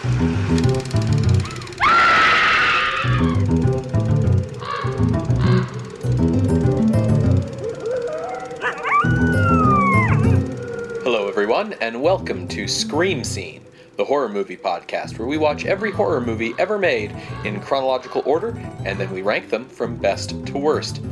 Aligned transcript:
Hello, 0.00 0.08
everyone, 11.28 11.74
and 11.82 12.00
welcome 12.00 12.48
to 12.48 12.66
Scream 12.66 13.22
Scene, 13.22 13.62
the 13.98 14.04
horror 14.06 14.30
movie 14.30 14.56
podcast 14.56 15.18
where 15.18 15.28
we 15.28 15.36
watch 15.36 15.66
every 15.66 15.90
horror 15.90 16.22
movie 16.22 16.54
ever 16.58 16.78
made 16.78 17.14
in 17.44 17.60
chronological 17.60 18.22
order 18.24 18.56
and 18.86 18.98
then 18.98 19.10
we 19.12 19.20
rank 19.20 19.50
them 19.50 19.68
from 19.68 19.96
best 19.96 20.30
to 20.46 20.56
worst. 20.56 21.02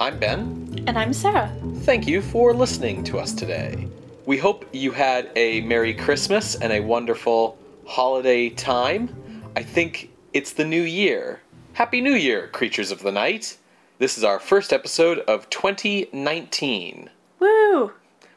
I'm 0.00 0.18
Ben. 0.18 0.84
And 0.86 0.98
I'm 0.98 1.12
Sarah. 1.12 1.54
Thank 1.80 2.08
you 2.08 2.22
for 2.22 2.54
listening 2.54 3.04
to 3.04 3.18
us 3.18 3.34
today. 3.34 3.86
We 4.24 4.38
hope 4.38 4.64
you 4.72 4.92
had 4.92 5.30
a 5.36 5.60
Merry 5.60 5.92
Christmas 5.92 6.54
and 6.54 6.72
a 6.72 6.80
wonderful 6.80 7.58
holiday 7.88 8.50
time. 8.50 9.08
I 9.56 9.62
think 9.62 10.10
it's 10.34 10.52
the 10.52 10.64
new 10.64 10.82
year. 10.82 11.40
Happy 11.72 12.02
New 12.02 12.12
Year, 12.12 12.48
creatures 12.48 12.90
of 12.90 13.00
the 13.02 13.10
night. 13.10 13.56
This 13.98 14.18
is 14.18 14.24
our 14.24 14.38
first 14.38 14.74
episode 14.74 15.20
of 15.20 15.48
2019. 15.48 17.08
Woo! 17.40 17.92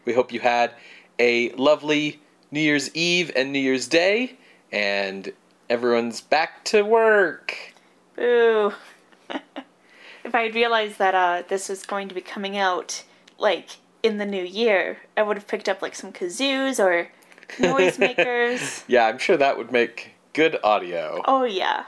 We 0.05 0.13
hope 0.13 0.31
you 0.31 0.39
had 0.39 0.71
a 1.19 1.51
lovely 1.51 2.21
New 2.49 2.61
Year's 2.61 2.95
Eve 2.95 3.29
and 3.35 3.51
New 3.51 3.59
Year's 3.59 3.89
Day, 3.89 4.37
and 4.71 5.33
everyone's 5.69 6.21
back 6.21 6.63
to 6.65 6.83
work. 6.83 7.73
Boo. 8.15 8.71
if 10.23 10.33
I 10.33 10.43
had 10.43 10.55
realized 10.55 10.97
that 10.97 11.13
uh, 11.13 11.43
this 11.49 11.67
was 11.67 11.85
going 11.85 12.07
to 12.07 12.15
be 12.15 12.21
coming 12.21 12.55
out, 12.55 13.03
like, 13.37 13.71
in 14.01 14.17
the 14.17 14.25
new 14.25 14.45
year, 14.45 14.99
I 15.17 15.23
would 15.23 15.35
have 15.35 15.47
picked 15.47 15.67
up, 15.67 15.81
like, 15.81 15.93
some 15.93 16.13
kazoos 16.13 16.79
or 16.79 17.09
noisemakers. 17.57 18.83
Yeah, 18.87 19.05
I'm 19.07 19.17
sure 19.17 19.37
that 19.37 19.57
would 19.57 19.71
make 19.71 20.11
good 20.33 20.57
audio. 20.63 21.21
oh, 21.25 21.43
yeah. 21.43 21.85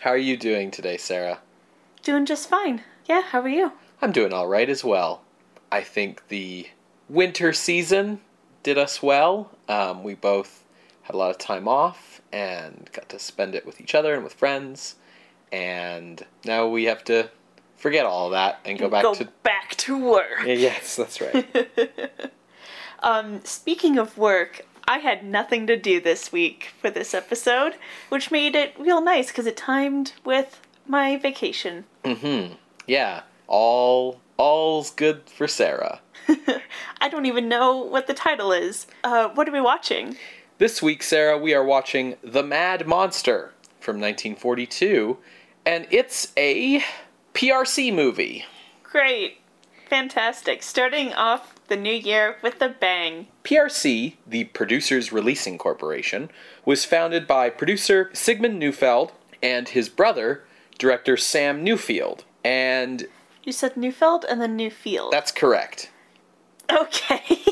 How 0.00 0.10
are 0.10 0.16
you 0.16 0.36
doing 0.36 0.70
today, 0.70 0.96
Sarah? 0.96 1.38
Doing 2.02 2.26
just 2.26 2.48
fine. 2.48 2.82
Yeah, 3.06 3.22
how 3.22 3.40
are 3.40 3.48
you? 3.48 3.72
I'm 4.00 4.12
doing 4.12 4.32
all 4.32 4.48
right 4.48 4.68
as 4.68 4.82
well. 4.84 5.22
I 5.70 5.82
think 5.82 6.28
the 6.28 6.68
winter 7.08 7.52
season 7.52 8.20
did 8.62 8.78
us 8.78 9.02
well. 9.02 9.50
Um, 9.68 10.02
we 10.02 10.14
both 10.14 10.64
had 11.02 11.14
a 11.14 11.18
lot 11.18 11.30
of 11.30 11.38
time 11.38 11.68
off 11.68 12.20
and 12.32 12.88
got 12.92 13.08
to 13.10 13.18
spend 13.18 13.54
it 13.54 13.64
with 13.66 13.80
each 13.80 13.94
other 13.94 14.14
and 14.14 14.24
with 14.24 14.34
friends. 14.34 14.96
And 15.52 16.24
now 16.44 16.66
we 16.66 16.84
have 16.84 17.04
to 17.04 17.30
forget 17.76 18.06
all 18.06 18.30
that 18.30 18.60
and 18.64 18.78
go 18.78 18.88
back 18.88 19.02
Go 19.02 19.14
to. 19.14 19.28
back 19.42 19.74
to 19.76 19.98
work. 19.98 20.44
Yes, 20.46 20.96
that's 20.96 21.20
right. 21.20 21.70
Um, 23.04 23.40
speaking 23.44 23.98
of 23.98 24.16
work, 24.16 24.64
I 24.92 24.98
had 24.98 25.24
nothing 25.24 25.66
to 25.68 25.76
do 25.78 26.02
this 26.02 26.32
week 26.32 26.74
for 26.78 26.90
this 26.90 27.14
episode, 27.14 27.76
which 28.10 28.30
made 28.30 28.54
it 28.54 28.74
real 28.78 29.00
nice 29.00 29.28
because 29.28 29.46
it 29.46 29.56
timed 29.56 30.12
with 30.22 30.60
my 30.86 31.16
vacation. 31.16 31.86
Mm-hmm. 32.04 32.56
Yeah, 32.86 33.22
all 33.46 34.20
all's 34.36 34.90
good 34.90 35.22
for 35.30 35.48
Sarah. 35.48 36.02
I 37.00 37.08
don't 37.08 37.24
even 37.24 37.48
know 37.48 37.78
what 37.78 38.06
the 38.06 38.12
title 38.12 38.52
is. 38.52 38.86
Uh, 39.02 39.30
what 39.30 39.48
are 39.48 39.52
we 39.52 39.62
watching? 39.62 40.18
This 40.58 40.82
week, 40.82 41.02
Sarah, 41.02 41.38
we 41.38 41.54
are 41.54 41.64
watching 41.64 42.16
The 42.22 42.42
Mad 42.42 42.86
Monster 42.86 43.54
from 43.80 43.96
1942, 43.96 45.16
and 45.64 45.86
it's 45.90 46.34
a 46.36 46.82
PRC 47.32 47.94
movie. 47.94 48.44
Great. 48.82 49.38
Fantastic. 49.88 50.62
Starting 50.62 51.14
off 51.14 51.54
the 51.72 51.76
new 51.78 51.90
year 51.90 52.36
with 52.42 52.60
a 52.60 52.68
bang. 52.68 53.28
PRC, 53.44 54.16
the 54.26 54.44
Producers 54.44 55.10
Releasing 55.10 55.56
Corporation, 55.56 56.28
was 56.66 56.84
founded 56.84 57.26
by 57.26 57.48
producer 57.48 58.10
Sigmund 58.12 58.58
Neufeld 58.58 59.12
and 59.42 59.70
his 59.70 59.88
brother, 59.88 60.44
director 60.78 61.16
Sam 61.16 61.64
Newfield. 61.64 62.24
And 62.44 63.06
You 63.42 63.52
said 63.52 63.74
Newfeld 63.74 64.24
and 64.28 64.38
then 64.38 64.58
Newfield. 64.58 65.12
that's 65.12 65.32
correct. 65.32 65.90
okay. 66.70 67.22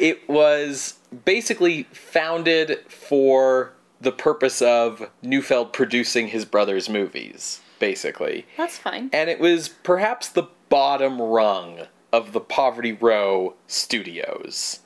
It 0.00 0.28
was 0.28 0.94
basically 1.24 1.82
founded 1.92 2.84
for 2.86 3.72
the 4.00 4.12
purpose 4.12 4.62
of 4.62 5.10
Neufeld 5.22 5.72
producing 5.72 6.28
his 6.28 6.44
brother's 6.44 6.88
movies, 6.88 7.60
basically. 7.80 8.46
That's 8.56 8.78
fine. 8.78 9.10
And 9.12 9.28
it 9.28 9.40
was 9.40 9.68
perhaps 9.68 10.28
the 10.28 10.44
bottom 10.68 11.20
rung 11.20 11.88
of 12.12 12.32
the 12.32 12.40
Poverty 12.40 12.92
Row 12.92 13.54
studios. 13.66 14.80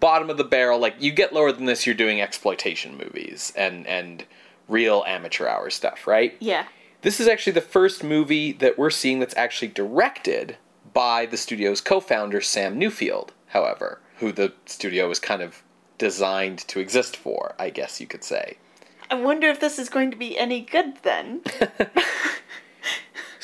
Bottom 0.00 0.30
of 0.30 0.36
the 0.36 0.44
barrel, 0.44 0.78
like 0.78 0.96
you 0.98 1.12
get 1.12 1.32
lower 1.32 1.52
than 1.52 1.66
this, 1.66 1.86
you're 1.86 1.94
doing 1.94 2.20
exploitation 2.20 2.96
movies 2.96 3.52
and 3.56 3.86
and 3.86 4.24
real 4.68 5.04
amateur 5.06 5.46
hour 5.46 5.70
stuff, 5.70 6.06
right? 6.06 6.36
Yeah. 6.40 6.66
This 7.02 7.20
is 7.20 7.28
actually 7.28 7.52
the 7.52 7.60
first 7.60 8.02
movie 8.02 8.52
that 8.52 8.78
we're 8.78 8.90
seeing 8.90 9.18
that's 9.18 9.36
actually 9.36 9.68
directed 9.68 10.56
by 10.94 11.26
the 11.26 11.36
studio's 11.36 11.82
co-founder 11.82 12.40
Sam 12.40 12.80
Newfield, 12.80 13.30
however, 13.48 14.00
who 14.18 14.32
the 14.32 14.54
studio 14.64 15.06
was 15.08 15.18
kind 15.18 15.42
of 15.42 15.62
designed 15.98 16.60
to 16.60 16.80
exist 16.80 17.14
for, 17.14 17.54
I 17.58 17.68
guess 17.68 18.00
you 18.00 18.06
could 18.06 18.24
say. 18.24 18.56
I 19.10 19.16
wonder 19.16 19.48
if 19.48 19.60
this 19.60 19.78
is 19.78 19.90
going 19.90 20.12
to 20.12 20.16
be 20.16 20.38
any 20.38 20.62
good 20.62 20.96
then. 21.02 21.42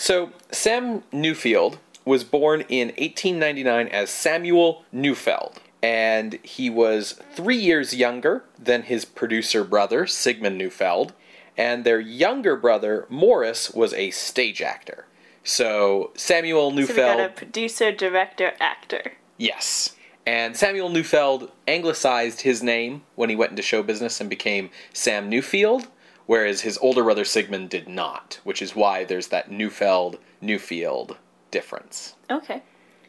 So, 0.01 0.33
Sam 0.51 1.03
Newfield 1.13 1.77
was 2.05 2.25
born 2.25 2.62
in 2.69 2.88
1899 2.88 3.88
as 3.88 4.11
Samuel 4.11 4.84
Neufeld, 4.93 5.61
and 5.83 6.38
he 6.43 6.71
was 6.71 7.21
three 7.33 7.56
years 7.56 7.94
younger 7.94 8.44
than 8.59 8.83
his 8.83 9.05
producer 9.05 9.65
brother, 9.65 10.06
Sigmund 10.06 10.59
Neufeld, 10.59 11.12
and 11.56 11.84
their 11.84 12.00
younger 12.00 12.56
brother, 12.56 13.06
Morris, 13.09 13.71
was 13.71 13.93
a 13.94 14.10
stage 14.10 14.62
actor. 14.62 15.06
So, 15.43 16.12
Samuel 16.16 16.71
so 16.71 16.77
we 16.77 16.87
got 16.87 17.21
a 17.21 17.28
producer, 17.28 17.93
director, 17.93 18.53
actor. 18.60 19.12
Yes. 19.39 19.97
And 20.27 20.56
Samuel 20.56 20.91
Neufeld 20.91 21.50
anglicized 21.66 22.43
his 22.43 22.62
name 22.62 23.03
when 23.15 23.31
he 23.31 23.37
went 23.37 23.50
into 23.50 23.62
show 23.62 23.83
business 23.83 24.21
and 24.21 24.28
became 24.28 24.71
Sam 24.93 25.31
Newfield, 25.31 25.87
whereas 26.27 26.60
his 26.60 26.78
older 26.78 27.03
brother 27.03 27.25
Sigmund 27.25 27.71
did 27.71 27.89
not, 27.89 28.39
which 28.44 28.60
is 28.60 28.77
why 28.77 29.05
there's 29.05 29.28
that 29.28 29.50
Neufeld 29.50 30.19
Newfield 30.43 31.16
difference. 31.50 32.15
Okay. 32.31 32.62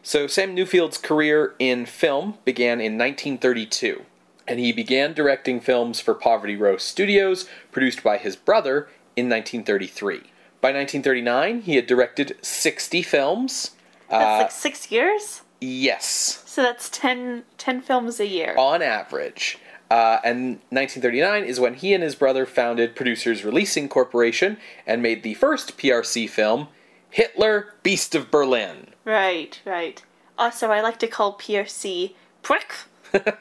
So 0.03 0.25
Sam 0.28 0.56
Newfield's 0.56 0.97
career 0.97 1.53
in 1.59 1.85
film 1.85 2.38
began 2.44 2.81
in 2.81 2.97
1932, 2.97 4.03
and 4.47 4.59
he 4.59 4.72
began 4.72 5.13
directing 5.13 5.59
films 5.59 6.00
for 6.00 6.13
Poverty 6.16 6.56
Row 6.56 6.78
Studios, 6.78 7.47
produced 7.72 8.01
by 8.03 8.18
his 8.18 8.35
brother, 8.35 8.90
in 9.16 9.30
1933. 9.30 10.18
By 10.62 10.69
1939, 10.72 11.62
he 11.62 11.75
had 11.75 11.85
directed 11.88 12.38
60 12.41 13.01
films. 13.03 13.72
That's 14.09 14.24
Uh, 14.24 14.38
like 14.44 14.51
six 14.51 14.91
years? 14.91 15.41
yes, 15.59 16.44
So 16.46 16.62
that's 16.63 16.90
10, 16.90 17.44
10 17.57 17.81
films 17.81 18.19
a 18.19 18.25
year. 18.28 18.56
on 18.57 18.81
average. 18.81 19.57
Uh, 19.91 20.19
and 20.24 20.59
1939 20.69 21.44
is 21.44 21.59
when 21.59 21.74
he 21.75 21.94
and 21.94 22.01
his 22.03 22.16
brother 22.16 22.46
founded 22.46 22.96
Producers 22.96 23.44
Releasing 23.44 23.90
Corporation 23.90 24.57
and 24.88 25.01
made 25.01 25.22
the 25.24 25.34
first 25.34 25.78
PRC 25.78 26.30
film, 26.30 26.69
Hitler, 27.12 27.76
Beast 27.84 28.16
of 28.16 28.32
Berlin. 28.32 28.88
Right, 29.06 29.60
right. 29.66 30.02
Also, 30.38 30.72
I 30.72 30.82
like 30.82 30.98
to 31.00 31.08
call 31.08 31.38
PRC 31.38 32.16
prick. 32.42 32.74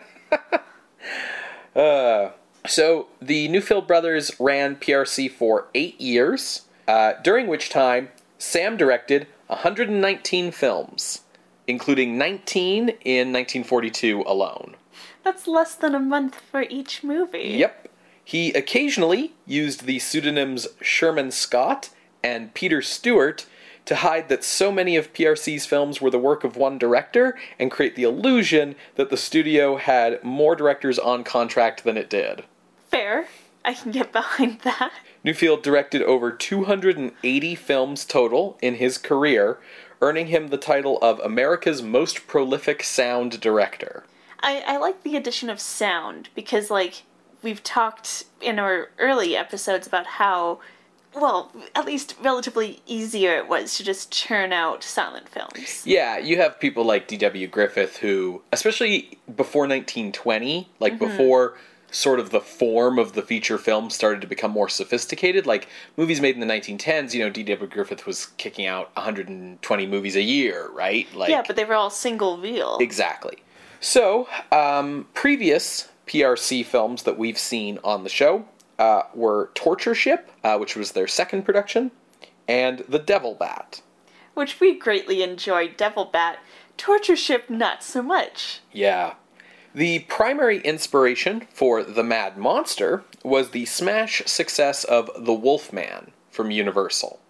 So 2.70 3.08
the 3.20 3.48
Newfield 3.48 3.88
brothers 3.88 4.30
ran 4.38 4.76
PRC 4.76 5.28
for 5.28 5.66
eight 5.74 6.00
years, 6.00 6.66
uh, 6.86 7.14
during 7.22 7.48
which 7.48 7.68
time 7.68 8.10
Sam 8.38 8.76
directed 8.76 9.26
119 9.48 10.52
films, 10.52 11.22
including 11.66 12.16
19 12.16 12.90
in 13.04 13.32
1942 13.32 14.22
alone. 14.26 14.76
That's 15.24 15.48
less 15.48 15.74
than 15.74 15.96
a 15.96 15.98
month 15.98 16.36
for 16.36 16.62
each 16.62 17.02
movie. 17.02 17.56
Yep. 17.58 17.88
He 18.24 18.52
occasionally 18.52 19.32
used 19.46 19.86
the 19.86 19.98
pseudonyms 19.98 20.68
Sherman 20.80 21.32
Scott 21.32 21.90
and 22.22 22.54
Peter 22.54 22.80
Stewart 22.80 23.46
to 23.90 23.96
hide 23.96 24.28
that 24.28 24.44
so 24.44 24.70
many 24.70 24.94
of 24.94 25.12
PRC's 25.12 25.66
films 25.66 26.00
were 26.00 26.10
the 26.10 26.16
work 26.16 26.44
of 26.44 26.54
one 26.54 26.78
director 26.78 27.36
and 27.58 27.72
create 27.72 27.96
the 27.96 28.04
illusion 28.04 28.76
that 28.94 29.10
the 29.10 29.16
studio 29.16 29.78
had 29.78 30.22
more 30.22 30.54
directors 30.54 30.96
on 30.96 31.24
contract 31.24 31.82
than 31.82 31.96
it 31.96 32.08
did. 32.08 32.44
Fair. 32.88 33.26
I 33.64 33.74
can 33.74 33.90
get 33.90 34.12
behind 34.20 34.60
that. 34.60 34.92
Newfield 35.24 35.64
directed 35.64 36.02
over 36.02 36.30
280 36.30 37.54
films 37.56 38.04
total 38.04 38.56
in 38.62 38.76
his 38.76 38.96
career, 38.96 39.58
earning 40.00 40.28
him 40.28 40.46
the 40.46 40.56
title 40.56 40.96
of 41.02 41.18
America's 41.18 41.82
most 41.82 42.28
prolific 42.28 42.84
sound 42.84 43.40
director. 43.40 44.04
I, 44.38 44.62
I 44.68 44.76
like 44.76 45.02
the 45.02 45.16
addition 45.16 45.50
of 45.50 45.58
sound 45.58 46.28
because, 46.36 46.70
like, 46.70 47.02
we've 47.42 47.64
talked 47.64 48.26
in 48.40 48.60
our 48.60 48.90
early 49.00 49.34
episodes 49.36 49.88
about 49.88 50.06
how, 50.06 50.60
well, 51.14 51.50
at 51.74 51.86
least 51.86 52.16
relatively 52.22 52.80
easier 52.86 53.36
it 53.36 53.48
was 53.48 53.76
to 53.76 53.84
just 53.84 54.12
churn 54.12 54.52
out 54.52 54.84
silent 54.84 55.28
films. 55.28 55.82
Yeah, 55.84 56.18
you 56.18 56.36
have 56.36 56.60
people 56.60 56.84
like 56.84 57.08
D.W. 57.08 57.46
Griffith 57.48 57.96
who, 57.96 58.42
especially 58.52 59.18
before 59.34 59.62
1920, 59.62 60.68
like 60.78 60.98
before 60.98 61.54
sort 61.90 62.20
of 62.20 62.30
the 62.30 62.40
form 62.40 62.98
of 62.98 63.14
the 63.14 63.22
feature 63.22 63.58
film 63.58 63.90
started 63.90 64.20
to 64.20 64.26
become 64.26 64.50
more 64.50 64.68
sophisticated. 64.68 65.46
Like 65.46 65.68
movies 65.96 66.20
made 66.20 66.34
in 66.34 66.40
the 66.40 66.46
1910s, 66.46 67.14
you 67.14 67.20
know, 67.20 67.30
D.W. 67.30 67.68
Griffith 67.68 68.06
was 68.06 68.26
kicking 68.36 68.66
out 68.66 68.94
120 68.96 69.86
movies 69.86 70.16
a 70.16 70.22
year, 70.22 70.70
right? 70.70 71.12
Like 71.14 71.30
Yeah, 71.30 71.42
but 71.46 71.56
they 71.56 71.64
were 71.64 71.74
all 71.74 71.90
single 71.90 72.38
reel. 72.38 72.78
Exactly. 72.80 73.38
So, 73.80 74.28
um, 74.52 75.08
previous 75.14 75.88
PRC 76.06 76.64
films 76.64 77.04
that 77.04 77.18
we've 77.18 77.38
seen 77.38 77.78
on 77.82 78.04
the 78.04 78.10
show 78.10 78.44
uh, 78.80 79.02
were 79.14 79.50
Torture 79.54 79.94
Ship, 79.94 80.28
uh, 80.42 80.56
which 80.58 80.74
was 80.74 80.92
their 80.92 81.06
second 81.06 81.44
production, 81.44 81.92
and 82.48 82.80
The 82.88 82.98
Devil 82.98 83.34
Bat. 83.34 83.82
which 84.34 84.58
we 84.58 84.76
greatly 84.78 85.22
enjoyed. 85.22 85.76
Devil 85.76 86.06
Bat, 86.06 86.38
Torture 86.78 87.16
Ship, 87.16 87.48
not 87.50 87.82
so 87.84 88.00
much. 88.02 88.60
Yeah. 88.72 89.14
The 89.74 90.00
primary 90.08 90.60
inspiration 90.62 91.46
for 91.52 91.82
The 91.84 92.02
Mad 92.02 92.36
Monster 92.38 93.04
was 93.22 93.50
the 93.50 93.66
smash 93.66 94.22
success 94.26 94.82
of 94.84 95.10
The 95.16 95.34
Wolfman 95.34 96.12
from 96.30 96.50
Universal, 96.50 97.20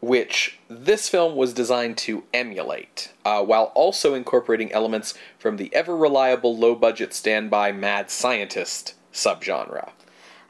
which 0.00 0.58
this 0.68 1.08
film 1.08 1.34
was 1.34 1.54
designed 1.54 1.96
to 1.98 2.24
emulate, 2.34 3.12
uh, 3.24 3.42
while 3.42 3.72
also 3.74 4.14
incorporating 4.14 4.70
elements 4.72 5.14
from 5.38 5.56
the 5.56 5.74
ever 5.74 5.96
reliable 5.96 6.56
low 6.56 6.74
budget 6.74 7.14
standby 7.14 7.72
mad 7.72 8.10
scientist 8.10 8.94
subgenre. 9.12 9.90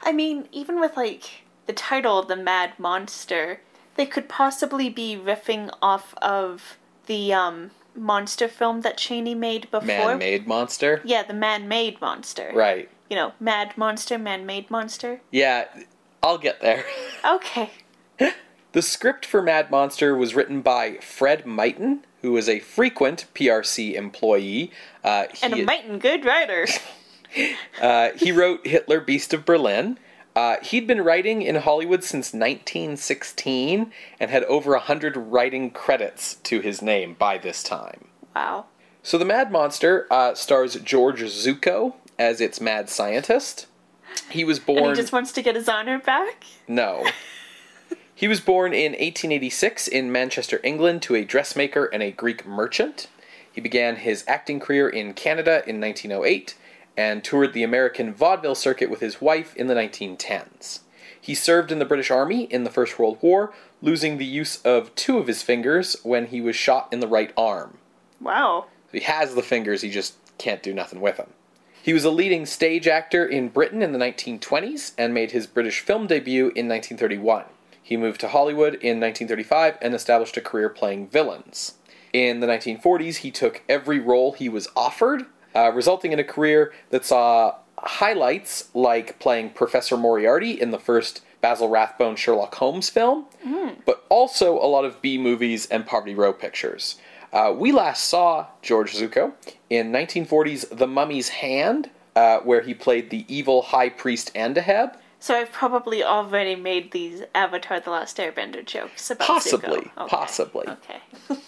I 0.03 0.11
mean, 0.11 0.47
even 0.51 0.79
with 0.79 0.97
like 0.97 1.43
the 1.67 1.73
title, 1.73 2.23
The 2.23 2.35
Mad 2.35 2.73
Monster, 2.77 3.61
they 3.95 4.05
could 4.05 4.27
possibly 4.29 4.89
be 4.89 5.15
riffing 5.15 5.69
off 5.81 6.13
of 6.21 6.77
the 7.05 7.33
um, 7.33 7.71
monster 7.95 8.47
film 8.47 8.81
that 8.81 8.97
Chaney 8.97 9.35
made 9.35 9.69
before. 9.71 9.85
Man 9.87 10.17
made 10.19 10.47
monster? 10.47 11.01
Yeah, 11.03 11.23
the 11.23 11.33
man-made 11.33 11.99
monster. 12.01 12.51
Right. 12.53 12.89
You 13.09 13.15
know, 13.15 13.33
mad 13.39 13.77
monster, 13.77 14.17
man-made 14.17 14.71
monster. 14.71 15.21
Yeah, 15.31 15.65
I'll 16.23 16.37
get 16.37 16.61
there. 16.61 16.85
Okay. 17.23 17.69
The 18.71 18.81
script 18.81 19.25
for 19.25 19.41
Mad 19.41 19.69
Monster 19.69 20.15
was 20.15 20.33
written 20.33 20.61
by 20.61 20.97
Fred 21.01 21.43
Myton, 21.45 21.99
who 22.21 22.35
is 22.37 22.47
a 22.47 22.59
frequent 22.59 23.25
PRC 23.35 23.93
employee. 23.93 24.71
Uh, 25.03 25.25
he, 25.33 25.43
And 25.43 25.53
a 25.53 25.63
mighty 25.63 25.97
good 25.99 26.25
writer. 26.25 26.65
uh, 27.81 28.09
he 28.17 28.31
wrote 28.31 28.65
Hitler 28.65 28.99
Beast 28.99 29.33
of 29.33 29.45
Berlin. 29.45 29.97
Uh, 30.35 30.57
he'd 30.63 30.87
been 30.87 31.01
writing 31.01 31.41
in 31.41 31.55
Hollywood 31.55 32.03
since 32.03 32.33
1916 32.33 33.91
and 34.19 34.31
had 34.31 34.43
over 34.45 34.71
100 34.71 35.17
writing 35.17 35.71
credits 35.71 36.35
to 36.35 36.61
his 36.61 36.81
name 36.81 37.15
by 37.17 37.37
this 37.37 37.63
time. 37.63 38.07
wow. 38.35 38.65
So 39.03 39.17
The 39.17 39.25
Mad 39.25 39.51
Monster 39.51 40.05
uh, 40.11 40.35
stars 40.35 40.75
George 40.75 41.21
Zucco 41.23 41.95
as 42.19 42.39
its 42.39 42.61
mad 42.61 42.87
scientist. 42.87 43.65
He 44.29 44.43
was 44.43 44.59
And 44.59 44.67
born. 44.67 44.89
he 44.89 44.95
just 44.95 45.11
wants 45.11 45.31
to 45.31 45.41
get 45.41 45.55
his 45.55 45.67
honor 45.67 45.97
back? 45.97 46.43
No. 46.67 47.03
he 48.15 48.27
was 48.27 48.39
born 48.39 48.73
in 48.73 48.91
1886 48.91 49.87
in 49.87 50.11
Manchester, 50.11 50.59
England, 50.63 51.01
to 51.01 51.15
a 51.15 51.25
dressmaker 51.25 51.85
and 51.85 52.03
a 52.03 52.11
Greek 52.11 52.45
merchant. 52.45 53.07
He 53.51 53.59
began 53.59 53.95
his 53.95 54.23
acting 54.27 54.59
career 54.59 54.87
in 54.87 55.13
Canada 55.15 55.63
in 55.67 55.81
1908 55.81 56.55
and 56.97 57.23
toured 57.23 57.53
the 57.53 57.63
American 57.63 58.13
vaudeville 58.13 58.55
circuit 58.55 58.89
with 58.89 58.99
his 58.99 59.21
wife 59.21 59.55
in 59.55 59.67
the 59.67 59.75
1910s. 59.75 60.79
He 61.19 61.35
served 61.35 61.71
in 61.71 61.79
the 61.79 61.85
British 61.85 62.09
Army 62.09 62.43
in 62.43 62.63
the 62.63 62.69
First 62.69 62.97
World 62.97 63.17
War, 63.21 63.53
losing 63.81 64.17
the 64.17 64.25
use 64.25 64.61
of 64.63 64.93
two 64.95 65.17
of 65.17 65.27
his 65.27 65.43
fingers 65.43 65.95
when 66.03 66.27
he 66.27 66.41
was 66.41 66.55
shot 66.55 66.91
in 66.91 66.99
the 66.99 67.07
right 67.07 67.31
arm. 67.37 67.77
Wow. 68.19 68.65
He 68.91 69.01
has 69.01 69.35
the 69.35 69.43
fingers, 69.43 69.81
he 69.81 69.89
just 69.89 70.15
can't 70.37 70.63
do 70.63 70.73
nothing 70.73 70.99
with 70.99 71.17
them. 71.17 71.29
He 71.83 71.93
was 71.93 72.05
a 72.05 72.11
leading 72.11 72.45
stage 72.45 72.87
actor 72.87 73.25
in 73.25 73.49
Britain 73.49 73.81
in 73.81 73.91
the 73.91 73.99
1920s 73.99 74.93
and 74.97 75.13
made 75.13 75.31
his 75.31 75.47
British 75.47 75.79
film 75.79 76.05
debut 76.07 76.51
in 76.55 76.67
1931. 76.67 77.45
He 77.81 77.97
moved 77.97 78.21
to 78.21 78.27
Hollywood 78.27 78.75
in 78.75 78.99
1935 78.99 79.77
and 79.81 79.95
established 79.95 80.37
a 80.37 80.41
career 80.41 80.69
playing 80.69 81.07
villains. 81.07 81.75
In 82.13 82.39
the 82.39 82.47
1940s, 82.47 83.17
he 83.17 83.31
took 83.31 83.63
every 83.67 83.99
role 83.99 84.33
he 84.33 84.49
was 84.49 84.67
offered, 84.75 85.25
uh, 85.55 85.71
resulting 85.71 86.11
in 86.11 86.19
a 86.19 86.23
career 86.23 86.73
that 86.89 87.05
saw 87.05 87.55
highlights 87.77 88.69
like 88.73 89.19
playing 89.19 89.49
Professor 89.51 89.97
Moriarty 89.97 90.51
in 90.59 90.71
the 90.71 90.79
first 90.79 91.21
Basil 91.41 91.69
Rathbone 91.69 92.15
Sherlock 92.15 92.53
Holmes 92.55 92.89
film, 92.89 93.25
but 93.85 94.05
also 94.09 94.53
a 94.57 94.67
lot 94.67 94.85
of 94.85 95.01
B 95.01 95.17
movies 95.17 95.65
and 95.67 95.85
Poverty 95.85 96.13
Row 96.13 96.33
pictures. 96.33 96.97
Uh, 97.33 97.53
we 97.57 97.71
last 97.71 98.05
saw 98.05 98.45
George 98.61 98.93
Zucco 98.93 99.33
in 99.69 99.91
1940's 99.91 100.67
The 100.67 100.85
Mummy's 100.85 101.29
Hand, 101.29 101.89
uh, 102.15 102.39
where 102.39 102.61
he 102.61 102.73
played 102.73 103.09
the 103.09 103.25
evil 103.33 103.61
high 103.61 103.89
priest 103.89 104.31
Andoheb. 104.35 104.95
So 105.19 105.35
I've 105.35 105.51
probably 105.51 106.03
already 106.03 106.55
made 106.55 106.91
these 106.91 107.23
Avatar 107.33 107.79
The 107.79 107.89
Last 107.91 108.17
Airbender 108.17 108.65
jokes 108.65 109.09
about 109.09 109.27
Possibly, 109.27 109.79
Zuko. 109.79 110.01
Okay. 110.03 110.07
possibly. 110.09 110.67
Okay. 110.67 111.01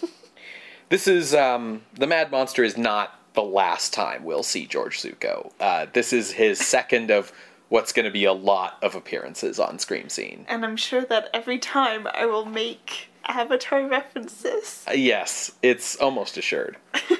This 0.90 1.08
is 1.08 1.34
um, 1.34 1.82
the 1.94 2.06
Mad 2.06 2.30
Monster 2.30 2.62
is 2.62 2.76
not 2.76 3.18
the 3.34 3.42
last 3.42 3.92
time 3.92 4.24
we'll 4.24 4.42
see 4.42 4.66
George 4.66 5.00
Zucco. 5.00 5.52
Uh, 5.60 5.86
this 5.92 6.12
is 6.12 6.32
his 6.32 6.58
second 6.66 7.10
of 7.10 7.32
what's 7.68 7.92
going 7.92 8.04
to 8.04 8.12
be 8.12 8.24
a 8.24 8.32
lot 8.32 8.78
of 8.82 8.94
appearances 8.94 9.58
on 9.58 9.78
Scream 9.78 10.08
Scene. 10.08 10.46
And 10.48 10.64
I'm 10.64 10.76
sure 10.76 11.04
that 11.04 11.28
every 11.34 11.58
time 11.58 12.06
I 12.14 12.26
will 12.26 12.44
make 12.44 13.08
Avatar 13.26 13.86
references. 13.86 14.84
Uh, 14.88 14.92
yes, 14.92 15.52
it's 15.62 15.96
almost 15.96 16.36
assured. 16.36 16.76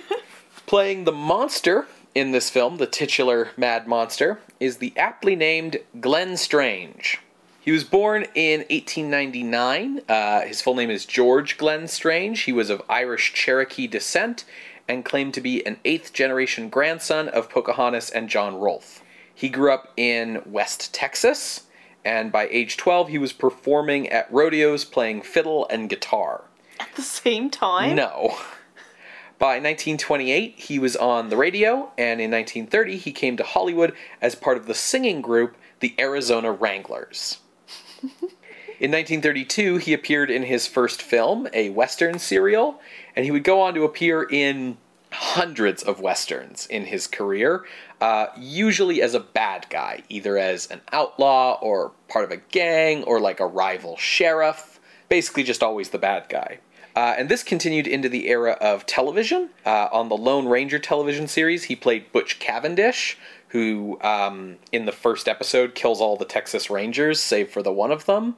Playing 0.66 1.04
the 1.04 1.12
monster 1.12 1.86
in 2.14 2.30
this 2.32 2.50
film, 2.50 2.76
the 2.76 2.86
titular 2.86 3.50
Mad 3.56 3.86
Monster, 3.86 4.38
is 4.60 4.78
the 4.78 4.92
aptly 4.96 5.34
named 5.34 5.78
Glenn 6.00 6.36
Strange. 6.36 7.20
He 7.60 7.72
was 7.72 7.82
born 7.82 8.26
in 8.34 8.60
1899. 8.60 10.02
Uh, 10.06 10.42
his 10.42 10.60
full 10.60 10.74
name 10.74 10.90
is 10.90 11.06
George 11.06 11.56
Glenn 11.56 11.88
Strange. 11.88 12.42
He 12.42 12.52
was 12.52 12.68
of 12.68 12.82
Irish 12.90 13.32
Cherokee 13.32 13.86
descent 13.86 14.44
and 14.88 15.04
claimed 15.04 15.34
to 15.34 15.40
be 15.40 15.64
an 15.66 15.78
eighth 15.84 16.12
generation 16.12 16.68
grandson 16.68 17.28
of 17.28 17.48
Pocahontas 17.48 18.10
and 18.10 18.28
John 18.28 18.56
Rolfe. 18.56 19.02
He 19.34 19.48
grew 19.48 19.72
up 19.72 19.92
in 19.96 20.42
West 20.46 20.94
Texas, 20.94 21.64
and 22.04 22.30
by 22.30 22.48
age 22.48 22.76
12, 22.76 23.08
he 23.08 23.18
was 23.18 23.32
performing 23.32 24.08
at 24.08 24.32
rodeos 24.32 24.84
playing 24.84 25.22
fiddle 25.22 25.66
and 25.68 25.88
guitar. 25.88 26.44
At 26.78 26.94
the 26.94 27.02
same 27.02 27.50
time? 27.50 27.96
No. 27.96 28.36
By 29.38 29.56
1928, 29.56 30.58
he 30.58 30.78
was 30.78 30.96
on 30.96 31.28
the 31.28 31.36
radio, 31.36 31.90
and 31.98 32.20
in 32.20 32.30
1930, 32.30 32.96
he 32.96 33.12
came 33.12 33.36
to 33.36 33.42
Hollywood 33.42 33.92
as 34.20 34.34
part 34.34 34.56
of 34.56 34.66
the 34.66 34.74
singing 34.74 35.20
group 35.20 35.56
the 35.80 35.94
Arizona 35.98 36.52
Wranglers. 36.52 37.38
in 38.02 38.90
1932, 38.90 39.78
he 39.78 39.92
appeared 39.92 40.30
in 40.30 40.44
his 40.44 40.66
first 40.66 41.02
film, 41.02 41.48
a 41.52 41.70
Western 41.70 42.18
serial, 42.18 42.80
and 43.16 43.24
he 43.24 43.30
would 43.30 43.44
go 43.44 43.60
on 43.60 43.74
to 43.74 43.84
appear 43.84 44.22
in 44.22 44.76
hundreds 45.14 45.82
of 45.82 46.00
Westerns 46.00 46.66
in 46.66 46.86
his 46.86 47.06
career, 47.06 47.64
uh, 48.00 48.26
usually 48.36 49.00
as 49.00 49.14
a 49.14 49.20
bad 49.20 49.66
guy, 49.70 50.02
either 50.08 50.36
as 50.36 50.66
an 50.70 50.80
outlaw 50.92 51.58
or 51.60 51.92
part 52.08 52.24
of 52.24 52.30
a 52.30 52.36
gang 52.36 53.04
or 53.04 53.20
like 53.20 53.40
a 53.40 53.46
rival 53.46 53.96
sheriff. 53.96 54.80
Basically, 55.08 55.44
just 55.44 55.62
always 55.62 55.90
the 55.90 55.98
bad 55.98 56.28
guy. 56.28 56.58
Uh, 56.96 57.14
and 57.18 57.28
this 57.28 57.42
continued 57.42 57.86
into 57.86 58.08
the 58.08 58.28
era 58.28 58.52
of 58.60 58.86
television. 58.86 59.50
Uh, 59.66 59.88
on 59.92 60.08
the 60.08 60.16
Lone 60.16 60.46
Ranger 60.46 60.78
television 60.78 61.26
series, 61.26 61.64
he 61.64 61.76
played 61.76 62.12
Butch 62.12 62.38
Cavendish, 62.38 63.18
who 63.48 63.98
um, 64.00 64.56
in 64.72 64.86
the 64.86 64.92
first 64.92 65.28
episode 65.28 65.74
kills 65.74 66.00
all 66.00 66.16
the 66.16 66.24
Texas 66.24 66.70
Rangers, 66.70 67.20
save 67.20 67.50
for 67.50 67.62
the 67.62 67.72
one 67.72 67.92
of 67.92 68.06
them. 68.06 68.36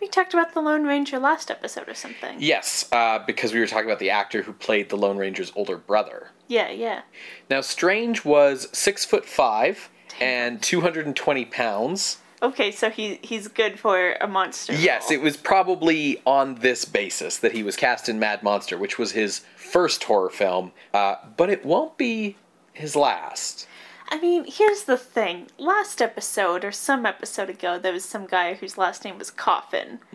We 0.00 0.08
talked 0.08 0.32
about 0.32 0.54
the 0.54 0.60
Lone 0.60 0.84
Ranger 0.84 1.18
last 1.18 1.50
episode 1.50 1.88
or 1.88 1.94
something. 1.94 2.36
Yes, 2.38 2.88
uh, 2.90 3.18
because 3.18 3.52
we 3.52 3.60
were 3.60 3.66
talking 3.66 3.86
about 3.86 3.98
the 3.98 4.10
actor 4.10 4.42
who 4.42 4.52
played 4.52 4.88
the 4.88 4.96
Lone 4.96 5.18
Ranger's 5.18 5.52
older 5.54 5.76
brother. 5.76 6.30
Yeah, 6.48 6.70
yeah. 6.70 7.02
Now, 7.50 7.60
Strange 7.60 8.24
was 8.24 8.68
six 8.72 9.04
foot 9.04 9.26
five 9.26 9.90
and 10.20 10.62
220 10.62 11.44
pounds. 11.46 12.18
Okay, 12.42 12.70
so 12.70 12.88
he 12.88 13.18
he's 13.22 13.48
good 13.48 13.78
for 13.78 14.14
a 14.20 14.26
monster. 14.26 14.72
Yes, 14.72 15.10
role. 15.10 15.20
it 15.20 15.22
was 15.22 15.36
probably 15.36 16.22
on 16.24 16.54
this 16.56 16.86
basis 16.86 17.36
that 17.38 17.52
he 17.52 17.62
was 17.62 17.76
cast 17.76 18.08
in 18.08 18.18
Mad 18.18 18.42
Monster, 18.42 18.78
which 18.78 18.98
was 18.98 19.12
his 19.12 19.42
first 19.56 20.04
horror 20.04 20.30
film, 20.30 20.72
uh, 20.94 21.16
but 21.36 21.50
it 21.50 21.66
won't 21.66 21.98
be 21.98 22.36
his 22.72 22.96
last. 22.96 23.66
I 24.10 24.20
mean, 24.20 24.44
here's 24.46 24.84
the 24.84 24.96
thing. 24.96 25.48
Last 25.56 26.02
episode, 26.02 26.64
or 26.64 26.72
some 26.72 27.06
episode 27.06 27.48
ago, 27.48 27.78
there 27.78 27.92
was 27.92 28.04
some 28.04 28.26
guy 28.26 28.54
whose 28.54 28.76
last 28.76 29.04
name 29.04 29.18
was 29.18 29.30
Coffin. 29.30 30.00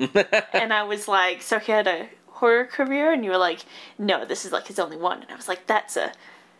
and 0.53 0.73
I 0.73 0.83
was 0.83 1.07
like, 1.07 1.41
so 1.41 1.59
he 1.59 1.71
had 1.71 1.87
a 1.87 2.09
horror 2.27 2.65
career? 2.65 3.13
And 3.13 3.23
you 3.23 3.31
were 3.31 3.37
like, 3.37 3.61
no, 3.97 4.25
this 4.25 4.45
is 4.45 4.51
like 4.51 4.67
his 4.67 4.79
only 4.79 4.97
one. 4.97 5.21
And 5.21 5.31
I 5.31 5.35
was 5.35 5.47
like, 5.47 5.65
that's 5.67 5.95
a. 5.97 6.11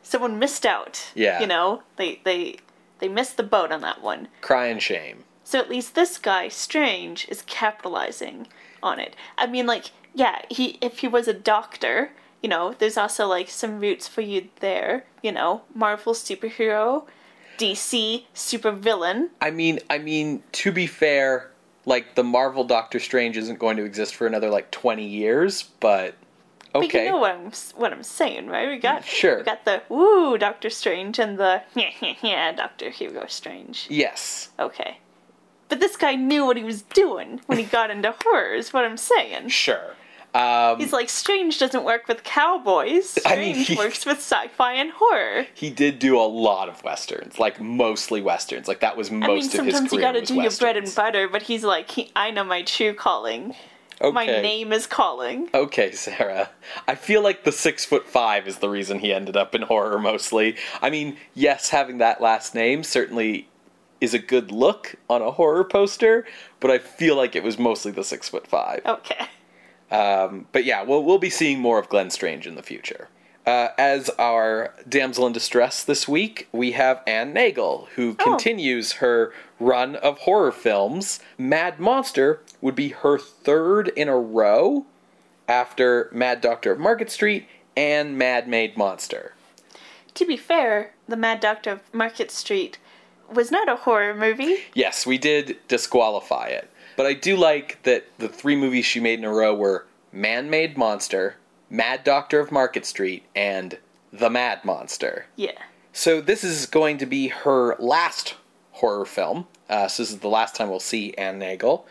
Someone 0.01 0.39
missed 0.39 0.65
out. 0.65 1.11
Yeah. 1.15 1.41
You 1.41 1.47
know? 1.47 1.81
They, 1.97 2.21
they, 2.23 2.57
they 2.99 3.07
missed 3.07 3.37
the 3.37 3.43
boat 3.43 3.71
on 3.71 3.81
that 3.81 4.01
one. 4.01 4.27
Crying 4.41 4.79
shame. 4.79 5.23
So 5.43 5.59
at 5.59 5.69
least 5.69 5.95
this 5.95 6.17
guy, 6.17 6.47
Strange, 6.47 7.27
is 7.29 7.43
capitalizing 7.43 8.47
on 8.81 8.99
it. 8.99 9.15
I 9.37 9.47
mean, 9.47 9.67
like, 9.67 9.91
yeah, 10.13 10.41
he 10.49 10.77
if 10.81 10.99
he 10.99 11.07
was 11.07 11.27
a 11.27 11.33
doctor, 11.33 12.11
you 12.41 12.49
know, 12.49 12.73
there's 12.77 12.97
also 12.97 13.27
like 13.27 13.49
some 13.49 13.79
roots 13.79 14.07
for 14.07 14.21
you 14.21 14.49
there. 14.59 15.05
You 15.21 15.31
know, 15.31 15.61
Marvel 15.73 16.13
superhero. 16.13 17.05
DC 17.57 18.23
supervillain. 18.33 19.29
I 19.41 19.51
mean, 19.51 19.79
I 19.89 19.97
mean, 19.97 20.43
to 20.53 20.71
be 20.71 20.87
fair, 20.87 21.51
like 21.85 22.15
the 22.15 22.23
Marvel 22.23 22.63
Doctor 22.63 22.99
Strange 22.99 23.37
isn't 23.37 23.59
going 23.59 23.77
to 23.77 23.83
exist 23.83 24.15
for 24.15 24.27
another 24.27 24.49
like 24.49 24.71
twenty 24.71 25.05
years, 25.07 25.63
but 25.79 26.15
But 26.73 26.83
okay, 26.85 27.05
you 27.05 27.11
know 27.11 27.17
what 27.17 27.31
I'm 27.31 27.51
what 27.75 27.93
I'm 27.93 28.03
saying, 28.03 28.47
right? 28.47 28.69
We 28.69 28.77
got 28.77 29.05
Sure. 29.05 29.37
We 29.37 29.43
got 29.43 29.65
the 29.65 29.81
woo 29.89 30.37
Doctor 30.37 30.69
Strange 30.69 31.19
and 31.19 31.37
the 31.37 31.61
yeah 31.75 31.91
yeah 32.01 32.13
yeah 32.21 32.51
Doctor 32.51 32.89
Hugo 32.89 33.25
Strange. 33.27 33.87
yes, 33.89 34.49
Okay. 34.59 34.99
But 35.67 35.79
this 35.79 35.97
guy 35.97 36.13
knew 36.13 36.45
what 36.45 36.57
he 36.57 36.63
was 36.63 36.83
doing 36.83 37.41
when 37.47 37.57
he 37.57 37.63
got 37.79 37.89
into 37.89 38.13
horror, 38.23 38.53
is 38.53 38.71
what 38.71 38.85
I'm 38.85 38.97
saying. 38.97 39.49
sure. 39.49 39.95
Um, 40.35 40.79
He's 40.79 40.91
like, 40.91 41.09
Strange 41.09 41.59
doesn't 41.59 41.85
work 41.85 42.07
with 42.09 42.23
cowboys. 42.23 43.17
I 43.25 43.37
mean, 43.37 43.53
Strange 43.53 43.67
he- 43.67 43.75
works 43.77 44.05
with 44.05 44.17
sci 44.17 44.49
fi 44.49 44.73
and 44.73 44.91
horror. 44.91 45.47
he 45.53 45.69
did 45.69 45.97
do 45.97 46.19
a 46.19 46.27
lot 46.27 46.67
of 46.67 46.83
westerns, 46.83 47.39
like 47.39 47.61
mostly 47.61 48.21
westerns. 48.21 48.67
Like 48.67 48.81
that 48.81 48.97
was 48.97 49.09
most 49.09 49.23
I 49.23 49.27
mean, 49.27 49.37
of 49.37 49.41
his 49.43 49.51
sometimes 49.75 49.93
you 49.93 49.99
gotta 50.01 50.21
do 50.21 50.35
your 50.35 50.51
bread 50.51 50.75
and 50.75 50.93
butter, 50.93 51.29
but 51.29 51.43
he's 51.43 51.63
like, 51.63 51.89
he, 51.89 52.11
I 52.15 52.31
know 52.31 52.43
my 52.43 52.63
true 52.63 52.93
calling. 52.93 53.55
Okay. 54.01 54.11
My 54.11 54.25
name 54.25 54.73
is 54.73 54.87
calling. 54.87 55.49
Okay, 55.53 55.93
Sarah. 55.93 56.49
I 56.85 56.95
feel 56.95 57.21
like 57.23 57.45
the 57.45 57.53
six 57.53 57.85
foot 57.85 58.05
five 58.05 58.45
is 58.45 58.57
the 58.57 58.67
reason 58.67 58.99
he 58.99 59.13
ended 59.13 59.37
up 59.37 59.55
in 59.55 59.61
horror 59.61 59.97
mostly. 59.99 60.57
I 60.81 60.89
mean, 60.89 61.15
yes, 61.33 61.69
having 61.69 61.99
that 61.99 62.19
last 62.19 62.53
name 62.53 62.83
certainly 62.83 63.47
is 64.01 64.13
a 64.13 64.19
good 64.19 64.51
look 64.51 64.95
on 65.09 65.21
a 65.21 65.31
horror 65.31 65.63
poster, 65.63 66.25
but 66.59 66.69
I 66.71 66.77
feel 66.79 67.15
like 67.15 67.37
it 67.37 67.43
was 67.43 67.57
mostly 67.57 67.93
the 67.93 68.03
six 68.03 68.27
foot 68.27 68.45
five. 68.45 68.81
Okay. 68.85 69.27
Um, 69.91 70.47
but 70.51 70.65
yeah, 70.65 70.81
we'll, 70.83 71.03
we'll 71.03 71.19
be 71.19 71.29
seeing 71.29 71.59
more 71.59 71.79
of 71.79 71.89
Glenn 71.89 72.09
Strange 72.09 72.47
in 72.47 72.55
the 72.55 72.63
future. 72.63 73.07
Uh, 73.45 73.69
as 73.77 74.09
our 74.17 74.73
damsel 74.89 75.27
in 75.27 75.33
distress 75.33 75.83
this 75.83 76.07
week, 76.07 76.47
we 76.51 76.71
have 76.71 77.03
Anne 77.05 77.31
Nagel, 77.33 77.87
who 77.95 78.15
Oh. 78.19 78.23
continues 78.23 78.93
her 78.93 79.31
run 79.59 79.95
of 79.97 80.17
horror 80.19 80.51
films. 80.51 81.19
Mad 81.37 81.79
Monster 81.79 82.41
would 82.61 82.73
be 82.75 82.89
her 82.89 83.19
third 83.19 83.89
in 83.89 84.07
a 84.09 84.17
row 84.17 84.85
after 85.47 86.09
Mad 86.11 86.41
Doctor 86.41 86.71
of 86.71 86.79
Market 86.79 87.11
Street 87.11 87.45
and 87.77 88.17
Mad 88.17 88.47
Maid 88.47 88.75
Monster. 88.75 89.33
To 90.15 90.25
be 90.25 90.37
fair, 90.37 90.93
The 91.07 91.17
Mad 91.17 91.39
Doctor 91.39 91.69
of 91.73 91.93
Market 91.93 92.31
Street 92.31 92.79
was 93.31 93.51
not 93.51 93.69
a 93.69 93.75
horror 93.75 94.15
movie. 94.15 94.57
Yes, 94.73 95.05
we 95.05 95.19
did 95.19 95.57
disqualify 95.67 96.47
it. 96.47 96.69
But 96.95 97.05
I 97.05 97.13
do 97.13 97.35
like 97.35 97.81
that 97.83 98.05
the 98.17 98.29
three 98.29 98.55
movies 98.55 98.85
she 98.85 98.99
made 98.99 99.19
in 99.19 99.25
a 99.25 99.33
row 99.33 99.53
were 99.53 99.85
Man 100.11 100.49
Made 100.49 100.77
Monster, 100.77 101.35
Mad 101.69 102.03
Doctor 102.03 102.39
of 102.39 102.51
Market 102.51 102.85
Street, 102.85 103.23
and 103.35 103.77
The 104.13 104.29
Mad 104.29 104.63
Monster. 104.63 105.25
Yeah. 105.35 105.59
So 105.91 106.21
this 106.21 106.43
is 106.43 106.65
going 106.65 106.97
to 106.99 107.05
be 107.05 107.29
her 107.29 107.75
last 107.79 108.35
horror 108.73 109.05
film. 109.05 109.47
Uh, 109.69 109.87
so 109.87 110.03
this 110.03 110.11
is 110.11 110.19
the 110.19 110.27
last 110.27 110.55
time 110.55 110.69
we'll 110.69 110.79
see 110.79 111.13
Anne 111.15 111.39
Nagel. 111.39 111.85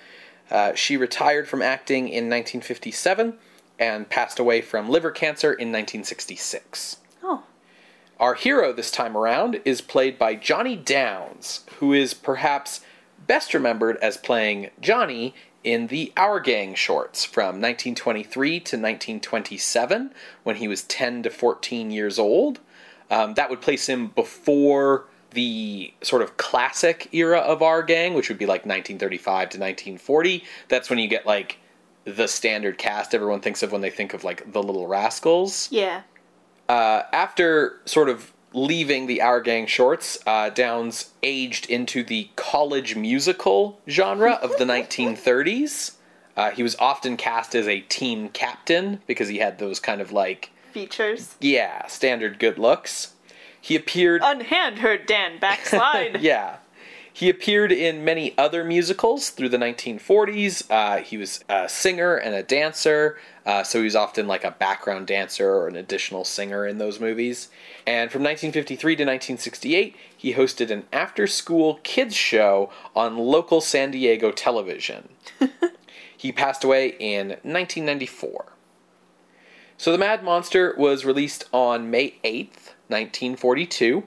Uh, 0.51 0.75
she 0.75 0.97
retired 0.97 1.49
from 1.49 1.63
acting 1.63 2.09
in 2.09 2.25
1957 2.25 3.35
and 3.79 4.09
passed 4.09 4.39
away 4.39 4.61
from 4.61 4.89
liver 4.89 5.11
cancer 5.11 5.49
in 5.49 5.69
1966. 5.69 6.99
Oh. 7.23 7.43
Our 8.21 8.35
hero 8.35 8.73
this 8.73 8.91
time 8.91 9.17
around 9.17 9.61
is 9.65 9.81
played 9.81 10.19
by 10.19 10.35
Johnny 10.35 10.77
Downs, 10.77 11.65
who 11.79 11.93
is 11.93 12.15
perhaps 12.15 12.81
best 13.27 13.55
remembered 13.55 13.97
as 13.99 14.17
playing 14.17 14.71
Johnny 14.81 15.35
in 15.63 15.87
the 15.87 16.13
Our 16.17 16.41
Gang 16.41 16.75
shorts 16.75 17.25
from 17.25 17.61
1923 17.61 18.51
to 18.51 18.77
1927, 18.77 20.13
when 20.43 20.57
he 20.57 20.69
was 20.69 20.83
10 20.83 21.23
to 21.23 21.31
14 21.31 21.91
years 21.91 22.19
old. 22.19 22.61
Um, 23.11 23.35
that 23.35 23.49
would 23.51 23.61
place 23.61 23.89
him 23.89 24.09
before 24.09 25.07
the 25.31 25.93
sort 26.03 26.23
of 26.23 26.37
classic 26.37 27.09
era 27.13 27.39
of 27.39 27.63
Our 27.63 27.83
Gang, 27.83 28.15
which 28.15 28.29
would 28.29 28.39
be 28.39 28.47
like 28.47 28.67
1935 28.67 29.25
to 29.51 29.59
1940. 29.59 30.45
That's 30.69 30.91
when 30.91 30.99
you 30.99 31.09
get 31.09 31.27
like 31.27 31.59
the 32.05 32.27
standard 32.29 32.77
cast 32.77 33.15
everyone 33.15 33.41
thinks 33.41 33.63
of 33.63 33.73
when 33.73 33.81
they 33.81 33.89
think 33.91 34.13
of 34.13 34.23
like 34.25 34.53
the 34.53 34.63
Little 34.63 34.87
Rascals 34.87 35.69
Yeah. 35.73 36.03
uh, 36.69 37.03
after 37.15 37.81
sort 37.87 38.11
of 38.11 38.34
leaving 38.55 39.07
the 39.07 39.21
Our 39.21 39.41
Gang 39.41 39.67
shorts, 39.67 40.19
uh, 40.27 40.49
Downs 40.51 41.11
aged 41.23 41.69
into 41.69 42.03
the 42.03 42.31
college 42.37 42.97
musical 42.97 43.81
genre 43.89 44.33
of 44.41 44.57
the 44.57 44.65
1930s. 44.65 45.93
Uh, 46.37 46.51
he 46.51 46.63
was 46.63 46.75
often 46.77 47.17
cast 47.17 47.55
as 47.55 47.69
a 47.69 47.81
team 47.81 48.29
captain 48.29 49.01
because 49.07 49.29
he 49.29 49.39
had 49.39 49.59
those 49.59 49.79
kind 49.81 50.01
of 50.01 50.11
like, 50.13 50.51
Features. 50.73 51.37
yeah, 51.41 51.87
standard 51.87 52.39
good 52.39 52.59
looks. 52.59 53.13
He 53.61 53.77
appeared. 53.77 54.21
Unhand 54.25 54.79
her, 54.81 54.97
Dan. 54.99 55.39
Backslide. 55.39 56.21
Yeah. 56.21 56.57
He 57.17 57.31
appeared 57.31 57.71
in 57.71 58.05
many 58.05 58.37
other 58.37 58.65
musicals 58.65 59.31
through 59.31 59.51
the 59.51 59.57
1940s. 59.57 60.69
Uh, 60.69 61.01
he 61.01 61.17
was 61.17 61.45
a 61.49 61.69
singer 61.69 62.17
and 62.17 62.35
a 62.35 62.43
dancer, 62.43 63.17
uh, 63.47 63.63
so 63.63 63.79
he 63.79 63.85
was 63.85 63.95
often 63.95 64.27
like 64.27 64.43
a 64.43 64.51
background 64.51 65.07
dancer 65.07 65.49
or 65.49 65.69
an 65.69 65.77
additional 65.77 66.25
singer 66.25 66.67
in 66.67 66.79
those 66.79 66.99
movies. 66.99 67.51
And 67.87 68.11
from 68.11 68.25
1953 68.25 68.97
to 68.97 69.03
1968, 69.05 69.95
he 70.17 70.35
hosted 70.35 70.73
an 70.73 70.87
after 70.93 71.29
school 71.29 71.79
kids 71.85 72.17
show 72.17 72.73
on 72.97 73.17
local 73.17 73.61
San 73.61 73.93
Diego 73.93 74.33
television. 74.33 75.11
he 76.17 76.33
passed 76.33 76.65
away 76.65 76.97
in 76.99 77.29
1994. 77.29 78.55
So 79.77 79.93
The 79.93 79.99
Mad 79.99 80.25
Monster 80.25 80.75
was 80.77 81.05
released 81.05 81.45
on 81.53 81.93
May 81.93 82.17
8th, 82.25 82.74
1942, 82.89 84.05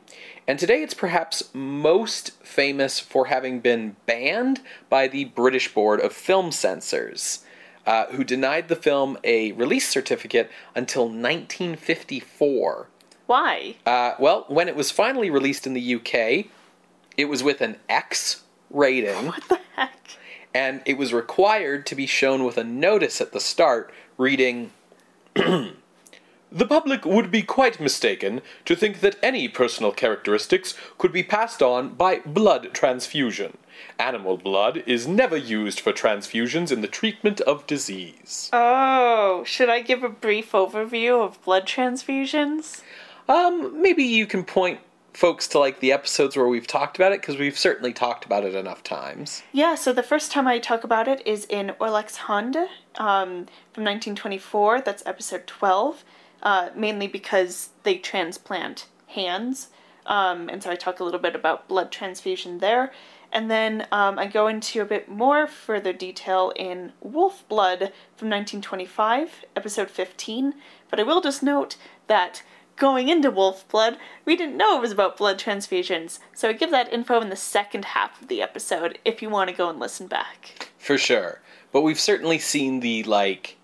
and 0.47 0.59
today 0.59 0.81
it's 0.83 0.93
perhaps 0.93 1.49
most 1.53 2.31
famous 2.43 2.99
for 2.99 3.25
having 3.25 3.59
been 3.59 3.95
banned 4.05 4.61
by 4.89 5.07
the 5.07 5.25
British 5.25 5.73
Board 5.73 5.99
of 5.99 6.13
Film 6.13 6.51
Censors, 6.51 7.43
uh, 7.85 8.05
who 8.07 8.23
denied 8.23 8.67
the 8.67 8.75
film 8.75 9.17
a 9.23 9.51
release 9.53 9.87
certificate 9.89 10.51
until 10.75 11.03
1954. 11.03 12.87
Why? 13.25 13.75
Uh, 13.85 14.13
well, 14.19 14.45
when 14.47 14.67
it 14.67 14.75
was 14.75 14.91
finally 14.91 15.29
released 15.29 15.67
in 15.67 15.73
the 15.73 15.95
UK, 15.95 16.45
it 17.17 17.25
was 17.25 17.43
with 17.43 17.61
an 17.61 17.77
X 17.89 18.43
rating 18.69 19.27
What 19.27 19.43
the 19.49 19.59
heck? 19.75 20.17
and 20.53 20.81
it 20.85 20.97
was 20.97 21.13
required 21.13 21.85
to 21.87 21.95
be 21.95 22.05
shown 22.05 22.43
with 22.43 22.57
a 22.57 22.63
notice 22.63 23.21
at 23.21 23.31
the 23.31 23.39
start 23.39 23.91
reading 24.17 24.71
The 26.51 26.65
public 26.65 27.05
would 27.05 27.29
be 27.29 27.41
quite 27.41 27.79
mistaken 27.79 28.41
to 28.65 28.75
think 28.75 29.01
that 29.01 29.17
any 29.21 29.49
personal 29.49 29.91
characteristics 29.91 30.75
could 30.97 31.11
be 31.11 31.23
passed 31.23 31.61
on 31.61 31.89
by 31.95 32.19
blood 32.25 32.69
transfusion. 32.73 33.57
Animal 33.99 34.37
blood 34.37 34.81
is 34.85 35.07
never 35.07 35.35
used 35.35 35.79
for 35.79 35.91
transfusions 35.91 36.71
in 36.71 36.81
the 36.81 36.87
treatment 36.87 37.41
of 37.41 37.67
disease. 37.67 38.49
Oh, 38.53 39.43
should 39.45 39.69
I 39.69 39.81
give 39.81 40.03
a 40.03 40.09
brief 40.09 40.53
overview 40.53 41.21
of 41.23 41.41
blood 41.43 41.65
transfusions? 41.65 42.81
Um, 43.27 43.81
maybe 43.81 44.03
you 44.03 44.25
can 44.25 44.45
point 44.45 44.79
folks 45.13 45.47
to 45.47 45.59
like 45.59 45.79
the 45.79 45.91
episodes 45.91 46.37
where 46.37 46.47
we've 46.47 46.67
talked 46.67 46.95
about 46.95 47.11
it 47.11 47.19
because 47.19 47.37
we've 47.37 47.57
certainly 47.57 47.91
talked 47.91 48.23
about 48.23 48.43
it 48.43 48.53
enough 48.53 48.83
times. 48.83 49.41
Yeah, 49.51 49.73
so 49.73 49.91
the 49.91 50.03
first 50.03 50.31
time 50.31 50.47
I 50.47 50.59
talk 50.59 50.83
about 50.83 51.07
it 51.07 51.25
is 51.25 51.45
in 51.45 51.73
Orlacs 51.81 52.17
Hände 52.17 52.67
um, 52.95 53.47
from 53.73 53.83
1924. 53.83 54.81
That's 54.81 55.03
episode 55.07 55.47
12, 55.47 56.05
uh, 56.43 56.69
mainly 56.75 57.07
because 57.07 57.69
they 57.83 57.97
transplant 57.97 58.87
hands. 59.07 59.69
Um, 60.05 60.49
and 60.49 60.63
so 60.63 60.71
I 60.71 60.75
talk 60.75 60.99
a 60.99 61.03
little 61.03 61.19
bit 61.19 61.35
about 61.35 61.67
blood 61.67 61.91
transfusion 61.91 62.59
there. 62.59 62.91
And 63.31 63.51
then 63.51 63.87
um, 63.91 64.17
I 64.17 64.27
go 64.27 64.47
into 64.47 64.81
a 64.81 64.85
bit 64.85 65.09
more 65.09 65.47
further 65.47 65.91
detail 65.91 66.53
in 66.55 66.93
Wolf 67.01 67.43
Blood 67.49 67.91
from 68.15 68.29
1925, 68.29 69.45
episode 69.55 69.89
15. 69.89 70.53
But 70.89 70.99
I 70.99 71.03
will 71.03 71.19
just 71.19 71.43
note 71.43 71.75
that 72.07 72.43
going 72.77 73.09
into 73.09 73.29
Wolf 73.29 73.67
Blood, 73.67 73.97
we 74.23 74.37
didn't 74.37 74.55
know 74.55 74.77
it 74.77 74.81
was 74.81 74.93
about 74.93 75.17
blood 75.17 75.37
transfusions. 75.37 76.19
So 76.33 76.47
I 76.47 76.53
give 76.53 76.71
that 76.71 76.91
info 76.93 77.19
in 77.19 77.29
the 77.29 77.35
second 77.35 77.85
half 77.85 78.21
of 78.21 78.29
the 78.29 78.41
episode 78.41 78.97
if 79.03 79.21
you 79.21 79.29
want 79.29 79.49
to 79.49 79.55
go 79.55 79.69
and 79.69 79.79
listen 79.79 80.07
back. 80.07 80.69
For 80.77 80.97
sure. 80.97 81.41
But 81.73 81.81
we've 81.81 81.99
certainly 81.99 82.39
seen 82.39 82.79
the 82.79 83.03
like 83.03 83.57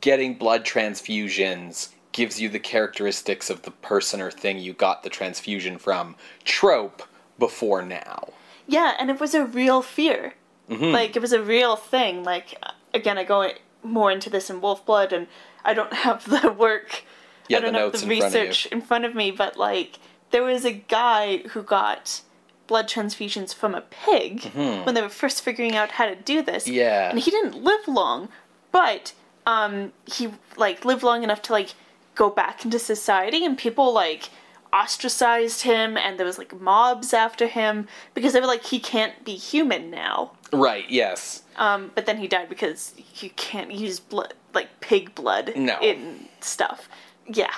getting 0.00 0.34
blood 0.34 0.64
transfusions 0.64 1.94
gives 2.18 2.40
you 2.40 2.48
the 2.48 2.58
characteristics 2.58 3.48
of 3.48 3.62
the 3.62 3.70
person 3.70 4.20
or 4.20 4.28
thing 4.28 4.58
you 4.58 4.72
got 4.72 5.04
the 5.04 5.08
transfusion 5.08 5.78
from 5.78 6.16
trope 6.42 7.04
before 7.38 7.80
now. 7.80 8.30
Yeah, 8.66 8.96
and 8.98 9.08
it 9.08 9.20
was 9.20 9.34
a 9.34 9.44
real 9.44 9.82
fear. 9.82 10.34
Like 10.68 11.14
it 11.14 11.22
was 11.22 11.32
a 11.32 11.40
real 11.40 11.76
thing. 11.76 12.24
Like 12.24 12.60
again, 12.92 13.18
I 13.18 13.22
go 13.24 13.48
more 13.84 14.10
into 14.10 14.28
this 14.28 14.50
in 14.50 14.60
Wolf 14.60 14.84
Blood, 14.84 15.12
and 15.12 15.28
I 15.64 15.74
don't 15.74 15.92
have 16.06 16.28
the 16.28 16.50
work. 16.52 17.04
Yeah, 17.48 17.58
I 17.58 17.60
don't 17.60 17.72
the 17.72 17.78
have 17.78 17.92
the 17.92 17.98
in 18.02 18.18
front 18.18 18.34
research 18.34 18.66
in 18.66 18.82
front 18.82 19.04
of 19.04 19.14
me, 19.14 19.30
but 19.30 19.56
like 19.56 20.00
there 20.32 20.42
was 20.42 20.64
a 20.64 20.72
guy 20.72 21.38
who 21.50 21.62
got 21.62 22.22
blood 22.66 22.88
transfusions 22.88 23.54
from 23.54 23.76
a 23.76 23.80
pig 23.80 24.42
when 24.84 24.94
they 24.94 25.00
were 25.00 25.08
first 25.08 25.40
figuring 25.42 25.76
out 25.76 25.92
how 25.92 26.06
to 26.06 26.16
do 26.16 26.42
this. 26.42 26.64
Mm-hmm. 26.64 26.74
Yeah. 26.74 27.10
and 27.10 27.18
he 27.20 27.30
didn't 27.30 27.62
live 27.62 27.86
long, 27.86 28.28
but 28.72 29.14
um, 29.46 29.92
he 30.04 30.30
like 30.56 30.84
lived 30.84 31.04
long 31.04 31.22
enough 31.22 31.40
to 31.42 31.52
like 31.52 31.74
go 32.18 32.28
back 32.28 32.64
into 32.64 32.78
society, 32.78 33.44
and 33.46 33.56
people 33.56 33.92
like 33.94 34.28
ostracized 34.70 35.62
him 35.62 35.96
and 35.96 36.18
there 36.18 36.26
was 36.26 36.36
like 36.36 36.52
mobs 36.60 37.14
after 37.14 37.46
him 37.46 37.88
because 38.12 38.34
they 38.34 38.40
were 38.40 38.46
like 38.46 38.64
he 38.64 38.78
can't 38.78 39.24
be 39.24 39.34
human 39.34 39.90
now. 39.90 40.32
Right, 40.52 40.84
yes. 40.90 41.42
Um, 41.56 41.90
but 41.94 42.04
then 42.04 42.18
he 42.18 42.28
died 42.28 42.50
because 42.50 42.94
you 43.16 43.30
can't 43.30 43.72
use 43.72 43.98
blood 43.98 44.34
like 44.52 44.68
pig 44.80 45.14
blood 45.14 45.52
No. 45.56 45.78
in 45.80 46.26
stuff. 46.40 46.88
Yeah. 47.26 47.54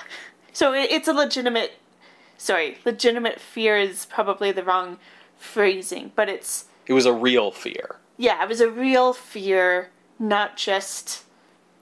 So 0.53 0.73
it, 0.73 0.89
it's 0.89 1.07
a 1.09 1.13
legitimate 1.13 1.73
sorry, 2.37 2.77
legitimate 2.85 3.39
fear 3.41 3.77
is 3.77 4.05
probably 4.05 4.51
the 4.53 4.63
wrong 4.63 4.97
phrasing, 5.37 6.11
but 6.15 6.29
it's 6.29 6.65
It 6.87 6.93
was 6.93 7.05
a 7.05 7.13
real 7.13 7.51
fear. 7.51 7.97
yeah, 8.17 8.41
it 8.41 8.47
was 8.47 8.61
a 8.61 8.69
real 8.69 9.11
fear, 9.13 9.89
not 10.17 10.55
just 10.55 11.23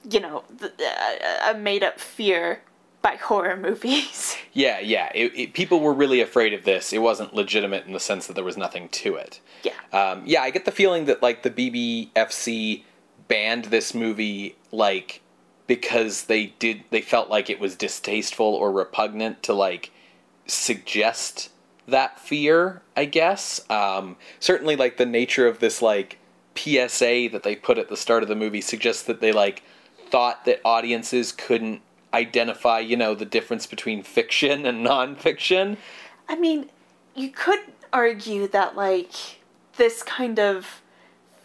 you 0.10 0.20
know, 0.22 0.44
uh, 0.64 1.52
a 1.52 1.54
made 1.54 1.84
up 1.84 2.00
fear 2.00 2.62
by 3.02 3.16
horror 3.16 3.58
movies. 3.58 4.36
Yeah, 4.52 4.80
yeah. 4.80 5.12
It, 5.14 5.32
it, 5.36 5.54
people 5.54 5.80
were 5.80 5.94
really 5.94 6.20
afraid 6.22 6.54
of 6.54 6.66
this. 6.66 6.92
It 6.92 6.98
wasn't 6.98 7.36
legitimate 7.36 7.86
in 7.86 7.94
the 7.94 8.00
sense 8.00 8.26
that 8.28 8.34
there 8.34 8.44
was 8.44 8.58
nothing 8.58 8.90
to 8.90 9.16
it. 9.16 9.40
yeah. 9.64 9.74
Um, 9.94 10.24
yeah, 10.26 10.42
I 10.42 10.50
get 10.50 10.66
the 10.66 10.72
feeling 10.72 11.06
that 11.06 11.22
like 11.22 11.44
the 11.44 11.52
BBFC 11.52 12.84
banned 13.28 13.66
this 13.66 13.94
movie 13.94 14.56
like 14.72 15.22
because 15.68 16.24
they 16.26 16.48
did 16.58 16.84
they 16.90 17.00
felt 17.00 17.30
like 17.30 17.50
it 17.50 17.60
was 17.60 17.76
distasteful 17.76 18.48
or 18.48 18.72
repugnant 18.72 19.44
to 19.44 19.54
like 19.54 19.92
suggest 20.48 21.52
that 21.88 22.20
fear. 22.20 22.82
I 22.98 23.06
guess 23.06 23.62
um, 23.70 24.18
certainly 24.40 24.76
like 24.76 24.98
the 24.98 25.06
nature 25.06 25.48
of 25.48 25.60
this 25.60 25.82
like 25.82 26.18
PSA 26.56 27.30
that 27.32 27.44
they 27.44 27.56
put 27.56 27.78
at 27.78 27.88
the 27.88 27.96
start 27.98 28.24
of 28.24 28.30
the 28.30 28.36
movie 28.36 28.62
suggests 28.62 29.04
that 29.04 29.22
they 29.22 29.32
like 29.32 29.62
thought 30.10 30.44
that 30.46 30.60
audiences 30.66 31.32
couldn't 31.32 31.82
identify 32.14 32.80
you 32.80 32.98
know 32.98 33.16
the 33.16 33.26
difference 33.26 33.66
between 33.66 34.04
fiction 34.04 34.66
and 34.66 34.86
nonfiction. 34.86 35.78
I 36.28 36.36
mean, 36.36 36.70
you 37.16 37.30
could 37.30 37.60
argue 37.92 38.48
that, 38.48 38.76
like, 38.76 39.12
this 39.78 40.04
kind 40.04 40.40
of 40.40 40.82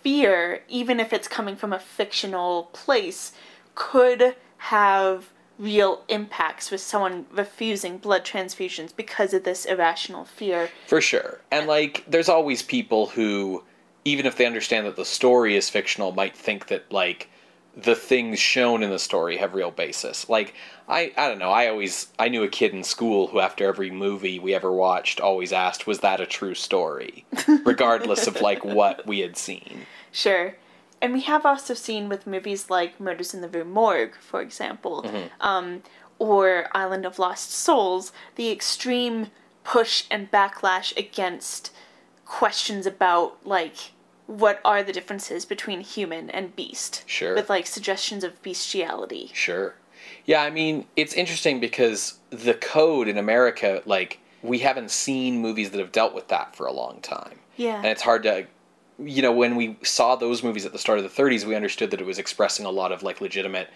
fear, 0.02 0.62
even 0.68 1.00
if 1.00 1.12
it's 1.12 1.26
coming 1.26 1.56
from 1.56 1.73
a 1.73 1.78
fictional 1.78 2.64
place, 2.73 3.33
could 3.75 4.37
have 4.59 5.30
real 5.59 6.02
impacts 6.09 6.71
with 6.71 6.80
someone 6.80 7.26
refusing 7.30 7.99
blood 7.99 8.25
transfusions 8.25 8.94
because 8.94 9.33
of 9.33 9.44
this 9.44 9.64
irrational 9.64 10.25
fear. 10.25 10.68
For 10.87 11.00
sure. 11.00 11.40
And 11.50 11.66
like 11.66 12.04
there's 12.09 12.28
always 12.28 12.62
people 12.62 13.06
who 13.06 13.62
even 14.04 14.26
if 14.26 14.37
they 14.37 14.47
understand 14.47 14.87
that 14.87 14.97
the 14.97 15.04
story 15.04 15.56
is 15.56 15.71
fictional 15.71 16.12
might 16.12 16.37
think 16.37 16.66
that 16.66 16.90
like 16.90 17.28
the 17.76 17.95
things 17.95 18.38
shown 18.38 18.83
in 18.83 18.90
the 18.90 18.99
story 18.99 19.37
have 19.37 19.54
real 19.54 19.71
basis. 19.71 20.28
Like 20.28 20.54
I 20.88 21.12
I 21.16 21.28
don't 21.28 21.38
know, 21.38 21.50
I 21.50 21.69
always 21.69 22.09
I 22.19 22.28
knew 22.28 22.43
a 22.43 22.49
kid 22.49 22.73
in 22.73 22.85
school 22.85 23.28
who 23.28 23.40
after 23.40 23.66
every 23.66 23.90
movie 23.90 24.38
we 24.38 24.54
ever 24.54 24.73
watched 24.73 25.21
always 25.21 25.52
asked 25.52 25.87
was 25.87 26.00
that 26.00 26.21
a 26.21 26.26
true 26.26 26.54
story 26.54 27.25
regardless 27.64 28.26
of 28.26 28.40
like 28.40 28.64
what 28.64 29.07
we 29.07 29.21
had 29.21 29.37
seen. 29.37 29.87
Sure. 30.12 30.57
And 31.02 31.12
we 31.12 31.21
have 31.23 31.45
also 31.45 31.75
seen 31.75 32.09
with 32.09 32.26
movies 32.26 32.71
like 32.71 32.99
Murders 32.99 33.35
in 33.35 33.43
the 33.43 33.49
Rue 33.49 33.64
Morgue, 33.64 34.16
for 34.16 34.40
example, 34.40 35.04
um, 35.38 35.83
or 36.19 36.69
Island 36.73 37.04
of 37.04 37.19
Lost 37.19 37.50
Souls, 37.50 38.11
the 38.37 38.50
extreme 38.50 39.26
push 39.64 40.04
and 40.11 40.31
backlash 40.31 40.97
against 40.97 41.73
questions 42.25 42.87
about, 42.87 43.47
like, 43.47 43.93
what 44.26 44.61
are 44.64 44.83
the 44.83 44.93
differences 44.93 45.45
between 45.45 45.81
human 45.81 46.31
and 46.31 46.57
beast? 46.57 47.04
Sure. 47.07 47.35
With, 47.35 47.50
like, 47.50 47.66
suggestions 47.66 48.25
of 48.25 48.43
bestiality. 48.43 49.31
Sure. 49.35 49.75
Yeah, 50.25 50.43
I 50.43 50.50
mean, 50.50 50.87
it's 50.97 51.14
interesting 51.14 51.61
because 51.61 52.19
the 52.31 52.54
code 52.54 53.09
in 53.09 53.19
America, 53.19 53.83
like, 53.85 54.19
we 54.43 54.59
haven't 54.59 54.90
seen 54.90 55.40
movies 55.40 55.71
that 55.71 55.81
have 55.81 55.93
dealt 55.93 56.14
with 56.14 56.28
that 56.28 56.57
for 56.57 56.66
a 56.66 56.73
long 56.73 57.00
time. 57.00 57.38
Yeah. 57.57 57.76
And 57.76 57.87
it's 57.87 58.02
hard 58.02 58.23
to, 58.25 58.47
you 58.99 59.23
know, 59.23 59.33
when 59.33 59.57
we 59.57 59.76
saw 59.83 60.16
those 60.16 60.43
movies 60.43 60.64
at 60.66 60.73
the 60.73 60.78
start 60.78 60.99
of 60.99 61.04
the 61.04 61.23
30s, 61.23 61.45
we 61.45 61.54
understood 61.54 61.90
that 61.90 62.00
it 62.00 62.07
was 62.07 62.19
expressing 62.19 62.64
a 62.66 62.71
lot 62.71 62.92
of, 62.92 63.03
like, 63.03 63.20
legitimate 63.20 63.68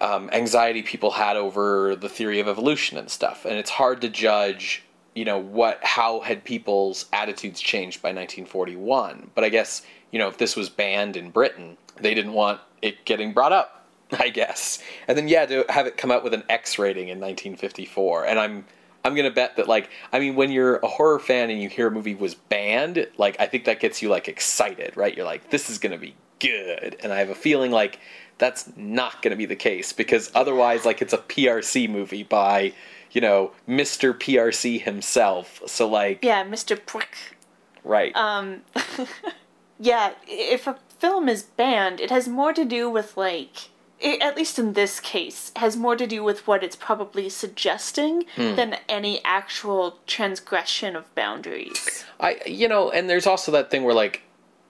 um, 0.00 0.30
anxiety 0.32 0.82
people 0.82 1.12
had 1.12 1.36
over 1.36 1.94
the 1.94 2.08
theory 2.08 2.40
of 2.40 2.48
evolution 2.48 2.96
and 2.96 3.10
stuff. 3.10 3.44
And 3.44 3.56
it's 3.56 3.70
hard 3.70 4.00
to 4.00 4.08
judge, 4.08 4.82
you 5.14 5.24
know, 5.24 5.38
what, 5.38 5.78
how 5.82 6.20
had 6.20 6.44
people's 6.44 7.06
attitudes 7.12 7.60
changed 7.60 8.00
by 8.02 8.08
1941. 8.08 9.30
But 9.34 9.44
I 9.44 9.48
guess, 9.48 9.82
you 10.10 10.18
know, 10.18 10.28
if 10.28 10.38
this 10.38 10.56
was 10.56 10.68
banned 10.68 11.16
in 11.16 11.30
Britain, 11.30 11.76
they 12.00 12.14
didn't 12.14 12.32
want 12.32 12.60
it 12.80 13.04
getting 13.04 13.32
brought 13.32 13.52
up. 13.52 13.82
I 14.18 14.28
guess. 14.28 14.82
And 15.08 15.16
then 15.16 15.28
yeah, 15.28 15.46
to 15.46 15.64
have 15.68 15.86
it 15.86 15.96
come 15.96 16.10
out 16.10 16.22
with 16.24 16.34
an 16.34 16.44
X 16.48 16.78
rating 16.78 17.08
in 17.08 17.18
1954, 17.18 18.26
and 18.26 18.38
I'm 18.38 18.64
I'm 19.04 19.14
gonna 19.14 19.30
bet 19.30 19.56
that 19.56 19.68
like 19.68 19.90
I 20.12 20.18
mean 20.18 20.34
when 20.34 20.50
you're 20.50 20.76
a 20.76 20.86
horror 20.86 21.18
fan 21.18 21.50
and 21.50 21.60
you 21.60 21.68
hear 21.68 21.88
a 21.88 21.90
movie 21.90 22.14
was 22.14 22.34
banned, 22.34 23.06
like 23.16 23.36
I 23.40 23.46
think 23.46 23.64
that 23.64 23.80
gets 23.80 24.02
you 24.02 24.08
like 24.08 24.28
excited, 24.28 24.96
right? 24.96 25.16
You're 25.16 25.26
like 25.26 25.50
this 25.50 25.70
is 25.70 25.78
gonna 25.78 25.98
be 25.98 26.14
good, 26.40 26.96
and 27.02 27.12
I 27.12 27.18
have 27.18 27.30
a 27.30 27.34
feeling 27.34 27.70
like 27.70 27.98
that's 28.38 28.70
not 28.76 29.22
gonna 29.22 29.36
be 29.36 29.46
the 29.46 29.56
case 29.56 29.92
because 29.92 30.30
otherwise 30.34 30.84
like 30.84 31.00
it's 31.02 31.12
a 31.12 31.18
PRC 31.18 31.88
movie 31.88 32.22
by 32.22 32.72
you 33.12 33.20
know 33.20 33.52
Mr. 33.68 34.12
PRC 34.12 34.80
himself. 34.82 35.62
So 35.66 35.88
like 35.88 36.24
Yeah, 36.24 36.44
Mr. 36.44 36.78
Prick. 36.84 37.36
right. 37.84 38.14
Um, 38.16 38.62
yeah, 39.78 40.12
if 40.26 40.66
a 40.66 40.76
film 40.98 41.28
is 41.28 41.42
banned, 41.42 42.00
it 42.00 42.10
has 42.10 42.28
more 42.28 42.52
to 42.52 42.64
do 42.64 42.88
with 42.88 43.16
like, 43.16 43.68
i 44.04 44.18
at 44.20 44.36
least 44.36 44.58
in 44.58 44.72
this 44.74 45.00
case, 45.00 45.52
has 45.56 45.76
more 45.76 45.96
to 45.96 46.06
do 46.06 46.22
with 46.24 46.46
what 46.46 46.62
it's 46.64 46.76
probably 46.76 47.28
suggesting 47.28 48.24
than 48.36 48.76
any 48.88 49.20
actual 49.24 49.98
transgression 50.06 50.96
of 50.96 51.12
boundaries. 51.14 52.04
I 52.20 52.40
you 52.46 52.68
know, 52.68 52.90
and 52.90 53.08
there's 53.10 53.26
also 53.26 53.52
that 53.52 53.70
thing 53.70 53.84
where 53.84 53.94
like 53.94 54.22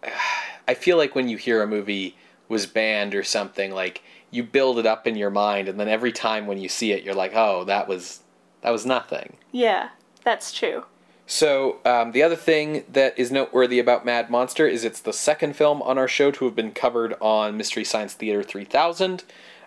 I 0.69 0.75
feel 0.75 0.97
like 0.97 1.15
when 1.15 1.29
you 1.29 1.37
hear 1.37 1.63
a 1.63 1.67
movie 1.67 2.17
was 2.49 2.67
banned 2.67 3.15
or 3.15 3.23
something, 3.23 3.73
like 3.73 4.03
you 4.31 4.43
build 4.43 4.79
it 4.79 4.87
up 4.87 5.07
in 5.07 5.17
your 5.17 5.31
mind 5.31 5.69
and 5.69 5.79
then 5.79 5.89
every 5.89 6.13
time 6.13 6.47
when 6.47 6.59
you 6.59 6.69
see 6.69 6.93
it 6.93 7.03
you're 7.05 7.15
like, 7.15 7.33
"Oh, 7.35 7.65
that 7.65 7.89
was 7.89 8.21
that 8.63 8.71
was 8.71 8.87
nothing." 8.87 9.37
Yeah, 9.53 9.91
that's 10.25 10.53
true. 10.53 10.85
So, 11.27 11.79
um, 11.85 12.13
the 12.13 12.23
other 12.23 12.37
thing 12.37 12.85
that 12.91 13.19
is 13.19 13.31
noteworthy 13.31 13.79
about 13.79 14.05
Mad 14.05 14.29
Monster 14.29 14.67
is 14.67 14.85
it's 14.85 15.01
the 15.01 15.13
second 15.13 15.57
film 15.57 15.81
on 15.83 15.97
our 15.97 16.09
show 16.09 16.31
to 16.33 16.45
have 16.45 16.57
been 16.57 16.73
covered 16.73 17.15
on 17.21 17.57
Mystery 17.57 17.85
Science 17.85 18.15
Theater 18.15 18.43
3000. 18.43 19.25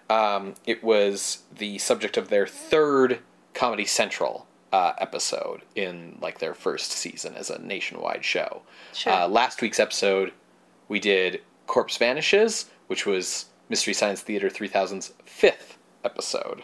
Um, 0.10 0.56
it 0.66 0.84
was 0.84 1.40
the 1.56 1.78
subject 1.80 2.18
of 2.18 2.30
their 2.30 2.46
third 2.46 3.20
Comedy 3.54 3.86
Central 3.86 4.48
uh, 4.72 4.94
episode 4.98 5.62
in 5.74 6.18
like 6.22 6.40
their 6.40 6.54
first 6.54 6.92
season 6.92 7.34
as 7.36 7.50
a 7.50 7.60
nationwide 7.60 8.26
show. 8.26 8.62
Sure. 8.94 9.14
Uh, 9.14 9.28
last 9.28 9.62
week's 9.62 9.80
episode, 9.80 10.34
we 10.90 11.00
did 11.00 11.42
Corpse 11.66 11.98
Vanishes, 11.98 12.66
which 12.88 13.06
was 13.06 13.46
Mystery 13.70 13.94
Science 13.94 14.22
Theater 14.22 14.50
3000's 14.50 15.14
fifth 15.26 15.78
episode. 16.04 16.64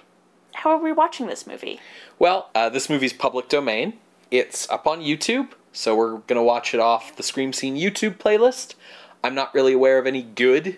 How 0.54 0.72
are 0.72 0.82
we 0.82 0.92
watching 0.92 1.28
this 1.28 1.48
movie? 1.48 1.80
Well, 2.20 2.50
uh, 2.54 2.70
this 2.70 2.90
movie's 2.90 3.14
public 3.14 3.50
domain. 3.50 3.94
It's 4.30 4.70
up 4.70 4.88
on 4.88 5.02
YouTube, 5.02 5.50
so 5.72 5.96
we're 5.96 6.18
gonna 6.20 6.44
watch 6.44 6.74
it 6.74 6.80
off 6.80 7.16
the 7.16 7.24
Scream 7.24 7.54
Scene 7.54 7.76
YouTube 7.76 8.18
playlist. 8.18 8.76
I'm 9.24 9.36
not 9.36 9.54
really 9.54 9.74
aware 9.74 9.98
of 9.98 10.08
any 10.08 10.24
good 10.24 10.78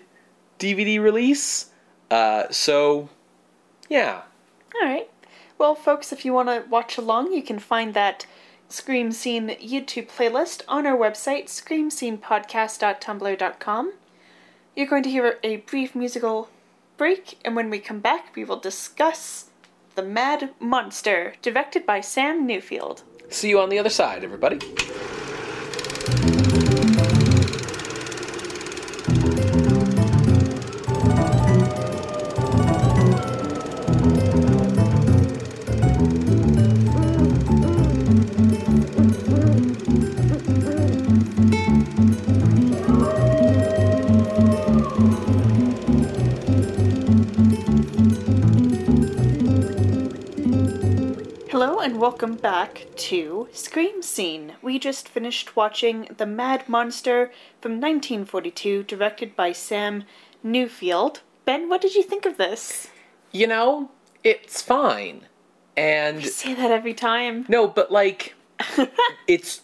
DVD 0.58 1.00
release, 1.00 1.70
uh, 2.10 2.44
so 2.50 3.08
yeah. 3.88 4.22
All 4.74 4.88
right. 4.88 5.08
Well, 5.56 5.74
folks, 5.74 6.12
if 6.12 6.24
you 6.24 6.32
want 6.32 6.48
to 6.48 6.64
watch 6.68 6.98
along, 6.98 7.32
you 7.32 7.42
can 7.42 7.58
find 7.58 7.94
that 7.94 8.26
Scream 8.68 9.12
Scene 9.12 9.50
YouTube 9.50 10.10
playlist 10.10 10.62
on 10.66 10.86
our 10.86 10.96
website, 10.96 11.44
screamscenepodcast.tumblr.com. 11.44 13.92
You're 14.74 14.86
going 14.86 15.02
to 15.04 15.10
hear 15.10 15.38
a 15.44 15.58
brief 15.58 15.94
musical 15.94 16.48
break, 16.96 17.38
and 17.44 17.54
when 17.54 17.70
we 17.70 17.78
come 17.78 18.00
back, 18.00 18.34
we 18.34 18.44
will 18.44 18.58
discuss 18.58 19.50
The 19.94 20.02
Mad 20.02 20.50
Monster, 20.58 21.34
directed 21.40 21.86
by 21.86 22.00
Sam 22.00 22.48
Newfield. 22.48 23.02
See 23.28 23.48
you 23.48 23.60
on 23.60 23.68
the 23.68 23.78
other 23.78 23.90
side, 23.90 24.24
everybody. 24.24 24.58
And 51.84 52.00
welcome 52.00 52.34
back 52.36 52.86
to 52.96 53.46
Scream 53.52 54.00
Scene. 54.00 54.54
We 54.62 54.78
just 54.78 55.06
finished 55.06 55.54
watching 55.54 56.08
The 56.16 56.24
Mad 56.24 56.66
Monster 56.66 57.30
from 57.60 57.72
1942, 57.72 58.84
directed 58.84 59.36
by 59.36 59.52
Sam 59.52 60.04
Newfield. 60.42 61.20
Ben, 61.44 61.68
what 61.68 61.82
did 61.82 61.94
you 61.94 62.02
think 62.02 62.24
of 62.24 62.38
this? 62.38 62.88
You 63.32 63.46
know, 63.46 63.90
it's 64.22 64.62
fine. 64.62 65.26
And 65.76 66.22
You 66.22 66.28
say 66.30 66.54
that 66.54 66.70
every 66.70 66.94
time. 66.94 67.44
no, 67.50 67.68
but 67.68 67.92
like 67.92 68.34
it's 69.26 69.60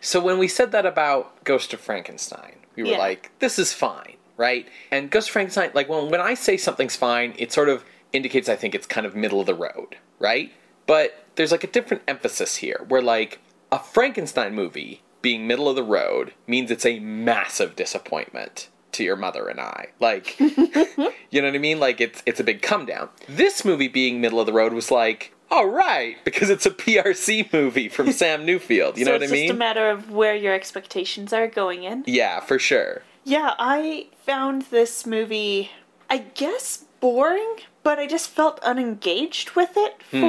so 0.00 0.20
when 0.20 0.38
we 0.38 0.48
said 0.48 0.72
that 0.72 0.86
about 0.86 1.44
Ghost 1.44 1.74
of 1.74 1.80
Frankenstein, 1.80 2.56
we 2.76 2.84
were 2.84 2.90
Yeah. 2.92 2.98
like, 2.98 3.30
this 3.40 3.58
is 3.58 3.74
fine, 3.74 4.16
right? 4.38 4.66
And 4.90 5.10
Ghost 5.10 5.28
of 5.28 5.32
Frankenstein, 5.34 5.72
like 5.74 5.88
when 5.90 6.08
when 6.08 6.20
I 6.22 6.32
say 6.32 6.56
something's 6.56 6.96
fine, 6.96 7.34
it 7.36 7.52
sort 7.52 7.68
of 7.68 7.84
indicates 8.14 8.48
I 8.48 8.56
think 8.56 8.74
it's 8.74 8.86
kind 8.86 9.06
of 9.06 9.14
middle 9.14 9.40
of 9.40 9.46
the 9.46 9.54
road, 9.54 9.96
right? 10.18 10.50
But 10.86 11.24
there's 11.38 11.52
like 11.52 11.64
a 11.64 11.68
different 11.68 12.02
emphasis 12.06 12.56
here 12.56 12.84
where 12.88 13.00
like 13.02 13.38
a 13.72 13.78
Frankenstein 13.78 14.54
movie 14.54 15.00
being 15.22 15.46
middle 15.46 15.68
of 15.68 15.76
the 15.76 15.82
road 15.82 16.34
means 16.46 16.70
it's 16.70 16.84
a 16.86 16.98
massive 17.00 17.74
disappointment 17.74 18.68
to 18.92 19.04
your 19.04 19.16
mother 19.16 19.48
and 19.48 19.60
I. 19.60 19.88
Like 20.00 20.38
you 20.40 20.56
know 21.42 21.48
what 21.48 21.54
I 21.54 21.58
mean? 21.58 21.80
Like 21.80 22.00
it's 22.00 22.22
it's 22.26 22.40
a 22.40 22.44
big 22.44 22.60
come 22.62 22.86
down. 22.86 23.08
This 23.28 23.64
movie 23.64 23.88
being 23.88 24.20
middle 24.20 24.40
of 24.40 24.46
the 24.46 24.52
road 24.52 24.72
was 24.72 24.90
like, 24.90 25.32
all 25.50 25.66
right, 25.68 26.16
because 26.24 26.50
it's 26.50 26.66
a 26.66 26.70
PRC 26.70 27.52
movie 27.52 27.88
from 27.88 28.12
Sam 28.20 28.46
Newfield. 28.46 28.96
You 28.96 29.04
so 29.04 29.10
know 29.12 29.18
what 29.18 29.22
I 29.28 29.30
mean? 29.32 29.34
it's 29.44 29.48
just 29.48 29.54
a 29.54 29.58
matter 29.58 29.88
of 29.90 30.10
where 30.10 30.34
your 30.34 30.52
expectations 30.54 31.32
are 31.32 31.46
going 31.46 31.84
in. 31.84 32.04
yeah, 32.06 32.40
for 32.40 32.58
sure. 32.58 33.02
Yeah, 33.24 33.54
I 33.58 34.08
found 34.24 34.62
this 34.70 35.04
movie, 35.06 35.70
I 36.08 36.18
guess, 36.18 36.84
boring, 37.00 37.56
but 37.82 37.98
I 37.98 38.06
just 38.06 38.30
felt 38.30 38.58
unengaged 38.62 39.50
with 39.56 39.76
it 39.76 40.02
Hmm. 40.10 40.20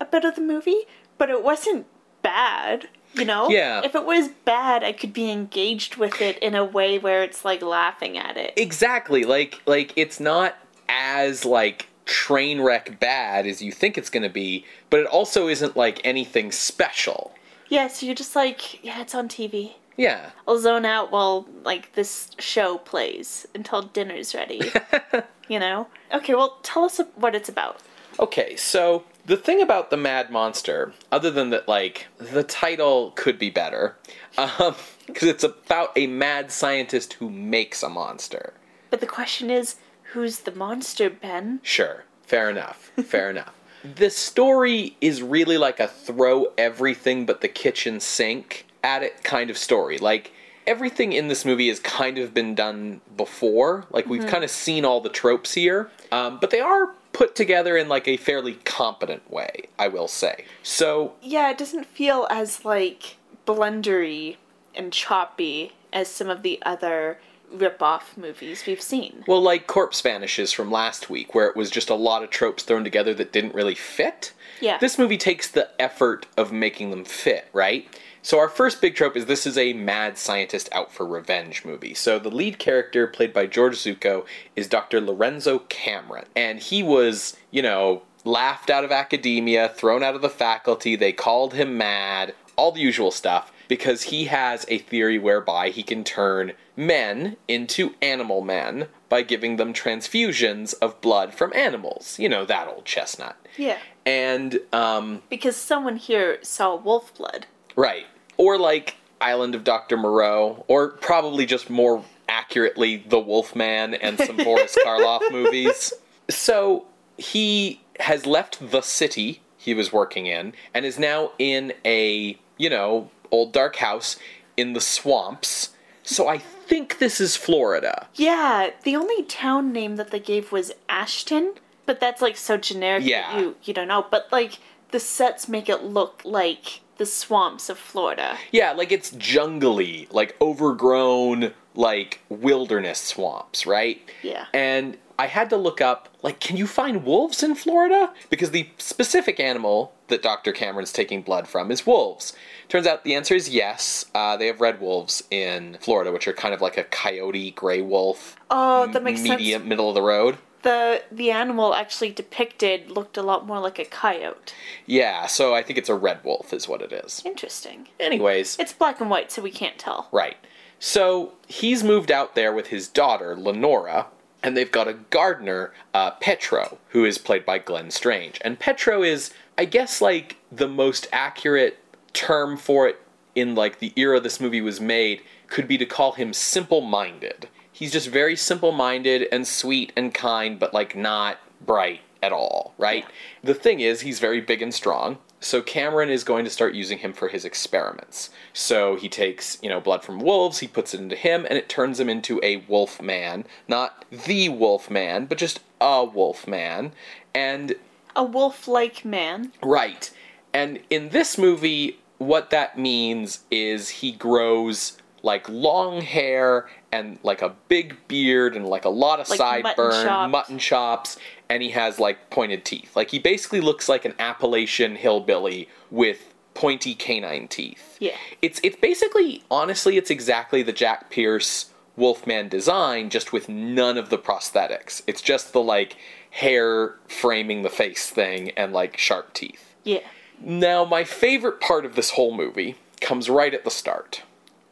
A 0.00 0.04
bit 0.04 0.24
of 0.24 0.34
the 0.34 0.40
movie. 0.40 0.82
But 1.16 1.30
it 1.30 1.42
wasn't 1.42 1.86
bad, 2.22 2.88
you 3.14 3.24
know? 3.24 3.48
Yeah. 3.48 3.80
If 3.84 3.94
it 3.94 4.04
was 4.04 4.28
bad, 4.44 4.84
I 4.84 4.92
could 4.92 5.12
be 5.12 5.30
engaged 5.30 5.96
with 5.96 6.20
it 6.20 6.38
in 6.38 6.54
a 6.54 6.64
way 6.64 6.98
where 6.98 7.22
it's 7.22 7.44
like 7.44 7.62
laughing 7.62 8.16
at 8.16 8.36
it. 8.36 8.52
Exactly. 8.56 9.24
Like 9.24 9.60
like 9.66 9.92
it's 9.96 10.20
not 10.20 10.56
as 10.88 11.44
like 11.44 11.88
train 12.04 12.60
wreck 12.60 12.98
bad 13.00 13.46
as 13.46 13.60
you 13.60 13.70
think 13.72 13.98
it's 13.98 14.10
going 14.10 14.22
to 14.22 14.28
be, 14.30 14.64
but 14.90 15.00
it 15.00 15.06
also 15.06 15.48
isn't 15.48 15.76
like 15.76 16.00
anything 16.04 16.50
special. 16.52 17.34
yeah, 17.68 17.86
so 17.88 18.06
you're 18.06 18.14
just 18.14 18.34
like, 18.34 18.82
yeah, 18.84 19.00
it's 19.02 19.14
on 19.14 19.28
TV. 19.28 19.74
Yeah. 19.96 20.30
I'll 20.46 20.58
zone 20.58 20.84
out 20.86 21.10
while 21.10 21.46
like 21.64 21.94
this 21.94 22.30
show 22.38 22.78
plays 22.78 23.46
until 23.54 23.82
dinner's 23.82 24.34
ready. 24.34 24.62
you 25.48 25.58
know? 25.58 25.88
Okay, 26.14 26.34
well, 26.34 26.58
tell 26.62 26.84
us 26.84 27.00
what 27.16 27.34
it's 27.34 27.48
about. 27.48 27.80
Okay, 28.20 28.56
so 28.56 29.04
the 29.28 29.36
thing 29.36 29.60
about 29.60 29.90
the 29.90 29.96
Mad 29.96 30.30
Monster, 30.30 30.92
other 31.12 31.30
than 31.30 31.50
that, 31.50 31.68
like 31.68 32.08
the 32.18 32.42
title 32.42 33.12
could 33.14 33.38
be 33.38 33.50
better, 33.50 33.96
um, 34.38 34.74
because 35.06 35.28
it's 35.28 35.44
about 35.44 35.92
a 35.96 36.06
mad 36.06 36.50
scientist 36.50 37.12
who 37.14 37.30
makes 37.30 37.82
a 37.82 37.88
monster. 37.88 38.54
But 38.90 39.00
the 39.00 39.06
question 39.06 39.50
is, 39.50 39.76
who's 40.12 40.40
the 40.40 40.52
monster, 40.52 41.10
Ben? 41.10 41.60
Sure, 41.62 42.04
fair 42.22 42.50
enough, 42.50 42.90
fair 43.04 43.30
enough. 43.30 43.54
The 43.82 44.10
story 44.10 44.96
is 45.00 45.22
really 45.22 45.58
like 45.58 45.78
a 45.78 45.86
throw 45.86 46.46
everything 46.58 47.26
but 47.26 47.42
the 47.42 47.48
kitchen 47.48 48.00
sink 48.00 48.66
at 48.82 49.02
it 49.02 49.22
kind 49.22 49.50
of 49.50 49.58
story. 49.58 49.98
Like 49.98 50.32
everything 50.66 51.12
in 51.12 51.28
this 51.28 51.44
movie 51.44 51.68
has 51.68 51.78
kind 51.80 52.18
of 52.18 52.34
been 52.34 52.54
done 52.54 53.00
before. 53.16 53.86
Like 53.90 54.06
we've 54.06 54.26
kind 54.26 54.42
of 54.42 54.50
seen 54.50 54.84
all 54.84 55.00
the 55.00 55.08
tropes 55.08 55.54
here, 55.54 55.90
um, 56.10 56.38
but 56.40 56.50
they 56.50 56.60
are 56.60 56.92
put 57.18 57.34
together 57.34 57.76
in 57.76 57.88
like 57.88 58.06
a 58.06 58.16
fairly 58.16 58.54
competent 58.64 59.28
way, 59.28 59.64
I 59.76 59.88
will 59.88 60.06
say. 60.06 60.44
So 60.62 61.14
Yeah, 61.20 61.50
it 61.50 61.58
doesn't 61.58 61.84
feel 61.84 62.28
as 62.30 62.64
like 62.64 63.16
blendery 63.44 64.36
and 64.72 64.92
choppy 64.92 65.72
as 65.92 66.06
some 66.06 66.30
of 66.30 66.42
the 66.42 66.62
other 66.64 67.18
rip-off 67.50 68.16
movies 68.16 68.64
we've 68.66 68.80
seen. 68.80 69.24
Well, 69.26 69.40
like 69.40 69.66
Corpse 69.66 70.00
Vanishes 70.00 70.52
from 70.52 70.70
last 70.70 71.10
week, 71.10 71.34
where 71.34 71.48
it 71.48 71.56
was 71.56 71.70
just 71.70 71.90
a 71.90 71.94
lot 71.94 72.22
of 72.22 72.30
tropes 72.30 72.62
thrown 72.62 72.84
together 72.84 73.12
that 73.14 73.32
didn't 73.32 73.54
really 73.54 73.74
fit. 73.74 74.32
Yeah. 74.60 74.78
This 74.78 74.96
movie 74.96 75.18
takes 75.18 75.48
the 75.50 75.70
effort 75.80 76.26
of 76.36 76.52
making 76.52 76.90
them 76.90 77.04
fit, 77.04 77.48
right? 77.52 77.88
So, 78.22 78.38
our 78.38 78.48
first 78.48 78.80
big 78.80 78.94
trope 78.94 79.16
is 79.16 79.26
this 79.26 79.46
is 79.46 79.56
a 79.56 79.72
mad 79.72 80.18
scientist 80.18 80.68
out 80.72 80.92
for 80.92 81.06
revenge 81.06 81.64
movie. 81.64 81.94
So, 81.94 82.18
the 82.18 82.30
lead 82.30 82.58
character, 82.58 83.06
played 83.06 83.32
by 83.32 83.46
George 83.46 83.76
Zucco, 83.76 84.24
is 84.56 84.68
Dr. 84.68 85.00
Lorenzo 85.00 85.60
Cameron. 85.68 86.26
And 86.36 86.58
he 86.58 86.82
was, 86.82 87.36
you 87.50 87.62
know, 87.62 88.02
laughed 88.24 88.70
out 88.70 88.84
of 88.84 88.92
academia, 88.92 89.68
thrown 89.68 90.02
out 90.02 90.14
of 90.14 90.22
the 90.22 90.28
faculty, 90.28 90.96
they 90.96 91.12
called 91.12 91.54
him 91.54 91.78
mad, 91.78 92.34
all 92.56 92.72
the 92.72 92.80
usual 92.80 93.10
stuff 93.10 93.52
because 93.68 94.04
he 94.04 94.24
has 94.24 94.64
a 94.68 94.78
theory 94.78 95.18
whereby 95.18 95.68
he 95.68 95.82
can 95.82 96.02
turn 96.02 96.52
men 96.76 97.36
into 97.46 97.94
animal 98.02 98.40
men 98.40 98.88
by 99.08 99.22
giving 99.22 99.56
them 99.56 99.72
transfusions 99.72 100.74
of 100.80 101.00
blood 101.00 101.34
from 101.34 101.52
animals. 101.52 102.18
You 102.18 102.28
know, 102.28 102.44
that 102.46 102.66
old 102.66 102.84
chestnut. 102.84 103.36
Yeah. 103.56 103.78
And, 104.04 104.60
um, 104.72 105.22
Because 105.28 105.56
someone 105.56 105.96
here 105.96 106.38
saw 106.42 106.74
wolf 106.74 107.14
blood. 107.14 107.46
Right. 107.78 108.04
Or 108.36 108.58
like 108.58 108.96
Island 109.20 109.54
of 109.54 109.64
Dr. 109.64 109.96
Moreau, 109.96 110.64
or 110.68 110.90
probably 110.90 111.46
just 111.46 111.70
more 111.70 112.04
accurately 112.28 112.98
The 113.08 113.18
Wolfman 113.18 113.94
and 113.94 114.18
some 114.18 114.36
Boris 114.44 114.76
Karloff 114.84 115.22
movies. 115.32 115.92
So 116.28 116.86
he 117.16 117.80
has 118.00 118.26
left 118.26 118.70
the 118.70 118.80
city 118.82 119.40
he 119.56 119.74
was 119.74 119.92
working 119.92 120.26
in 120.26 120.52
and 120.72 120.84
is 120.84 120.98
now 120.98 121.32
in 121.38 121.72
a, 121.84 122.38
you 122.58 122.70
know, 122.70 123.10
old 123.32 123.52
dark 123.52 123.76
house 123.76 124.16
in 124.56 124.72
the 124.72 124.80
swamps. 124.80 125.70
So 126.04 126.28
I 126.28 126.38
think 126.38 126.98
this 126.98 127.20
is 127.20 127.34
Florida. 127.36 128.06
Yeah, 128.14 128.70
the 128.84 128.94
only 128.94 129.24
town 129.24 129.72
name 129.72 129.96
that 129.96 130.10
they 130.10 130.20
gave 130.20 130.52
was 130.52 130.70
Ashton, 130.88 131.54
but 131.86 131.98
that's 131.98 132.22
like 132.22 132.36
so 132.36 132.56
generic 132.56 133.04
Yeah. 133.04 133.32
that 133.32 133.40
you 133.40 133.56
you 133.64 133.74
don't 133.74 133.88
know. 133.88 134.06
But 134.10 134.28
like 134.30 134.58
the 134.90 135.00
sets 135.00 135.48
make 135.48 135.68
it 135.68 135.82
look 135.82 136.22
like 136.24 136.80
the 136.98 137.06
swamps 137.06 137.68
of 137.70 137.78
Florida. 137.78 138.36
Yeah, 138.52 138.72
like 138.72 138.92
it's 138.92 139.10
jungly, 139.12 140.06
like 140.10 140.36
overgrown, 140.40 141.52
like 141.74 142.20
wilderness 142.28 143.00
swamps, 143.00 143.66
right? 143.66 144.00
Yeah. 144.22 144.46
And 144.52 144.98
I 145.18 145.26
had 145.26 145.50
to 145.50 145.56
look 145.56 145.80
up, 145.80 146.08
like, 146.22 146.38
can 146.38 146.56
you 146.56 146.66
find 146.68 147.04
wolves 147.04 147.42
in 147.42 147.54
Florida? 147.56 148.12
Because 148.30 148.52
the 148.52 148.68
specific 148.78 149.40
animal 149.40 149.92
that 150.08 150.22
Dr. 150.22 150.52
Cameron's 150.52 150.92
taking 150.92 151.22
blood 151.22 151.48
from 151.48 151.70
is 151.72 151.84
wolves. 151.84 152.34
Turns 152.68 152.86
out 152.86 153.02
the 153.04 153.14
answer 153.16 153.34
is 153.34 153.48
yes. 153.48 154.04
Uh, 154.14 154.36
they 154.36 154.46
have 154.46 154.60
red 154.60 154.80
wolves 154.80 155.24
in 155.30 155.76
Florida, 155.80 156.12
which 156.12 156.28
are 156.28 156.32
kind 156.32 156.54
of 156.54 156.60
like 156.60 156.76
a 156.78 156.84
coyote, 156.84 157.50
gray 157.52 157.80
wolf, 157.82 158.36
Oh, 158.50 158.86
that 158.92 159.02
makes 159.02 159.22
medium, 159.22 159.62
sense. 159.62 159.68
middle 159.68 159.88
of 159.88 159.94
the 159.94 160.02
road. 160.02 160.38
The 160.62 161.02
the 161.10 161.30
animal 161.30 161.74
actually 161.74 162.10
depicted 162.10 162.90
looked 162.90 163.16
a 163.16 163.22
lot 163.22 163.46
more 163.46 163.60
like 163.60 163.78
a 163.78 163.84
coyote. 163.84 164.52
Yeah, 164.86 165.26
so 165.26 165.54
I 165.54 165.62
think 165.62 165.78
it's 165.78 165.88
a 165.88 165.94
red 165.94 166.24
wolf, 166.24 166.52
is 166.52 166.68
what 166.68 166.82
it 166.82 166.92
is. 166.92 167.22
Interesting. 167.24 167.88
Anyways, 168.00 168.58
It's 168.58 168.72
black 168.72 169.00
and 169.00 169.08
white, 169.10 169.30
so 169.30 169.42
we 169.42 169.50
can't 169.50 169.78
tell. 169.78 170.08
Right. 170.12 170.36
So 170.80 171.32
he's 171.46 171.82
moved 171.82 172.10
out 172.10 172.34
there 172.34 172.52
with 172.52 172.68
his 172.68 172.88
daughter, 172.88 173.36
Lenora, 173.36 174.06
and 174.42 174.56
they've 174.56 174.70
got 174.70 174.86
a 174.86 174.92
gardener, 174.94 175.72
uh, 175.92 176.12
Petro, 176.12 176.78
who 176.90 177.04
is 177.04 177.18
played 177.18 177.44
by 177.44 177.58
Glenn 177.58 177.90
Strange. 177.90 178.38
And 178.42 178.58
Petro 178.58 179.02
is, 179.02 179.32
I 179.56 179.64
guess, 179.64 180.00
like 180.00 180.36
the 180.52 180.68
most 180.68 181.08
accurate 181.12 181.78
term 182.12 182.56
for 182.56 182.88
it 182.88 183.00
in 183.34 183.54
like 183.54 183.78
the 183.80 183.92
era 183.96 184.20
this 184.20 184.40
movie 184.40 184.60
was 184.60 184.80
made 184.80 185.22
could 185.48 185.66
be 185.66 185.78
to 185.78 185.86
call 185.86 186.12
him 186.12 186.32
simple-minded. 186.32 187.48
He's 187.78 187.92
just 187.92 188.08
very 188.08 188.34
simple-minded 188.34 189.28
and 189.30 189.46
sweet 189.46 189.92
and 189.96 190.12
kind, 190.12 190.58
but 190.58 190.74
like 190.74 190.96
not 190.96 191.38
bright 191.64 192.00
at 192.20 192.32
all, 192.32 192.74
right? 192.76 193.04
The 193.44 193.54
thing 193.54 193.78
is, 193.78 194.00
he's 194.00 194.18
very 194.18 194.40
big 194.40 194.60
and 194.60 194.74
strong. 194.74 195.18
So 195.38 195.62
Cameron 195.62 196.10
is 196.10 196.24
going 196.24 196.44
to 196.44 196.50
start 196.50 196.74
using 196.74 196.98
him 196.98 197.12
for 197.12 197.28
his 197.28 197.44
experiments. 197.44 198.30
So 198.52 198.96
he 198.96 199.08
takes, 199.08 199.56
you 199.62 199.68
know, 199.68 199.80
blood 199.80 200.02
from 200.02 200.18
wolves, 200.18 200.58
he 200.58 200.66
puts 200.66 200.92
it 200.92 201.00
into 201.00 201.14
him, 201.14 201.46
and 201.48 201.56
it 201.56 201.68
turns 201.68 202.00
him 202.00 202.08
into 202.08 202.40
a 202.42 202.56
wolf 202.66 203.00
man. 203.00 203.44
Not 203.68 204.04
the 204.10 204.48
wolf 204.48 204.90
man, 204.90 205.26
but 205.26 205.38
just 205.38 205.60
a 205.80 206.04
wolf 206.04 206.48
man. 206.48 206.90
And 207.32 207.76
A 208.16 208.24
wolf-like 208.24 209.04
man. 209.04 209.52
Right. 209.62 210.10
And 210.52 210.80
in 210.90 211.10
this 211.10 211.38
movie, 211.38 212.00
what 212.18 212.50
that 212.50 212.76
means 212.76 213.44
is 213.48 213.88
he 213.90 214.10
grows 214.10 214.98
like 215.22 215.48
long 215.48 216.00
hair 216.00 216.68
and 216.92 217.18
like 217.22 217.42
a 217.42 217.54
big 217.68 217.96
beard 218.08 218.56
and 218.56 218.66
like 218.66 218.84
a 218.84 218.88
lot 218.90 219.20
of 219.20 219.28
Like 219.28 219.38
mutton 219.62 219.62
sideburn, 219.74 220.04
chopped. 220.04 220.30
mutton 220.32 220.58
chops, 220.58 221.18
and 221.48 221.62
he 221.62 221.70
has 221.70 221.98
like 221.98 222.30
pointed 222.30 222.64
teeth. 222.64 222.94
Like 222.96 223.10
he 223.10 223.18
basically 223.18 223.60
looks 223.60 223.88
like 223.88 224.04
an 224.04 224.14
Appalachian 224.18 224.96
hillbilly 224.96 225.68
with 225.90 226.34
pointy 226.54 226.94
canine 226.94 227.46
teeth. 227.48 227.96
Yeah. 228.00 228.16
It's 228.42 228.60
it's 228.64 228.76
basically 228.76 229.42
honestly 229.50 229.96
it's 229.96 230.10
exactly 230.10 230.62
the 230.62 230.72
Jack 230.72 231.10
Pierce 231.10 231.70
Wolfman 231.96 232.48
design 232.48 233.10
just 233.10 233.32
with 233.32 233.48
none 233.48 233.98
of 233.98 234.08
the 234.08 234.18
prosthetics. 234.18 235.02
It's 235.06 235.20
just 235.20 235.52
the 235.52 235.60
like 235.60 235.96
hair 236.30 236.94
framing 237.08 237.62
the 237.62 237.70
face 237.70 238.08
thing 238.10 238.50
and 238.50 238.72
like 238.72 238.96
sharp 238.96 239.34
teeth. 239.34 239.74
Yeah. 239.84 240.00
Now, 240.40 240.84
my 240.84 241.02
favorite 241.02 241.60
part 241.60 241.84
of 241.84 241.96
this 241.96 242.10
whole 242.10 242.32
movie 242.34 242.76
comes 243.00 243.28
right 243.28 243.52
at 243.52 243.64
the 243.64 243.70
start, 243.70 244.22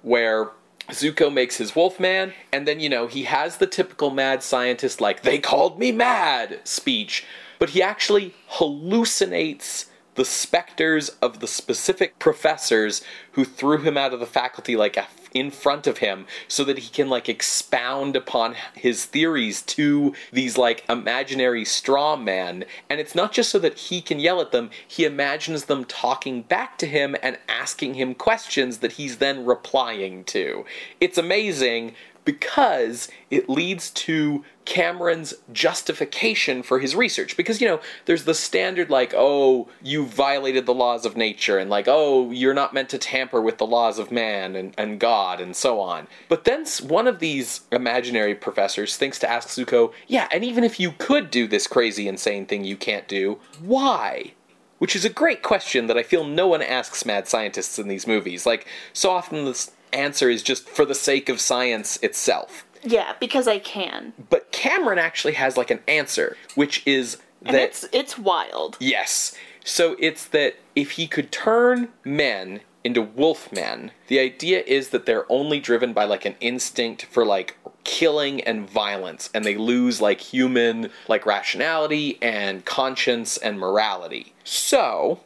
where 0.02 0.50
Zucco 0.90 1.32
makes 1.32 1.56
his 1.56 1.74
Wolfman, 1.74 2.32
and 2.52 2.66
then, 2.66 2.80
you 2.80 2.88
know, 2.88 3.06
he 3.06 3.24
has 3.24 3.56
the 3.56 3.66
typical 3.66 4.10
mad 4.10 4.42
scientist, 4.42 5.00
like, 5.00 5.22
they 5.22 5.38
called 5.38 5.78
me 5.78 5.92
mad 5.92 6.60
speech, 6.64 7.24
but 7.58 7.70
he 7.70 7.82
actually 7.82 8.34
hallucinates 8.52 9.86
the 10.14 10.24
specters 10.24 11.10
of 11.20 11.40
the 11.40 11.46
specific 11.46 12.18
professors 12.18 13.02
who 13.32 13.44
threw 13.44 13.78
him 13.78 13.96
out 13.96 14.14
of 14.14 14.20
the 14.20 14.26
faculty 14.26 14.76
like 14.76 14.96
in 15.36 15.50
front 15.50 15.86
of 15.86 15.98
him 15.98 16.26
so 16.48 16.64
that 16.64 16.78
he 16.78 16.88
can 16.88 17.10
like 17.10 17.28
expound 17.28 18.16
upon 18.16 18.54
his 18.74 19.04
theories 19.04 19.60
to 19.60 20.14
these 20.32 20.56
like 20.56 20.82
imaginary 20.88 21.64
straw 21.64 22.16
men. 22.16 22.64
And 22.88 23.00
it's 23.00 23.14
not 23.14 23.32
just 23.32 23.50
so 23.50 23.58
that 23.58 23.78
he 23.78 24.00
can 24.00 24.18
yell 24.18 24.40
at 24.40 24.52
them 24.52 24.70
he 24.86 25.04
imagines 25.04 25.66
them 25.66 25.84
talking 25.84 26.42
back 26.42 26.78
to 26.78 26.86
him 26.86 27.14
and 27.22 27.38
asking 27.48 27.94
him 27.94 28.14
questions 28.14 28.78
that 28.78 28.92
he's 28.92 29.18
then 29.18 29.44
replying 29.44 30.24
to. 30.24 30.64
It's 31.00 31.18
amazing 31.18 31.94
because 32.24 33.08
it 33.30 33.48
leads 33.48 33.90
to 33.90 34.44
Cameron's 34.66 35.32
justification 35.52 36.62
for 36.62 36.80
his 36.80 36.94
research. 36.94 37.36
Because, 37.36 37.60
you 37.60 37.66
know, 37.66 37.80
there's 38.04 38.24
the 38.24 38.34
standard, 38.34 38.90
like, 38.90 39.14
oh, 39.16 39.68
you 39.82 40.04
violated 40.04 40.66
the 40.66 40.74
laws 40.74 41.06
of 41.06 41.16
nature, 41.16 41.58
and 41.58 41.70
like, 41.70 41.86
oh, 41.88 42.30
you're 42.30 42.52
not 42.52 42.74
meant 42.74 42.90
to 42.90 42.98
tamper 42.98 43.40
with 43.40 43.56
the 43.56 43.66
laws 43.66 43.98
of 43.98 44.12
man 44.12 44.54
and, 44.54 44.74
and 44.76 45.00
God, 45.00 45.40
and 45.40 45.56
so 45.56 45.80
on. 45.80 46.08
But 46.28 46.44
then 46.44 46.66
one 46.82 47.06
of 47.06 47.20
these 47.20 47.60
imaginary 47.70 48.34
professors 48.34 48.96
thinks 48.96 49.18
to 49.20 49.30
ask 49.30 49.48
Zucco, 49.48 49.92
yeah, 50.08 50.28
and 50.32 50.44
even 50.44 50.64
if 50.64 50.80
you 50.80 50.92
could 50.98 51.30
do 51.30 51.46
this 51.46 51.66
crazy, 51.66 52.08
insane 52.08 52.44
thing 52.44 52.64
you 52.64 52.76
can't 52.76 53.06
do, 53.06 53.38
why? 53.60 54.32
Which 54.78 54.96
is 54.96 55.04
a 55.04 55.10
great 55.10 55.42
question 55.42 55.86
that 55.86 55.96
I 55.96 56.02
feel 56.02 56.24
no 56.24 56.48
one 56.48 56.60
asks 56.60 57.06
mad 57.06 57.28
scientists 57.28 57.78
in 57.78 57.88
these 57.88 58.06
movies. 58.06 58.44
Like, 58.44 58.66
so 58.92 59.10
often 59.10 59.44
the 59.44 59.70
answer 59.92 60.28
is 60.28 60.42
just 60.42 60.68
for 60.68 60.84
the 60.84 60.94
sake 60.94 61.28
of 61.28 61.40
science 61.40 61.96
itself. 62.02 62.65
Yeah, 62.86 63.14
because 63.18 63.48
I 63.48 63.58
can. 63.58 64.12
But 64.30 64.52
Cameron 64.52 64.98
actually 64.98 65.34
has 65.34 65.56
like 65.56 65.70
an 65.70 65.80
answer, 65.88 66.36
which 66.54 66.86
is 66.86 67.16
that 67.42 67.48
and 67.48 67.56
it's 67.56 67.84
it's 67.92 68.18
wild. 68.18 68.76
Yes. 68.80 69.36
So 69.64 69.96
it's 69.98 70.24
that 70.26 70.54
if 70.76 70.92
he 70.92 71.08
could 71.08 71.32
turn 71.32 71.88
men 72.04 72.60
into 72.84 73.02
wolf 73.02 73.50
men, 73.50 73.90
the 74.06 74.20
idea 74.20 74.62
is 74.64 74.90
that 74.90 75.06
they're 75.06 75.30
only 75.30 75.58
driven 75.58 75.92
by 75.92 76.04
like 76.04 76.24
an 76.24 76.36
instinct 76.40 77.06
for 77.06 77.24
like 77.26 77.58
killing 77.82 78.40
and 78.44 78.68
violence 78.68 79.28
and 79.34 79.44
they 79.44 79.56
lose 79.56 80.00
like 80.00 80.20
human 80.20 80.90
like 81.08 81.26
rationality 81.26 82.18
and 82.22 82.64
conscience 82.64 83.36
and 83.36 83.58
morality. 83.58 84.32
So, 84.44 85.20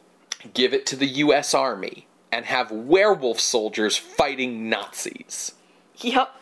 give 0.55 0.73
it 0.73 0.87
to 0.87 0.95
the 0.95 1.07
US 1.07 1.53
Army 1.53 2.07
and 2.31 2.45
have 2.45 2.71
werewolf 2.71 3.39
soldiers 3.39 3.95
fighting 3.97 4.67
Nazis. 4.67 5.53
Yep. 5.97 6.35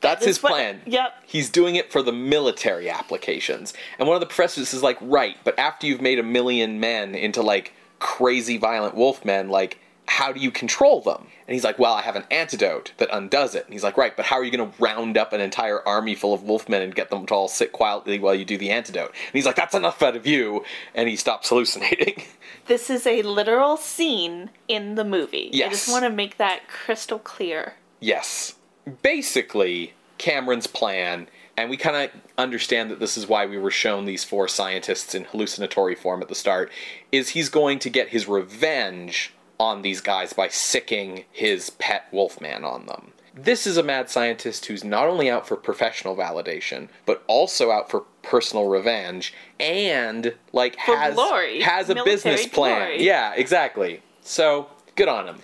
That's 0.00 0.24
his 0.24 0.38
plan. 0.38 0.80
yep. 0.86 1.14
He's 1.26 1.50
doing 1.50 1.76
it 1.76 1.92
for 1.92 2.02
the 2.02 2.12
military 2.12 2.88
applications. 2.88 3.74
And 3.98 4.08
one 4.08 4.16
of 4.16 4.20
the 4.20 4.26
professors 4.26 4.72
is 4.74 4.82
like, 4.82 4.98
right, 5.00 5.36
but 5.44 5.58
after 5.58 5.86
you've 5.86 6.00
made 6.00 6.18
a 6.18 6.22
million 6.22 6.80
men 6.80 7.14
into 7.14 7.42
like 7.42 7.74
crazy 7.98 8.56
violent 8.56 8.94
wolfmen, 8.96 9.50
like, 9.50 9.78
how 10.06 10.32
do 10.32 10.40
you 10.40 10.50
control 10.50 11.00
them? 11.00 11.28
And 11.46 11.54
he's 11.54 11.62
like, 11.62 11.78
well, 11.78 11.92
I 11.94 12.02
have 12.02 12.16
an 12.16 12.24
antidote 12.32 12.92
that 12.96 13.08
undoes 13.12 13.54
it. 13.54 13.64
And 13.64 13.72
he's 13.72 13.84
like, 13.84 13.96
right, 13.96 14.16
but 14.16 14.24
how 14.24 14.36
are 14.36 14.44
you 14.44 14.50
going 14.50 14.68
to 14.68 14.82
round 14.82 15.16
up 15.16 15.32
an 15.32 15.40
entire 15.40 15.86
army 15.86 16.16
full 16.16 16.34
of 16.34 16.40
wolfmen 16.40 16.82
and 16.82 16.92
get 16.92 17.10
them 17.10 17.26
to 17.26 17.34
all 17.34 17.46
sit 17.46 17.70
quietly 17.70 18.18
while 18.18 18.34
you 18.34 18.44
do 18.44 18.58
the 18.58 18.70
antidote? 18.70 19.10
And 19.10 19.32
he's 19.32 19.46
like, 19.46 19.54
that's 19.54 19.74
enough 19.74 20.02
out 20.02 20.16
of 20.16 20.26
you. 20.26 20.64
And 20.96 21.08
he 21.08 21.14
stops 21.16 21.48
hallucinating. 21.48 22.24
This 22.66 22.88
is 22.88 23.04
a 23.04 23.22
literal 23.22 23.76
scene 23.76 24.50
in 24.68 24.94
the 24.94 25.02
movie. 25.02 25.50
Yes. 25.52 25.66
I 25.66 25.70
just 25.70 25.88
want 25.88 26.04
to 26.04 26.10
make 26.10 26.36
that 26.36 26.68
crystal 26.68 27.18
clear. 27.18 27.74
Yes. 27.98 28.54
Basically, 29.02 29.94
Cameron's 30.18 30.66
plan 30.66 31.28
and 31.60 31.68
we 31.68 31.76
kind 31.76 31.94
of 32.10 32.20
understand 32.38 32.90
that 32.90 33.00
this 33.00 33.18
is 33.18 33.26
why 33.26 33.44
we 33.44 33.58
were 33.58 33.70
shown 33.70 34.06
these 34.06 34.24
four 34.24 34.48
scientists 34.48 35.14
in 35.14 35.24
hallucinatory 35.24 35.94
form 35.94 36.22
at 36.22 36.28
the 36.28 36.34
start 36.34 36.72
is 37.12 37.30
he's 37.30 37.50
going 37.50 37.78
to 37.80 37.90
get 37.90 38.08
his 38.08 38.26
revenge 38.26 39.34
on 39.58 39.82
these 39.82 40.00
guys 40.00 40.32
by 40.32 40.48
sicking 40.48 41.24
his 41.30 41.68
pet 41.68 42.06
wolfman 42.12 42.64
on 42.64 42.86
them. 42.86 43.12
This 43.34 43.66
is 43.66 43.76
a 43.76 43.82
mad 43.82 44.08
scientist 44.08 44.64
who's 44.66 44.82
not 44.84 45.06
only 45.06 45.28
out 45.28 45.46
for 45.46 45.54
professional 45.54 46.16
validation, 46.16 46.88
but 47.04 47.22
also 47.26 47.70
out 47.70 47.90
for 47.90 48.04
personal 48.22 48.66
revenge 48.66 49.34
and 49.60 50.34
like 50.54 50.76
For 50.86 50.96
has 50.96 51.14
glory. 51.14 51.60
has 51.60 51.90
a 51.90 51.94
Military 51.94 52.16
business 52.16 52.46
plan. 52.46 52.78
glory. 52.88 53.04
Yeah, 53.04 53.34
exactly. 53.34 54.02
So 54.22 54.68
good 54.96 55.08
on 55.08 55.28
him. 55.28 55.38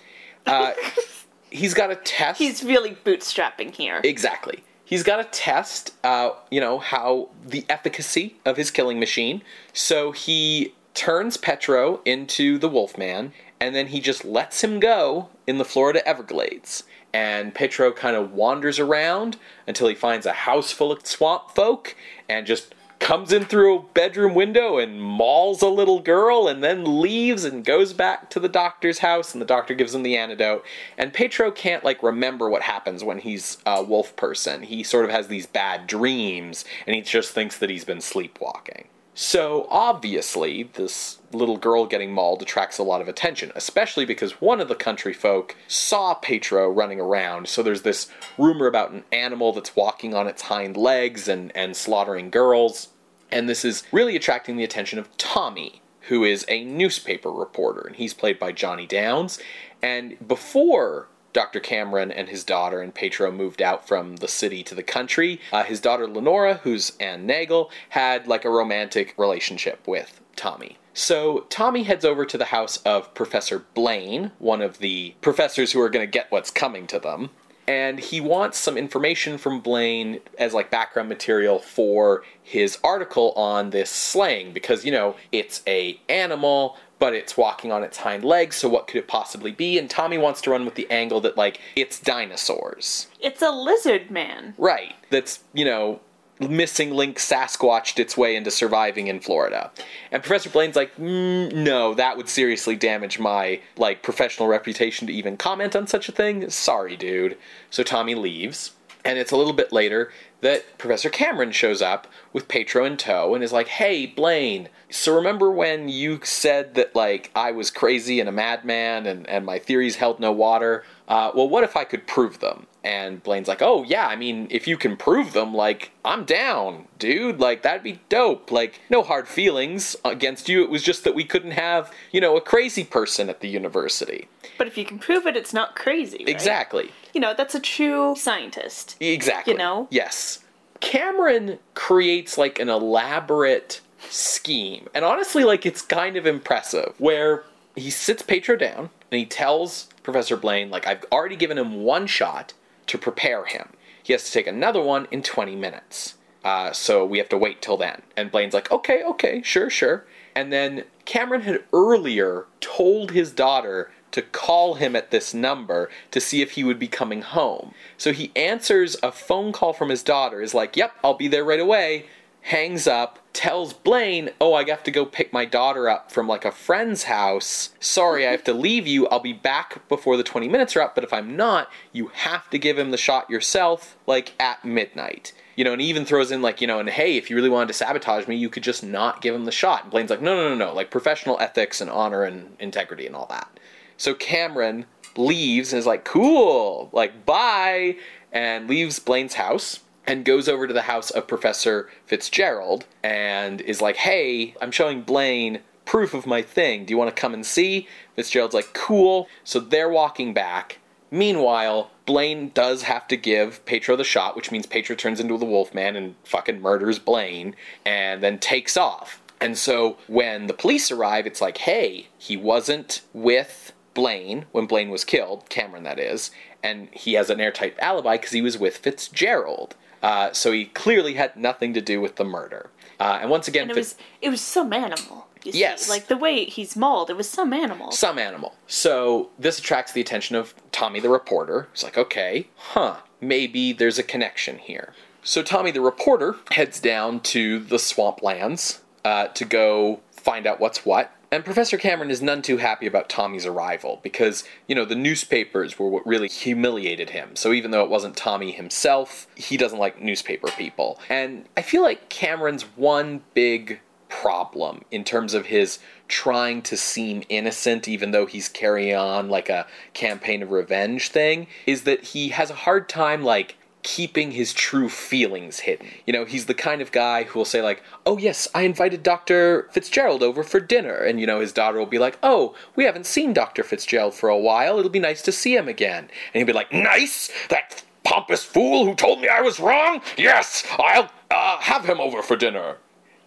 Uh, 0.47 0.73
he's 1.49 1.73
got 1.73 1.91
a 1.91 1.95
test. 1.95 2.39
He's 2.39 2.63
really 2.63 2.97
bootstrapping 3.03 3.75
here. 3.75 4.01
Exactly. 4.03 4.63
He's 4.83 5.03
got 5.03 5.17
to 5.17 5.25
test, 5.25 5.93
uh, 6.03 6.31
you 6.49 6.61
know, 6.61 6.79
how 6.79 7.29
the 7.45 7.65
efficacy 7.69 8.37
of 8.45 8.55
his 8.55 8.71
killing 8.71 8.99
machine. 8.99 9.41
So 9.73 10.11
he 10.13 10.73
turns 10.93 11.35
Petro 11.37 12.01
into 12.05 12.57
the 12.57 12.69
Wolfman, 12.69 13.33
and 13.59 13.75
then 13.75 13.87
he 13.87 13.99
just 13.99 14.23
lets 14.23 14.63
him 14.63 14.79
go 14.79 15.29
in 15.45 15.57
the 15.57 15.65
Florida 15.65 16.07
Everglades. 16.07 16.83
And 17.13 17.53
Petro 17.53 17.91
kind 17.91 18.15
of 18.15 18.33
wanders 18.33 18.79
around 18.79 19.37
until 19.67 19.87
he 19.87 19.95
finds 19.95 20.25
a 20.25 20.33
house 20.33 20.71
full 20.71 20.91
of 20.91 21.05
swamp 21.05 21.51
folk 21.51 21.95
and 22.29 22.45
just 22.45 22.73
comes 22.99 23.31
in 23.31 23.45
through 23.45 23.77
a 23.77 23.83
bedroom 23.93 24.33
window 24.33 24.77
and 24.77 25.01
mauls 25.01 25.61
a 25.61 25.67
little 25.67 25.99
girl 25.99 26.47
and 26.47 26.63
then 26.63 27.01
leaves 27.01 27.43
and 27.43 27.63
goes 27.63 27.93
back 27.93 28.29
to 28.31 28.39
the 28.39 28.49
doctor's 28.49 28.99
house 28.99 29.33
and 29.33 29.41
the 29.41 29.45
doctor 29.45 29.73
gives 29.73 29.93
him 29.93 30.03
the 30.03 30.17
antidote. 30.17 30.65
And 30.97 31.13
Petro 31.13 31.51
can't 31.51 31.83
like 31.83 32.01
remember 32.03 32.49
what 32.49 32.63
happens 32.63 33.03
when 33.03 33.19
he's 33.19 33.57
a 33.65 33.83
wolf 33.83 34.15
person. 34.15 34.63
He 34.63 34.83
sort 34.83 35.05
of 35.05 35.11
has 35.11 35.27
these 35.27 35.45
bad 35.45 35.87
dreams 35.87 36.65
and 36.85 36.95
he 36.95 37.01
just 37.01 37.31
thinks 37.31 37.57
that 37.59 37.69
he's 37.69 37.85
been 37.85 38.01
sleepwalking 38.01 38.87
so 39.19 39.65
obviously 39.71 40.63
this 40.73 41.17
little 41.31 41.57
girl 41.57 41.87
getting 41.87 42.13
mauled 42.13 42.41
attracts 42.41 42.77
a 42.77 42.83
lot 42.83 43.01
of 43.01 43.07
attention 43.07 43.51
especially 43.55 44.05
because 44.05 44.39
one 44.39 44.61
of 44.61 44.67
the 44.67 44.75
country 44.75 45.13
folk 45.13 45.55
saw 45.67 46.13
Petro 46.13 46.69
running 46.69 46.99
around 46.99 47.47
so 47.49 47.63
there's 47.63 47.81
this 47.81 48.09
rumor 48.37 48.67
about 48.67 48.91
an 48.91 49.03
animal 49.11 49.51
that's 49.51 49.75
walking 49.75 50.13
on 50.13 50.27
its 50.27 50.43
hind 50.43 50.77
legs 50.77 51.27
and 51.27 51.51
and 51.55 51.75
slaughtering 51.75 52.29
girls 52.29 52.89
and 53.31 53.49
this 53.49 53.65
is 53.65 53.83
really 53.91 54.15
attracting 54.15 54.57
the 54.57 54.63
attention 54.63 54.99
of 54.99 55.15
Tommy, 55.17 55.81
who 56.01 56.23
is 56.23 56.45
a 56.47 56.63
newspaper 56.63 57.31
reporter, 57.31 57.81
and 57.81 57.95
he's 57.95 58.13
played 58.13 58.39
by 58.39 58.51
Johnny 58.51 58.85
Downs. 58.85 59.39
And 59.81 60.17
before 60.25 61.07
Dr. 61.37 61.59
Cameron 61.59 62.11
and 62.11 62.29
his 62.29 62.43
daughter 62.43 62.81
and 62.81 62.95
Petro 62.95 63.31
moved 63.31 63.61
out 63.61 63.87
from 63.87 64.15
the 64.15 64.27
city 64.27 64.63
to 64.63 64.73
the 64.73 64.81
country, 64.81 65.39
uh, 65.53 65.63
his 65.63 65.79
daughter 65.79 66.07
Lenora, 66.07 66.55
who's 66.63 66.93
Anne 66.99 67.27
Nagel, 67.27 67.69
had 67.89 68.25
like 68.27 68.43
a 68.43 68.49
romantic 68.49 69.13
relationship 69.19 69.87
with 69.87 70.19
Tommy. 70.35 70.79
So 70.95 71.41
Tommy 71.49 71.83
heads 71.83 72.03
over 72.03 72.25
to 72.25 72.39
the 72.39 72.45
house 72.45 72.77
of 72.77 73.13
Professor 73.13 73.59
Blaine, 73.75 74.31
one 74.39 74.63
of 74.63 74.79
the 74.79 75.13
professors 75.21 75.73
who 75.73 75.79
are 75.79 75.91
going 75.91 76.07
to 76.07 76.11
get 76.11 76.31
what's 76.31 76.49
coming 76.49 76.87
to 76.87 76.97
them 76.97 77.29
and 77.67 77.99
he 77.99 78.21
wants 78.21 78.57
some 78.57 78.77
information 78.77 79.37
from 79.37 79.59
Blaine 79.59 80.21
as 80.39 80.53
like 80.53 80.71
background 80.71 81.09
material 81.09 81.59
for 81.59 82.23
his 82.41 82.77
article 82.83 83.33
on 83.33 83.71
this 83.71 83.89
slang 83.89 84.53
because 84.53 84.85
you 84.85 84.91
know 84.91 85.15
it's 85.31 85.61
a 85.67 85.99
animal 86.07 86.77
but 86.99 87.13
it's 87.13 87.37
walking 87.37 87.71
on 87.71 87.83
its 87.83 87.97
hind 87.97 88.23
legs 88.23 88.55
so 88.55 88.67
what 88.69 88.87
could 88.87 88.97
it 88.97 89.07
possibly 89.07 89.51
be 89.51 89.77
and 89.77 89.89
Tommy 89.89 90.17
wants 90.17 90.41
to 90.41 90.49
run 90.51 90.65
with 90.65 90.75
the 90.75 90.89
angle 90.89 91.21
that 91.21 91.37
like 91.37 91.59
it's 91.75 91.99
dinosaurs 91.99 93.07
It's 93.19 93.41
a 93.41 93.51
lizard 93.51 94.09
man. 94.11 94.53
right 94.57 94.95
that's 95.09 95.43
you 95.53 95.65
know 95.65 95.99
missing 96.39 96.91
link 96.91 97.17
Sasquatched 97.17 97.99
its 97.99 98.15
way 98.15 98.35
into 98.35 98.51
surviving 98.51 99.07
in 99.07 99.19
Florida. 99.19 99.71
And 100.11 100.21
Professor 100.21 100.49
Blaine's 100.51 100.75
like, 100.75 100.95
mm, 100.95 101.51
no, 101.51 101.95
that 101.95 102.15
would 102.15 102.29
seriously 102.29 102.75
damage 102.75 103.17
my 103.17 103.59
like 103.75 104.03
professional 104.03 104.47
reputation 104.47 105.07
to 105.07 105.13
even 105.13 105.35
comment 105.37 105.75
on 105.75 105.87
such 105.87 106.07
a 106.07 106.11
thing. 106.11 106.47
Sorry, 106.49 106.95
dude. 106.95 107.37
So 107.71 107.81
Tommy 107.81 108.13
leaves, 108.13 108.73
and 109.05 109.17
it's 109.17 109.31
a 109.31 109.37
little 109.37 109.53
bit 109.53 109.71
later 109.71 110.11
that 110.41 110.77
Professor 110.77 111.09
Cameron 111.09 111.51
shows 111.51 111.81
up 111.81 112.07
with 112.33 112.47
Petro 112.47 112.85
in 112.85 112.97
tow 112.97 113.33
and 113.33 113.43
is 113.43 113.53
like, 113.53 113.67
"Hey, 113.67 114.05
Blaine, 114.05 114.69
so 114.89 115.15
remember 115.15 115.51
when 115.51 115.89
you 115.89 116.19
said 116.23 116.75
that 116.75 116.95
like 116.95 117.31
I 117.35 117.51
was 117.51 117.71
crazy 117.71 118.19
and 118.19 118.29
a 118.29 118.31
madman 118.31 119.05
and 119.05 119.27
and 119.27 119.45
my 119.45 119.59
theories 119.59 119.95
held 119.95 120.19
no 120.19 120.31
water? 120.31 120.83
Uh, 121.07 121.31
well, 121.33 121.49
what 121.49 121.63
if 121.63 121.75
I 121.75 121.83
could 121.83 122.07
prove 122.07 122.39
them?" 122.39 122.67
And 122.87 123.21
Blaine's 123.21 123.49
like, 123.49 123.61
"Oh 123.61 123.83
yeah, 123.83 124.07
I 124.07 124.15
mean, 124.15 124.47
if 124.49 124.65
you 124.65 124.77
can 124.77 124.95
prove 124.95 125.33
them, 125.33 125.53
like 125.53 125.91
I'm 126.05 126.23
down, 126.23 126.87
dude. 126.99 127.37
Like 127.37 127.61
that'd 127.63 127.83
be 127.83 127.99
dope. 128.07 128.49
Like 128.49 128.79
no 128.89 129.03
hard 129.03 129.27
feelings 129.27 129.97
against 130.05 130.47
you. 130.47 130.63
It 130.63 130.69
was 130.69 130.83
just 130.83 131.03
that 131.03 131.13
we 131.13 131.25
couldn't 131.25 131.51
have, 131.51 131.91
you 132.13 132.21
know, 132.21 132.37
a 132.37 132.41
crazy 132.41 132.85
person 132.85 133.29
at 133.29 133.41
the 133.41 133.49
university." 133.49 134.29
But 134.57 134.67
if 134.67 134.77
you 134.77 134.85
can 134.85 134.99
prove 134.99 135.27
it, 135.27 135.35
it's 135.35 135.53
not 135.53 135.75
crazy. 135.75 136.19
Right? 136.19 136.29
Exactly. 136.29 136.91
You 137.13 137.19
know, 137.19 137.33
that's 137.33 137.53
a 137.53 137.59
true 137.59 138.15
scientist. 138.15 138.95
Exactly. 139.01 139.51
You 139.51 139.59
know? 139.59 139.87
Yes. 139.91 140.45
Cameron 140.79 141.59
creates 141.73 142.37
like 142.37 142.57
an 142.57 142.69
elaborate 142.69 143.81
scheme. 144.09 144.87
And 144.93 145.03
honestly, 145.03 145.43
like 145.43 145.65
it's 145.65 145.81
kind 145.81 146.15
of 146.15 146.25
impressive 146.25 146.93
where 146.99 147.43
he 147.75 147.89
sits 147.89 148.21
Petro 148.21 148.55
down 148.55 148.91
and 149.11 149.19
he 149.19 149.25
tells 149.25 149.89
Professor 150.03 150.37
Blaine, 150.37 150.69
like, 150.69 150.87
I've 150.87 151.03
already 151.11 151.35
given 151.35 151.57
him 151.57 151.83
one 151.83 152.07
shot 152.07 152.53
to 152.87 152.97
prepare 152.97 153.45
him. 153.45 153.69
He 154.03 154.13
has 154.13 154.23
to 154.25 154.31
take 154.31 154.47
another 154.47 154.81
one 154.81 155.07
in 155.11 155.21
20 155.21 155.55
minutes. 155.55 156.15
Uh, 156.43 156.71
so 156.71 157.05
we 157.05 157.17
have 157.17 157.29
to 157.29 157.37
wait 157.37 157.61
till 157.61 157.77
then. 157.77 158.01
And 158.15 158.31
Blaine's 158.31 158.53
like, 158.53 158.71
okay, 158.71 159.03
okay, 159.03 159.41
sure, 159.43 159.69
sure. 159.69 160.05
And 160.35 160.53
then 160.53 160.85
Cameron 161.05 161.41
had 161.41 161.63
earlier 161.73 162.45
told 162.61 163.11
his 163.11 163.31
daughter 163.31 163.91
to 164.11 164.21
call 164.21 164.75
him 164.75 164.95
at 164.95 165.11
this 165.11 165.33
number 165.33 165.89
to 166.11 166.21
see 166.21 166.41
if 166.41 166.51
he 166.51 166.63
would 166.63 166.79
be 166.79 166.87
coming 166.87 167.21
home. 167.21 167.73
So 167.97 168.13
he 168.13 168.31
answers 168.35 168.95
a 169.03 169.11
phone 169.11 169.51
call 169.51 169.73
from 169.73 169.89
his 169.89 170.03
daughter, 170.03 170.41
is 170.41 170.53
like, 170.53 170.77
yep, 170.77 170.93
I'll 171.03 171.15
be 171.15 171.27
there 171.27 171.43
right 171.43 171.59
away, 171.59 172.05
hangs 172.41 172.87
up, 172.87 173.19
tells 173.37 173.71
Blaine, 173.71 174.31
oh, 174.41 174.55
I 174.55 174.67
have 174.67 174.81
to 174.81 174.89
go 174.89 175.05
pick 175.05 175.31
my 175.31 175.45
daughter 175.45 175.87
up 175.87 176.11
from 176.11 176.27
like 176.27 176.43
a 176.43 176.51
friend's 176.51 177.03
house. 177.03 177.69
Sorry, 177.79 178.27
I 178.27 178.31
have 178.31 178.43
to 178.45 178.53
leave 178.53 178.87
you. 178.87 179.07
I'll 179.09 179.19
be 179.19 179.31
back 179.31 179.87
before 179.87 180.17
the 180.17 180.23
20 180.23 180.49
minutes 180.49 180.75
are 180.75 180.81
up, 180.81 180.95
but 180.95 181.03
if 181.03 181.13
I'm 181.13 181.37
not, 181.37 181.69
you 181.93 182.07
have 182.07 182.49
to 182.49 182.57
give 182.57 182.79
him 182.79 182.89
the 182.89 182.97
shot 182.97 183.29
yourself, 183.29 183.95
like 184.07 184.33
at 184.39 184.65
midnight. 184.65 185.33
You 185.55 185.63
know, 185.65 185.71
and 185.71 185.79
he 185.79 185.87
even 185.87 186.03
throws 186.03 186.31
in 186.31 186.41
like, 186.41 186.61
you 186.61 186.67
know, 186.67 186.79
and 186.79 186.89
hey, 186.89 187.15
if 187.15 187.29
you 187.29 187.35
really 187.35 187.47
wanted 187.47 187.67
to 187.67 187.73
sabotage 187.75 188.27
me, 188.27 188.35
you 188.35 188.49
could 188.49 188.63
just 188.63 188.83
not 188.83 189.21
give 189.21 189.35
him 189.35 189.45
the 189.45 189.51
shot. 189.51 189.83
And 189.83 189.91
Blaine's 189.91 190.09
like, 190.09 190.21
no, 190.21 190.35
no, 190.35 190.49
no, 190.49 190.55
no, 190.55 190.73
like 190.73 190.89
professional 190.89 191.39
ethics 191.39 191.79
and 191.79 191.91
honor 191.91 192.23
and 192.23 192.55
integrity 192.59 193.05
and 193.05 193.15
all 193.15 193.27
that. 193.27 193.59
So 193.97 194.15
Cameron 194.15 194.87
leaves 195.15 195.73
and 195.73 195.79
is 195.79 195.85
like, 195.85 196.05
cool, 196.05 196.89
like, 196.91 197.23
bye, 197.23 197.97
and 198.31 198.67
leaves 198.67 198.97
Blaine's 198.97 199.35
house 199.35 199.81
and 200.07 200.23
goes 200.23 200.47
over 200.47 200.65
to 200.65 200.73
the 200.73 200.83
house 200.83 201.11
of 201.11 201.27
Professor 201.27 201.89
Fitzgerald 202.05 202.85
and 203.03 203.61
is 203.61 203.81
like, 203.81 203.97
hey, 203.97 204.55
I'm 204.61 204.71
showing 204.71 205.01
Blaine 205.01 205.59
proof 205.85 206.13
of 206.13 206.25
my 206.25 206.41
thing. 206.41 206.85
Do 206.85 206.93
you 206.93 206.97
want 206.97 207.13
to 207.15 207.21
come 207.21 207.33
and 207.33 207.45
see? 207.45 207.87
Fitzgerald's 208.15 208.53
like, 208.53 208.73
cool. 208.73 209.27
So 209.43 209.59
they're 209.59 209.89
walking 209.89 210.33
back. 210.33 210.79
Meanwhile, 211.11 211.91
Blaine 212.05 212.49
does 212.49 212.83
have 212.83 213.07
to 213.09 213.17
give 213.17 213.65
Petro 213.65 213.95
the 213.95 214.03
shot, 214.03 214.35
which 214.35 214.51
means 214.51 214.65
Petro 214.65 214.95
turns 214.95 215.19
into 215.19 215.37
the 215.37 215.45
Wolfman 215.45 215.95
and 215.95 216.15
fucking 216.23 216.61
murders 216.61 216.99
Blaine 216.99 217.55
and 217.85 218.23
then 218.23 218.39
takes 218.39 218.75
off. 218.75 219.21
And 219.39 219.57
so 219.57 219.97
when 220.07 220.47
the 220.47 220.53
police 220.53 220.91
arrive, 220.91 221.27
it's 221.27 221.41
like, 221.41 221.59
hey, 221.59 222.07
he 222.17 222.35
wasn't 222.35 223.01
with 223.13 223.71
Blaine 223.93 224.45
when 224.51 224.67
Blaine 224.67 224.89
was 224.89 225.05
killed, 225.05 225.47
Cameron 225.49 225.83
that 225.83 225.99
is, 225.99 226.31
and 226.61 226.89
he 226.91 227.13
has 227.13 227.29
an 227.29 227.39
airtight 227.39 227.77
alibi 227.79 228.17
because 228.17 228.31
he 228.31 228.41
was 228.41 228.57
with 228.57 228.77
Fitzgerald. 228.77 229.75
Uh, 230.01 230.31
so 230.31 230.51
he 230.51 230.65
clearly 230.65 231.13
had 231.15 231.35
nothing 231.35 231.73
to 231.73 231.81
do 231.81 231.99
with 232.01 232.15
the 232.15 232.23
murder. 232.23 232.69
Uh, 232.99 233.19
and 233.21 233.29
once 233.29 233.47
again, 233.47 233.63
And 233.63 233.71
it 233.71 233.75
was 233.75 233.95
it 234.21 234.29
was 234.29 234.41
some 234.41 234.73
animal. 234.73 235.27
You 235.43 235.51
see. 235.51 235.59
Yes. 235.59 235.89
Like 235.89 236.07
the 236.07 236.17
way 236.17 236.45
he's 236.45 236.75
mauled, 236.75 237.09
it 237.09 237.15
was 237.15 237.29
some 237.29 237.53
animal. 237.53 237.91
some 237.91 238.17
animal. 238.19 238.55
So 238.65 239.29
this 239.39 239.59
attracts 239.59 239.91
the 239.93 240.01
attention 240.01 240.35
of 240.35 240.53
Tommy 240.71 240.99
the 240.99 241.09
reporter. 241.09 241.67
He's 241.71 241.83
like, 241.83 241.97
okay, 241.97 242.47
huh, 242.55 242.97
maybe 243.21 243.71
there's 243.71 243.99
a 243.99 244.03
connection 244.03 244.57
here. 244.57 244.93
So 245.23 245.43
Tommy 245.43 245.71
the 245.71 245.81
reporter 245.81 246.35
heads 246.51 246.79
down 246.79 247.19
to 247.21 247.59
the 247.59 247.77
swamplands 247.77 248.79
uh, 249.05 249.27
to 249.27 249.45
go 249.45 250.01
find 250.11 250.47
out 250.47 250.59
what's 250.59 250.85
what. 250.85 251.11
And 251.31 251.43
Professor 251.43 251.77
Cameron 251.77 252.09
is 252.09 252.21
none 252.21 252.41
too 252.41 252.57
happy 252.57 252.87
about 252.87 253.09
Tommy's 253.09 253.45
arrival 253.45 253.99
because, 254.01 254.45
you 254.67 254.75
know, 254.75 254.85
the 254.85 254.95
newspapers 254.95 255.77
were 255.77 255.89
what 255.89 256.07
really 256.07 256.29
humiliated 256.29 257.09
him. 257.09 257.35
So 257.35 257.51
even 257.51 257.71
though 257.71 257.83
it 257.83 257.89
wasn't 257.89 258.15
Tommy 258.15 258.51
himself, 258.51 259.27
he 259.35 259.57
doesn't 259.57 259.79
like 259.79 260.01
newspaper 260.01 260.47
people. 260.51 260.99
And 261.09 261.45
I 261.57 261.63
feel 261.63 261.81
like 261.81 262.07
Cameron's 262.07 262.63
one 262.63 263.23
big 263.33 263.81
problem 264.09 264.83
in 264.89 265.03
terms 265.03 265.33
of 265.33 265.47
his 265.47 265.79
trying 266.07 266.61
to 266.61 266.77
seem 266.77 267.23
innocent 267.27 267.89
even 267.89 268.11
though 268.11 268.25
he's 268.25 268.47
carrying 268.47 268.95
on 268.95 269.29
like 269.29 269.49
a 269.49 269.67
campaign 269.93 270.41
of 270.41 270.51
revenge 270.51 271.09
thing 271.09 271.45
is 271.65 271.83
that 271.83 272.01
he 272.01 272.29
has 272.29 272.49
a 272.49 272.55
hard 272.55 272.87
time 272.87 273.21
like 273.21 273.56
keeping 273.87 274.31
his 274.31 274.51
true 274.51 274.89
feelings 274.89 275.61
hidden. 275.61 275.87
You 276.05 276.11
know, 276.11 276.25
he's 276.25 276.47
the 276.47 276.53
kind 276.53 276.81
of 276.81 276.91
guy 276.91 277.23
who 277.23 277.39
will 277.39 277.45
say 277.45 277.61
like, 277.61 277.81
"Oh 278.05 278.17
yes, 278.17 278.47
I 278.53 278.63
invited 278.63 279.01
Dr. 279.01 279.69
Fitzgerald 279.71 280.21
over 280.21 280.43
for 280.43 280.59
dinner." 280.59 280.97
And 280.97 281.21
you 281.21 281.25
know, 281.25 281.39
his 281.39 281.53
daughter 281.53 281.79
will 281.79 281.85
be 281.85 281.97
like, 281.97 282.17
"Oh, 282.21 282.53
we 282.75 282.83
haven't 282.83 283.05
seen 283.05 283.31
Dr. 283.31 283.63
Fitzgerald 283.63 284.13
for 284.13 284.27
a 284.27 284.37
while. 284.37 284.77
It'll 284.77 284.91
be 284.91 284.99
nice 284.99 285.21
to 285.21 285.31
see 285.31 285.55
him 285.55 285.69
again." 285.69 286.03
And 286.03 286.39
he'll 286.41 286.45
be 286.45 286.51
like, 286.51 286.73
"Nice? 286.73 287.31
That 287.47 287.83
pompous 288.03 288.43
fool 288.43 288.85
who 288.85 288.93
told 288.93 289.21
me 289.21 289.29
I 289.29 289.41
was 289.41 289.59
wrong? 289.59 290.01
Yes, 290.17 290.65
I'll 290.77 291.09
uh, 291.31 291.57
have 291.59 291.85
him 291.85 292.01
over 292.01 292.21
for 292.21 292.35
dinner." 292.35 292.77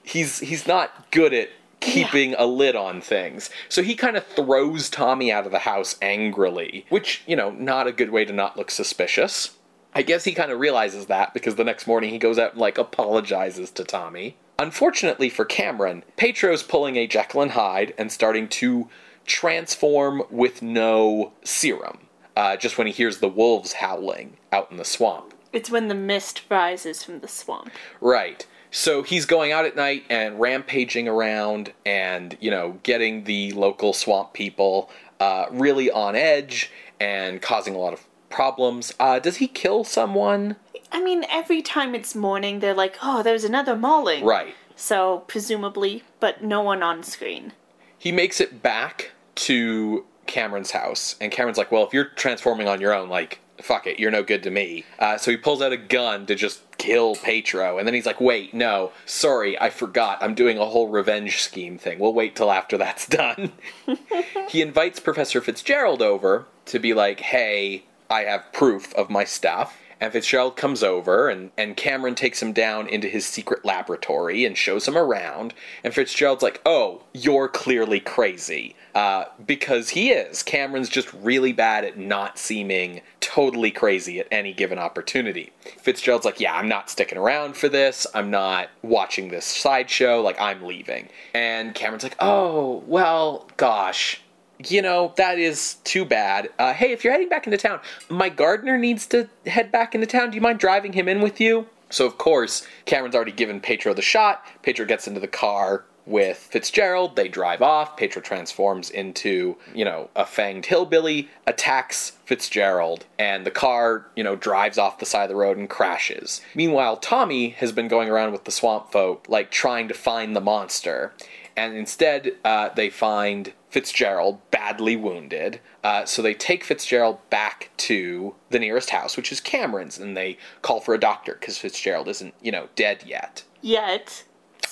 he's 0.03 0.41
he's 0.41 0.67
not 0.67 1.11
good 1.11 1.33
at 1.33 1.51
keeping 1.81 2.35
a 2.35 2.45
lid 2.45 2.77
on 2.77 3.01
things. 3.01 3.49
So 3.69 3.83
he 3.83 3.95
kind 3.95 4.17
of 4.17 4.27
throws 4.27 4.91
Tommy 4.91 5.33
out 5.33 5.47
of 5.47 5.53
the 5.53 5.61
house 5.61 5.97
angrily, 6.03 6.85
which, 6.91 7.23
you 7.27 7.37
know, 7.37 7.51
not 7.53 7.87
a 7.87 7.93
good 7.93 8.11
way 8.11 8.27
to 8.27 8.33
not 8.35 8.57
look 8.57 8.71
suspicious. 8.71 9.57
I 9.95 10.03
guess 10.03 10.25
he 10.25 10.33
kind 10.33 10.53
of 10.53 10.61
realizes 10.61 11.07
that 11.07 11.35
because 11.35 11.57
the 11.57 11.65
next 11.65 11.87
morning 11.87 12.11
he 12.11 12.19
goes 12.19 12.39
out 12.39 12.53
and 12.53 12.61
like 12.61 12.79
apologizes 12.79 13.71
to 13.73 13.85
Tommy. 13.85 14.37
Unfortunately 14.59 15.29
for 15.29 15.45
Cameron, 15.45 16.05
Petro's 16.17 16.63
pulling 16.63 16.97
a 16.97 17.07
Jekyll 17.07 17.43
and 17.43 17.53
Hyde 17.53 17.95
and 17.99 18.13
starting 18.13 18.49
to 18.49 18.89
transform 19.27 20.23
with 20.31 20.63
no 20.63 21.33
serum. 21.45 21.99
Uh, 22.37 22.57
just 22.57 22.79
when 22.79 22.87
he 22.87 22.93
hears 22.93 23.19
the 23.19 23.29
wolves 23.29 23.75
howling 23.75 24.37
out 24.53 24.71
in 24.71 24.77
the 24.77 24.85
swamp. 24.85 25.35
It's 25.53 25.69
when 25.69 25.89
the 25.89 25.95
mist 25.95 26.43
rises 26.49 27.03
from 27.03 27.21
the 27.21 27.29
swamp. 27.29 27.71
Right. 28.01 28.47
So 28.71 29.03
he's 29.03 29.27
going 29.27 29.51
out 29.51 29.65
at 29.65 29.75
night 29.75 30.05
and 30.09 30.39
rampaging 30.39 31.09
around 31.09 31.73
and, 31.85 32.39
you 32.41 32.51
know, 32.51 32.79
getting 32.85 33.25
the 33.25 33.53
local 33.53 33.93
swamp 33.93 34.33
people 34.33 34.91
uh, 35.19 35.47
really 35.51 35.91
on 35.91 36.15
edge 36.15 36.71
and 37.01 37.43
causing 37.43 37.75
a 37.75 37.79
lot 37.79 37.93
of 37.93 38.07
problems. 38.31 38.95
Uh, 38.99 39.19
does 39.19 39.37
he 39.37 39.49
kill 39.49 39.85
someone? 39.85 40.57
I 40.93 41.03
mean, 41.03 41.25
every 41.31 41.61
time 41.63 41.95
it's 41.95 42.15
morning, 42.15 42.61
they're 42.61 42.75
like, 42.75 42.97
"Oh, 43.03 43.23
there's 43.23 43.45
another 43.45 43.77
mauling." 43.77 44.25
Right. 44.25 44.55
So 44.77 45.25
presumably, 45.27 46.05
but 46.21 46.43
no 46.43 46.63
one 46.63 46.83
on 46.83 47.03
screen. 47.03 47.53
He 47.99 48.13
makes 48.13 48.41
it 48.41 48.63
back 48.63 49.11
to 49.35 50.07
Cameron's 50.27 50.71
house, 50.71 51.17
and 51.21 51.31
Cameron's 51.31 51.59
like, 51.59 51.71
"Well, 51.71 51.87
if 51.87 51.93
you're 51.93 52.07
transforming 52.07 52.67
on 52.67 52.81
your 52.81 52.95
own, 52.95 53.09
like, 53.09 53.41
fuck 53.61 53.87
it, 53.87 54.01
you're 54.01 54.11
no 54.11 54.23
good 54.23 54.43
to 54.45 54.51
me." 54.51 54.85
Uh, 54.99 55.19
so 55.19 55.31
he 55.31 55.37
pulls 55.37 55.61
out 55.61 55.73
a 55.73 55.77
gun 55.77 56.25
to 56.27 56.35
just 56.35 56.61
kill 56.79 57.15
Petro, 57.17 57.77
and 57.77 57.87
then 57.87 57.95
he's 57.95 58.07
like, 58.07 58.21
"Wait, 58.21 58.55
no, 58.55 58.91
sorry, 59.05 59.61
I 59.61 59.69
forgot. 59.69 60.23
I'm 60.23 60.35
doing 60.35 60.57
a 60.57 60.65
whole 60.65 60.89
revenge 60.89 61.41
scheme 61.41 61.77
thing. 61.77 61.99
We'll 61.99 62.15
wait 62.15 62.35
till 62.35 62.51
after 62.51 62.79
that's 62.79 63.07
done." 63.23 63.53
he 64.49 64.63
invites 64.63 64.99
Professor 64.99 65.41
Fitzgerald 65.41 66.01
over 66.01 66.47
to 66.67 66.79
be 66.79 66.95
like, 66.95 67.21
"Hey, 67.21 67.85
I 68.11 68.23
have 68.23 68.53
proof 68.53 68.93
of 68.95 69.09
my 69.09 69.25
stuff." 69.25 69.77
And 70.01 70.15
Fitzgerald 70.15 70.57
comes 70.57 70.83
over, 70.83 71.29
and, 71.29 71.51
and 71.59 71.77
Cameron 71.77 72.15
takes 72.15 72.43
him 72.43 72.55
down 72.55 72.89
into 72.89 73.07
his 73.07 73.27
secret 73.27 73.67
laboratory 73.67 74.47
and 74.47 74.57
shows 74.57 74.89
him 74.89 74.97
around. 74.97 75.53
And 75.85 75.93
Fitzgerald's 75.93 76.43
like, 76.43 76.63
Oh, 76.65 77.03
you're 77.13 77.49
clearly 77.49 78.01
crazy. 78.01 78.77
Uh, 78.95 79.25
because 79.47 79.91
he 79.91 80.11
is. 80.11 80.43
Cameron's 80.43 80.89
just 80.89 81.13
really 81.13 81.53
bad 81.53 81.85
at 81.85 81.99
not 81.99 82.39
seeming 82.39 83.03
totally 83.21 83.71
crazy 83.71 84.19
at 84.19 84.27
any 84.33 84.55
given 84.55 84.79
opportunity. 84.79 85.53
Fitzgerald's 85.79 86.25
like, 86.25 86.41
Yeah, 86.41 86.55
I'm 86.55 86.69
not 86.69 86.89
sticking 86.89 87.19
around 87.19 87.59
for 87.59 87.69
this. 87.69 88.07
I'm 88.15 88.31
not 88.31 88.71
watching 88.81 89.29
this 89.29 89.45
sideshow. 89.45 90.23
Like, 90.23 90.41
I'm 90.41 90.65
leaving. 90.65 91.11
And 91.35 91.75
Cameron's 91.75 92.05
like, 92.05 92.17
Oh, 92.21 92.83
well, 92.87 93.51
gosh 93.59 94.23
you 94.69 94.83
know, 94.83 95.13
that 95.17 95.39
is 95.39 95.75
too 95.85 96.05
bad. 96.05 96.51
Uh, 96.59 96.73
hey, 96.73 96.93
if 96.93 97.05
you're 97.05 97.13
heading 97.13 97.29
back 97.29 97.47
into 97.47 97.57
town, 97.57 97.81
my 98.09 98.29
gardener 98.29 98.77
needs 98.77 99.07
to 99.07 99.29
head 99.47 99.73
back 99.73 99.95
into 99.95 100.07
town. 100.07 100.31
Do 100.31 100.35
you 100.35 100.41
mind 100.41 100.59
driving 100.59 100.93
him 100.93 101.09
in 101.09 101.21
with 101.21 101.41
you? 101.41 101.67
So, 101.91 102.07
of 102.07 102.19
course, 102.19 102.67
Cameron's 102.85 103.15
already 103.15 103.33
given 103.33 103.61
Petro 103.61 103.95
the 103.95 104.03
shot. 104.03 104.45
Petro 104.63 104.87
gets 104.87 105.09
into 105.09 105.21
the 105.21 105.29
car 105.29 105.85
with 106.07 106.37
Fitzgerald. 106.39 107.17
They 107.17 107.29
drive 107.29 107.63
off. 107.63 107.97
Petro 107.97 108.23
transforms 108.23 108.91
into, 108.91 109.57
you 109.75 109.85
know, 109.85 110.09
a 110.15 110.25
fanged 110.25 110.67
hillbilly, 110.67 111.29
attacks 111.47 112.13
Fitzgerald, 112.25 113.07
and 113.19 113.45
the 113.45 113.51
car, 113.51 114.07
you 114.17 114.25
know, 114.25 114.37
drives 114.37 114.79
off 114.79 114.99
the 114.99 115.07
side 115.07 115.25
of 115.25 115.29
the 115.31 115.37
road 115.37 115.57
and 115.57 115.69
crashes. 115.69 116.41
Meanwhile, 116.55 116.99
Tommy 116.99 117.51
has 117.51 117.73
been 117.73 117.89
going 117.89 118.09
around 118.09 118.33
with 118.33 118.45
the 118.45 118.51
swamp 118.51 118.93
folk, 118.93 119.27
like 119.29 119.51
trying 119.51 119.89
to 119.89 119.95
find 119.95 120.35
the 120.35 120.41
monster. 120.41 121.13
And 121.57 121.77
instead, 121.77 122.33
uh, 122.45 122.71
they 122.71 122.89
find 122.89 123.53
Fitzgerald 123.71 124.41
badly 124.51 124.97
wounded. 124.97 125.61
Uh, 125.83 126.05
so 126.05 126.21
they 126.23 126.35
take 126.35 126.65
Fitzgerald 126.65 127.19
back 127.31 127.71
to 127.79 128.35
the 128.51 128.59
nearest 128.59 128.91
house, 128.91 129.17
which 129.17 129.33
is 129.33 129.41
Cameron's, 129.41 129.99
and 129.99 130.17
they 130.17 130.37
call 130.63 130.81
for 130.81 130.93
a 130.93 131.01
doctor 131.01 131.37
because 131.39 131.57
Fitzgerald 131.57 132.09
isn't, 132.09 132.35
you 132.43 132.51
know, 132.53 132.69
dead 132.75 133.05
yet. 133.07 133.45
Yet, 133.63 134.25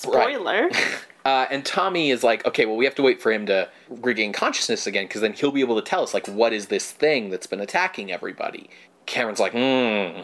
Right. 0.05 0.35
spoiler. 0.35 0.69
Uh, 1.25 1.45
and 1.51 1.65
Tommy 1.65 2.09
is 2.11 2.23
like, 2.23 2.43
okay, 2.47 2.65
well, 2.65 2.77
we 2.77 2.85
have 2.85 2.95
to 2.95 3.01
wait 3.03 3.21
for 3.21 3.29
him 3.31 3.45
to 3.45 3.69
regain 3.89 4.31
consciousness 4.31 4.87
again 4.87 5.03
because 5.03 5.19
then 5.19 5.33
he'll 5.33 5.51
be 5.51 5.59
able 5.59 5.75
to 5.75 5.81
tell 5.81 6.01
us, 6.01 6.13
like, 6.13 6.25
what 6.27 6.53
is 6.53 6.67
this 6.67 6.91
thing 6.91 7.29
that's 7.29 7.45
been 7.45 7.59
attacking 7.59 8.09
everybody? 8.09 8.69
Cameron's 9.05 9.39
like, 9.39 9.51
hmm. 9.51 10.21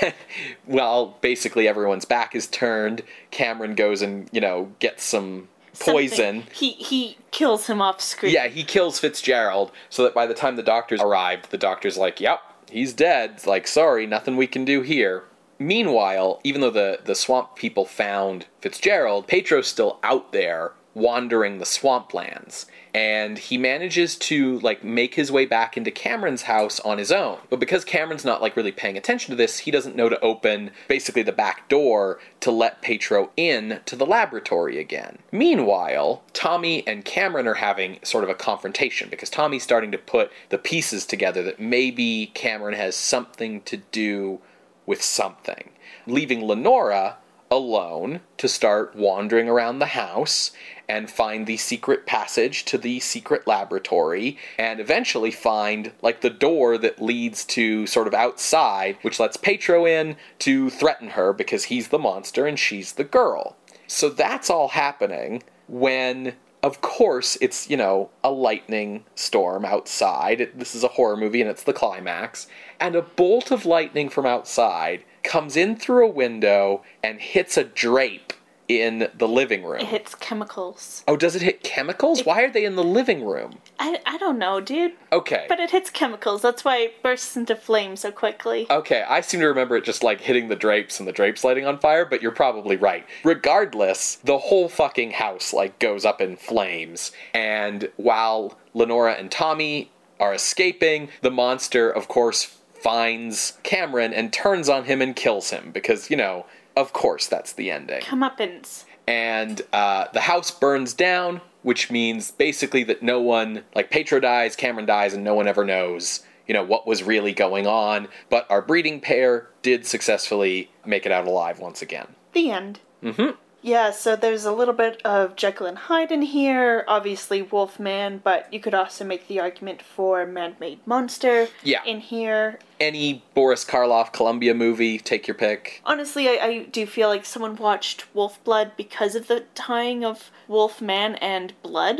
well, 0.66 1.18
basically, 1.20 1.68
everyone's 1.68 2.06
back 2.06 2.34
is 2.34 2.46
turned. 2.46 3.02
Cameron 3.30 3.74
goes 3.74 4.00
and, 4.00 4.28
you 4.32 4.40
know, 4.40 4.72
gets 4.78 5.04
some 5.04 5.48
poison. 5.80 6.42
Something. 6.42 6.54
He 6.54 6.72
he 6.72 7.18
kills 7.30 7.66
him 7.66 7.80
off 7.80 8.00
screen. 8.00 8.32
Yeah, 8.32 8.48
he 8.48 8.64
kills 8.64 8.98
Fitzgerald 8.98 9.72
so 9.90 10.02
that 10.04 10.14
by 10.14 10.26
the 10.26 10.34
time 10.34 10.56
the 10.56 10.62
doctors 10.62 11.00
arrived, 11.00 11.50
the 11.50 11.58
doctor's 11.58 11.96
like, 11.96 12.20
yep, 12.20 12.40
he's 12.70 12.92
dead. 12.92 13.32
It's 13.34 13.46
like, 13.46 13.66
sorry, 13.66 14.06
nothing 14.06 14.36
we 14.36 14.46
can 14.46 14.64
do 14.64 14.82
here. 14.82 15.24
Meanwhile, 15.58 16.40
even 16.44 16.60
though 16.60 16.70
the, 16.70 17.00
the 17.04 17.16
swamp 17.16 17.56
people 17.56 17.84
found 17.84 18.46
Fitzgerald, 18.60 19.26
Petro's 19.26 19.66
still 19.66 19.98
out 20.04 20.32
there 20.32 20.72
wandering 20.94 21.58
the 21.58 21.64
swamplands 21.64 22.66
and 22.98 23.38
he 23.38 23.56
manages 23.56 24.16
to 24.16 24.58
like 24.58 24.82
make 24.82 25.14
his 25.14 25.30
way 25.30 25.46
back 25.46 25.76
into 25.76 25.88
Cameron's 25.88 26.42
house 26.42 26.80
on 26.80 26.98
his 26.98 27.12
own. 27.12 27.38
But 27.48 27.60
because 27.60 27.84
Cameron's 27.84 28.24
not 28.24 28.42
like 28.42 28.56
really 28.56 28.72
paying 28.72 28.96
attention 28.96 29.30
to 29.30 29.36
this, 29.36 29.60
he 29.60 29.70
doesn't 29.70 29.94
know 29.94 30.08
to 30.08 30.18
open 30.18 30.72
basically 30.88 31.22
the 31.22 31.30
back 31.30 31.68
door 31.68 32.18
to 32.40 32.50
let 32.50 32.82
Petro 32.82 33.30
in 33.36 33.82
to 33.86 33.94
the 33.94 34.04
laboratory 34.04 34.80
again. 34.80 35.18
Meanwhile, 35.30 36.24
Tommy 36.32 36.84
and 36.88 37.04
Cameron 37.04 37.46
are 37.46 37.54
having 37.54 38.00
sort 38.02 38.24
of 38.24 38.30
a 38.30 38.34
confrontation 38.34 39.08
because 39.08 39.30
Tommy's 39.30 39.62
starting 39.62 39.92
to 39.92 39.98
put 39.98 40.32
the 40.48 40.58
pieces 40.58 41.06
together 41.06 41.44
that 41.44 41.60
maybe 41.60 42.32
Cameron 42.34 42.74
has 42.74 42.96
something 42.96 43.60
to 43.62 43.76
do 43.76 44.40
with 44.86 45.02
something, 45.04 45.70
leaving 46.04 46.44
Lenora 46.44 47.18
alone 47.48 48.20
to 48.36 48.48
start 48.48 48.94
wandering 48.94 49.48
around 49.48 49.78
the 49.78 49.86
house 49.86 50.50
and 50.88 51.10
find 51.10 51.46
the 51.46 51.56
secret 51.56 52.06
passage 52.06 52.64
to 52.64 52.78
the 52.78 53.00
secret 53.00 53.46
laboratory 53.46 54.38
and 54.58 54.80
eventually 54.80 55.30
find 55.30 55.92
like 56.02 56.20
the 56.20 56.30
door 56.30 56.78
that 56.78 57.02
leads 57.02 57.44
to 57.44 57.86
sort 57.86 58.06
of 58.06 58.14
outside 58.14 58.96
which 59.02 59.20
lets 59.20 59.36
Petro 59.36 59.86
in 59.86 60.16
to 60.38 60.70
threaten 60.70 61.10
her 61.10 61.32
because 61.32 61.64
he's 61.64 61.88
the 61.88 61.98
monster 61.98 62.46
and 62.46 62.58
she's 62.58 62.94
the 62.94 63.04
girl. 63.04 63.56
So 63.86 64.08
that's 64.08 64.50
all 64.50 64.68
happening 64.68 65.42
when 65.66 66.34
of 66.62 66.80
course, 66.80 67.38
it's, 67.40 67.70
you 67.70 67.76
know, 67.76 68.10
a 68.24 68.30
lightning 68.30 69.04
storm 69.14 69.64
outside. 69.64 70.50
This 70.54 70.74
is 70.74 70.82
a 70.82 70.88
horror 70.88 71.16
movie 71.16 71.40
and 71.40 71.48
it's 71.48 71.62
the 71.62 71.72
climax. 71.72 72.48
And 72.80 72.96
a 72.96 73.02
bolt 73.02 73.50
of 73.50 73.64
lightning 73.64 74.08
from 74.08 74.26
outside 74.26 75.04
comes 75.22 75.56
in 75.56 75.76
through 75.76 76.06
a 76.06 76.10
window 76.10 76.82
and 77.02 77.20
hits 77.20 77.56
a 77.56 77.64
drape 77.64 78.32
in 78.68 79.08
the 79.16 79.26
living 79.26 79.64
room. 79.64 79.80
It 79.80 79.86
hits 79.86 80.14
chemicals. 80.14 81.02
Oh, 81.08 81.16
does 81.16 81.34
it 81.34 81.40
hit 81.40 81.62
chemicals? 81.62 82.24
Why 82.24 82.42
are 82.42 82.50
they 82.50 82.66
in 82.66 82.76
the 82.76 82.84
living 82.84 83.24
room? 83.24 83.58
I, 83.78 83.98
I 84.04 84.18
don't 84.18 84.38
know, 84.38 84.60
dude. 84.60 84.92
Okay. 85.10 85.46
But 85.48 85.58
it 85.58 85.70
hits 85.70 85.88
chemicals. 85.88 86.42
That's 86.42 86.64
why 86.64 86.78
it 86.78 87.02
bursts 87.02 87.36
into 87.36 87.56
flame 87.56 87.96
so 87.96 88.12
quickly. 88.12 88.66
Okay, 88.70 89.04
I 89.08 89.22
seem 89.22 89.40
to 89.40 89.46
remember 89.46 89.76
it 89.76 89.84
just 89.84 90.02
like 90.02 90.20
hitting 90.20 90.48
the 90.48 90.56
drapes 90.56 91.00
and 91.00 91.08
the 91.08 91.12
drapes 91.12 91.44
lighting 91.44 91.66
on 91.66 91.78
fire, 91.78 92.04
but 92.04 92.20
you're 92.20 92.30
probably 92.30 92.76
right. 92.76 93.06
Regardless, 93.24 94.16
the 94.16 94.38
whole 94.38 94.68
fucking 94.68 95.12
house 95.12 95.54
like 95.54 95.78
goes 95.78 96.04
up 96.04 96.20
in 96.20 96.36
flames. 96.36 97.10
And 97.32 97.90
while 97.96 98.58
Lenora 98.74 99.14
and 99.14 99.30
Tommy 99.30 99.90
are 100.20 100.34
escaping, 100.34 101.08
the 101.22 101.30
monster, 101.30 101.90
of 101.90 102.08
course, 102.08 102.58
finds 102.74 103.58
Cameron 103.62 104.12
and 104.12 104.32
turns 104.32 104.68
on 104.68 104.84
him 104.84 105.02
and 105.02 105.16
kills 105.16 105.50
him 105.50 105.70
because, 105.72 106.10
you 106.10 106.16
know, 106.16 106.46
of 106.78 106.92
course 106.92 107.26
that's 107.26 107.52
the 107.52 107.70
ending. 107.70 108.00
Comeuppance. 108.02 108.84
And 109.06 109.62
uh, 109.72 110.06
the 110.12 110.20
house 110.20 110.50
burns 110.50 110.94
down, 110.94 111.40
which 111.62 111.90
means 111.90 112.30
basically 112.30 112.84
that 112.84 113.02
no 113.02 113.20
one, 113.20 113.64
like 113.74 113.90
Petro 113.90 114.20
dies, 114.20 114.54
Cameron 114.54 114.86
dies, 114.86 115.14
and 115.14 115.24
no 115.24 115.34
one 115.34 115.48
ever 115.48 115.64
knows, 115.64 116.24
you 116.46 116.54
know, 116.54 116.62
what 116.62 116.86
was 116.86 117.02
really 117.02 117.32
going 117.32 117.66
on. 117.66 118.08
But 118.30 118.50
our 118.50 118.62
breeding 118.62 119.00
pair 119.00 119.48
did 119.62 119.86
successfully 119.86 120.70
make 120.84 121.06
it 121.06 121.12
out 121.12 121.26
alive 121.26 121.58
once 121.58 121.82
again. 121.82 122.08
The 122.32 122.50
end. 122.50 122.80
Mm-hmm. 123.02 123.30
Yeah, 123.60 123.90
so 123.90 124.14
there's 124.14 124.44
a 124.44 124.52
little 124.52 124.74
bit 124.74 125.02
of 125.04 125.34
Jekyll 125.34 125.66
and 125.66 125.76
Hyde 125.76 126.12
in 126.12 126.22
here, 126.22 126.84
obviously 126.86 127.42
Wolfman, 127.42 128.20
but 128.22 128.52
you 128.52 128.60
could 128.60 128.74
also 128.74 129.04
make 129.04 129.26
the 129.26 129.40
argument 129.40 129.82
for 129.82 130.24
Man-Made 130.26 130.78
Monster 130.86 131.48
Yeah. 131.64 131.82
in 131.84 131.98
here. 132.00 132.60
Any 132.78 133.24
Boris 133.34 133.64
Karloff 133.64 134.12
Columbia 134.12 134.54
movie, 134.54 134.98
take 134.98 135.26
your 135.26 135.34
pick. 135.34 135.82
Honestly, 135.84 136.28
I, 136.28 136.32
I 136.44 136.58
do 136.64 136.86
feel 136.86 137.08
like 137.08 137.24
someone 137.24 137.56
watched 137.56 138.04
Wolf 138.14 138.42
Blood 138.44 138.72
because 138.76 139.16
of 139.16 139.26
the 139.26 139.44
tying 139.56 140.04
of 140.04 140.30
Wolfman 140.46 141.16
and 141.16 141.52
blood. 141.62 141.98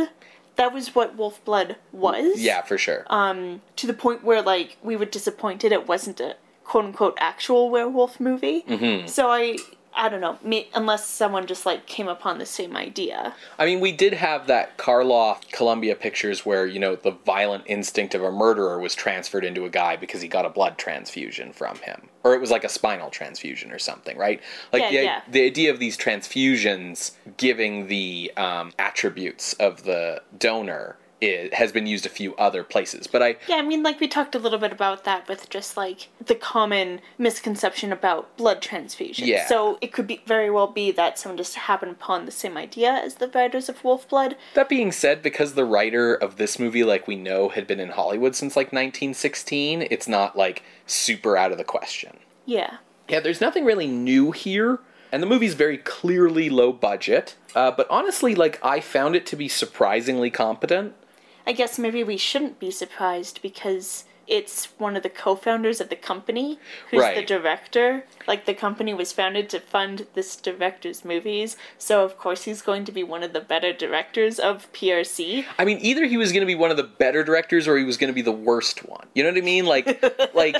That 0.54 0.72
was 0.72 0.94
what 0.94 1.16
Wolf 1.16 1.44
Blood 1.44 1.76
was. 1.92 2.40
Yeah, 2.40 2.62
for 2.62 2.78
sure. 2.78 3.04
Um, 3.11 3.62
to 3.76 3.86
the 3.88 3.94
point 3.94 4.22
where 4.24 4.42
like 4.42 4.76
we 4.82 4.94
were 4.96 5.04
disappointed 5.04 5.72
it 5.72 5.86
wasn't 5.88 6.20
a 6.20 6.36
quote 6.64 6.84
unquote 6.84 7.16
actual 7.20 7.70
werewolf 7.70 8.20
movie. 8.20 8.62
Mhm. 8.68 9.09
So 9.09 9.28
I 9.30 9.56
I 9.99 10.09
don't 10.09 10.20
know, 10.20 10.38
me, 10.44 10.68
unless 10.74 11.07
someone 11.07 11.46
just 11.46 11.66
like 11.66 11.86
came 11.86 12.07
upon 12.07 12.38
the 12.38 12.46
same 12.46 12.76
idea. 12.76 13.34
I 13.59 13.66
mean, 13.66 13.80
we 13.80 13.90
did 13.90 14.12
have 14.12 14.46
that 14.46 14.78
Karloff 14.78 15.51
Columbia 15.51 15.96
pictures 15.96 16.46
where, 16.46 16.66
you 16.66 16.78
know, 16.78 16.94
the 16.94 17.11
violent 17.11 17.64
instinct 17.66 18.14
of 18.14 18.22
a 18.22 18.30
murderer 18.30 18.78
was 18.78 18.94
transferred 18.94 19.44
into 19.44 19.64
a 19.64 19.70
guy 19.70 19.96
because 19.96 20.22
he 20.22 20.28
got 20.28 20.46
a 20.46 20.51
blood 20.51 20.78
transfusion 20.78 21.53
from 21.53 21.76
him. 21.78 22.09
Or 22.22 22.34
it 22.34 22.40
was 22.40 22.53
like 22.53 22.62
a 22.62 22.68
spinal 22.68 23.11
transfusion 23.11 23.72
or 23.72 23.80
something, 23.80 24.16
right? 24.16 24.40
Like 24.72 24.82
Yeah, 24.82 24.88
the, 24.90 24.94
yeah. 24.94 25.20
the 25.28 25.44
idea 25.44 25.72
of 25.72 25.80
these 25.80 25.99
transfusions 25.99 27.12
giving 27.36 27.88
the 27.88 28.32
um, 28.36 28.72
attributes 28.78 29.53
of 29.55 29.82
the 29.82 30.22
donor 30.38 30.96
it 31.20 31.54
has 31.54 31.72
been 31.72 31.86
used 31.86 32.06
a 32.06 32.08
few 32.08 32.34
other 32.36 32.62
places. 32.62 33.06
But 33.06 33.22
I, 33.22 33.36
Yeah, 33.48 33.56
I 33.56 33.62
mean, 33.62 33.82
like 33.82 34.00
we 34.00 34.08
talked 34.08 34.34
a 34.34 34.38
little 34.38 34.58
bit 34.58 34.72
about 34.72 35.04
that 35.04 35.28
with 35.28 35.48
just 35.50 35.76
like 35.76 36.08
the 36.24 36.34
common 36.34 37.00
misconception 37.16 37.92
about 37.92 38.36
blood 38.36 38.62
transfusion. 38.62 39.26
Yeah. 39.26 39.46
So 39.46 39.78
it 39.80 39.92
could 39.92 40.06
be 40.06 40.22
very 40.26 40.50
well 40.50 40.66
be 40.68 40.90
that 40.92 41.18
someone 41.18 41.36
just 41.36 41.54
happened 41.54 41.92
upon 41.92 42.24
the 42.24 42.32
same 42.32 42.56
idea 42.56 42.92
as 42.92 43.16
the 43.16 43.28
writers 43.28 43.68
of 43.68 43.82
Wolf 43.82 44.08
Blood. 44.08 44.36
that 44.54 44.68
being 44.68 44.92
said, 44.92 45.22
because 45.22 45.54
the 45.54 45.64
writer 45.64 46.14
of 46.14 46.36
this 46.36 46.58
movie, 46.58 46.84
like 46.84 47.06
we 47.06 47.16
know, 47.16 47.48
had 47.48 47.66
been 47.66 47.80
in 47.80 47.90
Hollywood 47.90 48.34
since 48.34 48.56
like 48.56 48.68
1916, 48.68 49.82
it's 49.90 50.08
not 50.08 50.36
like 50.36 50.62
super 50.86 51.36
out 51.36 51.52
of 51.52 51.58
the 51.58 51.64
question. 51.64 52.18
Yeah. 52.46 52.78
Yeah, 53.08 53.20
there's 53.20 53.40
nothing 53.40 53.64
really 53.64 53.86
new 53.86 54.32
here, 54.32 54.80
and 55.10 55.22
the 55.22 55.26
movie's 55.26 55.54
very 55.54 55.78
clearly 55.78 56.50
low 56.50 56.72
budget. 56.72 57.36
Uh, 57.54 57.70
but 57.70 57.86
honestly, 57.90 58.34
like 58.34 58.62
I 58.62 58.80
found 58.80 59.16
it 59.16 59.24
to 59.26 59.36
be 59.36 59.48
surprisingly 59.48 60.30
competent. 60.30 60.94
I 61.49 61.53
guess 61.53 61.78
maybe 61.78 62.05
we 62.05 62.18
shouldn't 62.18 62.61
be 62.61 62.70
surprised 62.70 63.40
because 63.40 64.05
it's 64.26 64.66
one 64.76 64.96
of 64.96 65.03
the 65.03 65.09
co-founders 65.09 65.80
of 65.80 65.88
the 65.88 65.96
company 65.96 66.59
who's 66.90 67.03
the 67.14 67.24
director. 67.24 68.05
Like 68.26 68.44
the 68.44 68.53
company 68.53 68.92
was 68.92 69.12
founded 69.12 69.49
to 69.49 69.61
fund 69.61 70.07
this 70.12 70.36
director's 70.36 71.07
movies, 71.07 71.57
so 71.78 72.05
of 72.05 72.18
course 72.18 72.44
he's 72.44 72.61
going 72.61 72.84
to 72.84 72.92
be 72.92 73.03
one 73.03 73.22
of 73.22 73.32
the 73.32 73.40
better 73.40 73.72
directors 73.72 74.38
of 74.38 74.70
PRC. 74.74 75.46
I 75.59 75.64
mean, 75.64 75.78
either 75.80 76.05
he 76.05 76.18
was 76.18 76.32
going 76.32 76.42
to 76.42 76.46
be 76.46 76.55
one 76.55 76.70
of 76.70 76.76
the 76.76 76.82
better 76.82 77.24
directors, 77.24 77.66
or 77.66 77.78
he 77.78 77.84
was 77.84 77.96
going 77.96 78.09
to 78.09 78.14
be 78.14 78.20
the 78.20 78.30
worst 78.30 78.86
one. 78.86 79.07
You 79.14 79.22
know 79.22 79.30
what 79.30 79.38
I 79.38 79.40
mean? 79.40 79.64
Like, 79.64 80.05
like 80.34 80.57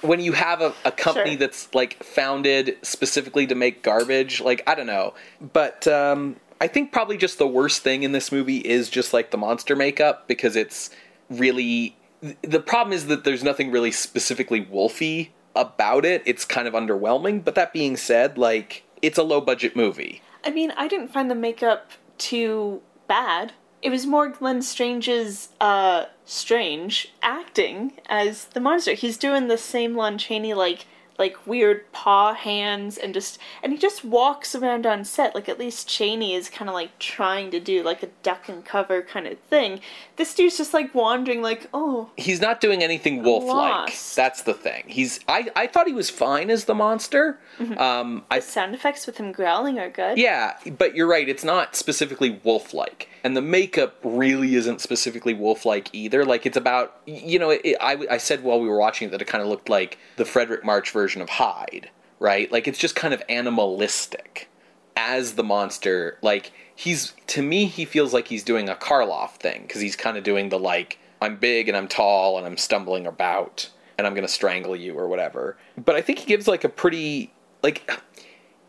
when 0.00 0.20
you 0.20 0.32
have 0.32 0.62
a, 0.62 0.72
a 0.86 0.90
company 0.90 1.32
Sure. 1.32 1.40
that's 1.40 1.74
like 1.74 2.02
founded 2.02 2.78
specifically 2.80 3.46
to 3.46 3.54
make 3.54 3.82
garbage. 3.82 4.40
Like, 4.40 4.62
I 4.66 4.74
don't 4.74 4.86
know, 4.86 5.12
but 5.52 5.86
um, 5.86 6.36
I 6.60 6.66
think 6.66 6.92
probably 6.92 7.16
just 7.16 7.38
the 7.38 7.46
worst 7.46 7.82
thing 7.82 8.02
in 8.02 8.12
this 8.12 8.30
movie 8.30 8.58
is 8.58 8.90
just 8.90 9.12
like 9.12 9.30
the 9.30 9.38
monster 9.38 9.74
makeup 9.74 10.28
because 10.28 10.56
it's 10.56 10.90
really 11.30 11.96
the 12.42 12.60
problem 12.60 12.92
is 12.92 13.06
that 13.06 13.24
there's 13.24 13.42
nothing 13.42 13.70
really 13.70 13.90
specifically 13.90 14.64
wolfy 14.64 15.30
about 15.56 16.04
it. 16.04 16.22
It's 16.26 16.44
kind 16.44 16.68
of 16.68 16.74
underwhelming. 16.74 17.42
But 17.44 17.54
that 17.54 17.72
being 17.72 17.96
said, 17.96 18.36
like 18.36 18.84
it's 19.00 19.18
a 19.18 19.22
low 19.22 19.40
budget 19.40 19.74
movie. 19.74 20.22
I 20.44 20.50
mean, 20.50 20.72
I 20.76 20.88
didn't 20.88 21.08
find 21.08 21.30
the 21.30 21.34
makeup 21.34 21.92
too 22.18 22.82
bad. 23.08 23.52
It 23.82 23.88
was 23.88 24.06
more 24.06 24.28
Glenn 24.28 24.60
Strange's 24.60 25.48
uh 25.60 26.06
strange 26.26 27.12
acting 27.22 27.94
as 28.06 28.44
the 28.46 28.60
monster. 28.60 28.92
He's 28.92 29.16
doing 29.16 29.48
the 29.48 29.58
same 29.58 29.96
Lon 29.96 30.18
Chaney 30.18 30.52
like 30.52 30.86
like 31.20 31.46
weird 31.46 31.90
paw 31.92 32.34
hands 32.34 32.98
and 32.98 33.14
just 33.14 33.38
and 33.62 33.72
he 33.72 33.78
just 33.78 34.04
walks 34.04 34.54
around 34.54 34.86
on 34.86 35.04
set 35.04 35.34
like 35.34 35.48
at 35.48 35.58
least 35.58 35.86
Chaney 35.88 36.34
is 36.34 36.48
kind 36.48 36.68
of 36.68 36.74
like 36.74 36.98
trying 36.98 37.50
to 37.52 37.60
do 37.60 37.82
like 37.84 38.02
a 38.02 38.08
duck 38.24 38.48
and 38.48 38.64
cover 38.64 39.02
kind 39.02 39.26
of 39.28 39.38
thing. 39.38 39.80
This 40.16 40.34
dude's 40.34 40.56
just 40.56 40.74
like 40.74 40.94
wandering 40.94 41.42
like, 41.42 41.68
"Oh, 41.72 42.10
He's 42.16 42.40
not 42.40 42.60
doing 42.60 42.82
anything 42.82 43.22
wolf 43.22 43.44
like. 43.44 43.94
That's 44.16 44.42
the 44.42 44.54
thing. 44.54 44.84
He's 44.88 45.20
I, 45.28 45.48
I 45.54 45.66
thought 45.68 45.86
he 45.86 45.92
was 45.92 46.10
fine 46.10 46.50
as 46.50 46.64
the 46.64 46.74
monster. 46.74 47.38
Um 47.76 48.24
I 48.30 48.40
sound 48.40 48.74
effects 48.74 49.06
with 49.06 49.18
him 49.18 49.30
growling 49.30 49.78
are 49.78 49.90
good." 49.90 50.18
Yeah, 50.18 50.56
but 50.78 50.96
you're 50.96 51.06
right. 51.06 51.28
It's 51.28 51.44
not 51.44 51.76
specifically 51.76 52.40
wolf 52.42 52.74
like. 52.74 53.08
And 53.22 53.36
the 53.36 53.42
makeup 53.42 53.96
really 54.02 54.54
isn't 54.54 54.80
specifically 54.80 55.34
wolf 55.34 55.64
like 55.64 55.88
either. 55.92 56.24
Like, 56.24 56.46
it's 56.46 56.56
about, 56.56 57.00
you 57.06 57.38
know, 57.38 57.50
it, 57.50 57.76
I, 57.80 58.06
I 58.10 58.16
said 58.18 58.42
while 58.42 58.60
we 58.60 58.68
were 58.68 58.78
watching 58.78 59.08
it 59.08 59.10
that 59.10 59.22
it 59.22 59.26
kind 59.26 59.42
of 59.42 59.48
looked 59.48 59.68
like 59.68 59.98
the 60.16 60.24
Fredric 60.24 60.64
March 60.64 60.90
version 60.90 61.20
of 61.20 61.28
Hyde, 61.28 61.90
right? 62.18 62.50
Like, 62.50 62.66
it's 62.66 62.78
just 62.78 62.96
kind 62.96 63.12
of 63.12 63.22
animalistic 63.28 64.48
as 64.96 65.34
the 65.34 65.44
monster. 65.44 66.18
Like, 66.22 66.52
he's, 66.74 67.12
to 67.28 67.42
me, 67.42 67.66
he 67.66 67.84
feels 67.84 68.14
like 68.14 68.28
he's 68.28 68.42
doing 68.42 68.68
a 68.68 68.74
Karloff 68.74 69.32
thing 69.32 69.62
because 69.62 69.80
he's 69.80 69.96
kind 69.96 70.16
of 70.16 70.24
doing 70.24 70.48
the, 70.48 70.58
like, 70.58 70.98
I'm 71.20 71.36
big 71.36 71.68
and 71.68 71.76
I'm 71.76 71.88
tall 71.88 72.38
and 72.38 72.46
I'm 72.46 72.56
stumbling 72.56 73.06
about 73.06 73.68
and 73.98 74.06
I'm 74.06 74.14
to 74.14 74.28
strangle 74.28 74.74
you 74.74 74.98
or 74.98 75.08
whatever. 75.08 75.58
But 75.76 75.94
I 75.94 76.00
think 76.00 76.20
he 76.20 76.26
gives, 76.26 76.48
like, 76.48 76.64
a 76.64 76.70
pretty, 76.70 77.34
like, 77.62 77.90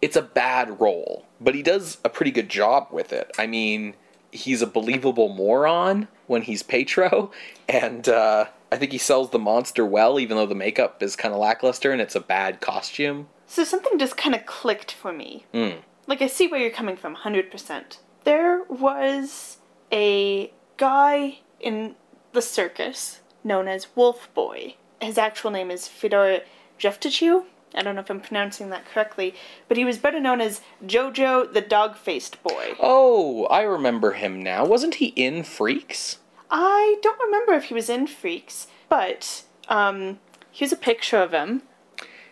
it's 0.02 0.18
a 0.18 0.22
bad 0.22 0.82
role, 0.82 1.26
but 1.40 1.56
he 1.56 1.64
does 1.64 2.00
a 2.04 2.10
pretty 2.10 2.32
good 2.32 2.50
job 2.50 2.88
with 2.92 3.14
it. 3.14 3.32
I 3.38 3.48
mean, 3.48 3.96
he's 4.32 4.62
a 4.62 4.68
believable 4.68 5.30
moron 5.30 6.08
when 6.28 6.42
he's 6.42 6.64
Petro, 6.64 7.32
and 7.68 8.08
uh, 8.08 8.46
I 8.72 8.78
think 8.78 8.92
he 8.92 8.98
sells 8.98 9.32
the 9.32 9.40
monster 9.40 9.86
well, 9.86 10.20
even 10.20 10.38
though 10.38 10.46
the 10.46 10.56
makeup 10.56 11.04
is 11.04 11.16
kind 11.16 11.34
of 11.34 11.40
lackluster 11.40 11.92
and 11.92 12.02
it's 12.02 12.16
a 12.16 12.22
bad 12.22 12.62
costume. 12.62 13.28
So 13.46 13.64
something 13.64 14.00
just 14.00 14.16
kind 14.16 14.34
of 14.34 14.46
clicked 14.46 14.94
for 14.94 15.12
me. 15.12 15.46
Mm. 15.54 15.80
Like 16.08 16.22
I 16.22 16.28
see 16.28 16.48
where 16.48 16.60
you're 16.60 16.72
coming 16.72 16.96
from, 16.96 17.16
hundred 17.16 17.52
percent. 17.52 18.00
There 18.24 18.64
was 18.70 19.58
a 19.92 20.54
guy 20.78 21.40
in 21.60 21.96
the 22.34 22.42
circus 22.42 23.20
known 23.44 23.68
as 23.68 23.88
Wolf 23.96 24.34
Boy. 24.34 24.76
His 25.02 25.18
actual 25.18 25.52
name 25.52 25.70
is 25.72 25.88
Fedor 25.88 26.42
Jeftichew. 26.80 27.46
I 27.76 27.82
don't 27.84 27.96
know 27.96 28.02
if 28.02 28.10
I'm 28.10 28.22
pronouncing 28.22 28.70
that 28.70 28.86
correctly, 28.86 29.34
but 29.68 29.78
he 29.78 29.86
was 29.86 29.98
better 29.98 30.20
known 30.20 30.42
as 30.42 30.62
Jojo 30.86 31.52
the 31.52 31.62
Dog 31.62 31.96
Faced 31.96 32.42
Boy. 32.44 32.76
Oh, 32.80 33.46
I 33.46 33.62
remember 33.62 34.14
him 34.14 34.42
now. 34.42 34.66
Wasn't 34.66 34.96
he 34.96 35.08
in 35.08 35.44
Freaks? 35.44 36.20
I 36.50 36.98
don't 37.02 37.20
remember 37.20 37.54
if 37.54 37.66
he 37.66 37.74
was 37.74 37.90
in 37.90 38.08
Freaks, 38.08 38.68
but 38.90 39.44
um, 39.70 40.20
here's 40.52 40.74
a 40.74 40.78
picture 40.78 41.18
of 41.18 41.32
him. 41.32 41.64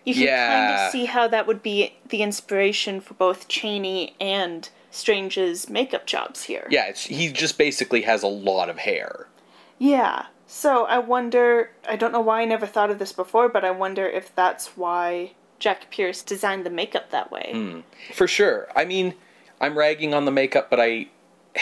You 0.03 0.13
can 0.13 0.27
kind 0.27 0.73
of 0.73 0.91
see 0.91 1.05
how 1.05 1.27
that 1.27 1.45
would 1.45 1.61
be 1.61 1.93
the 2.07 2.21
inspiration 2.21 2.99
for 2.99 3.13
both 3.13 3.47
Chaney 3.47 4.15
and 4.19 4.69
Strange's 4.91 5.69
makeup 5.69 6.05
jobs 6.05 6.43
here. 6.43 6.67
Yeah, 6.69 6.87
it's, 6.87 7.05
he 7.05 7.31
just 7.31 7.57
basically 7.57 8.01
has 8.01 8.23
a 8.23 8.27
lot 8.27 8.69
of 8.69 8.79
hair. 8.79 9.27
Yeah. 9.77 10.25
So 10.51 10.85
I 10.85 10.97
wonder, 10.97 11.69
I 11.87 11.95
don't 11.95 12.11
know 12.11 12.21
why 12.21 12.41
I 12.41 12.45
never 12.45 12.65
thought 12.65 12.89
of 12.89 12.97
this 12.97 13.13
before, 13.13 13.49
but 13.49 13.63
I 13.63 13.69
wonder 13.69 14.07
if 14.07 14.33
that's 14.33 14.69
why 14.75 15.33
Jack 15.59 15.91
Pierce 15.91 16.23
designed 16.23 16.65
the 16.65 16.71
makeup 16.71 17.11
that 17.11 17.31
way. 17.31 17.83
For 18.15 18.27
sure. 18.27 18.67
I 18.75 18.83
mean, 18.83 19.13
I'm 19.61 19.77
ragging 19.77 20.15
on 20.15 20.25
the 20.25 20.31
makeup, 20.31 20.69
but 20.69 20.79
I. 20.79 21.07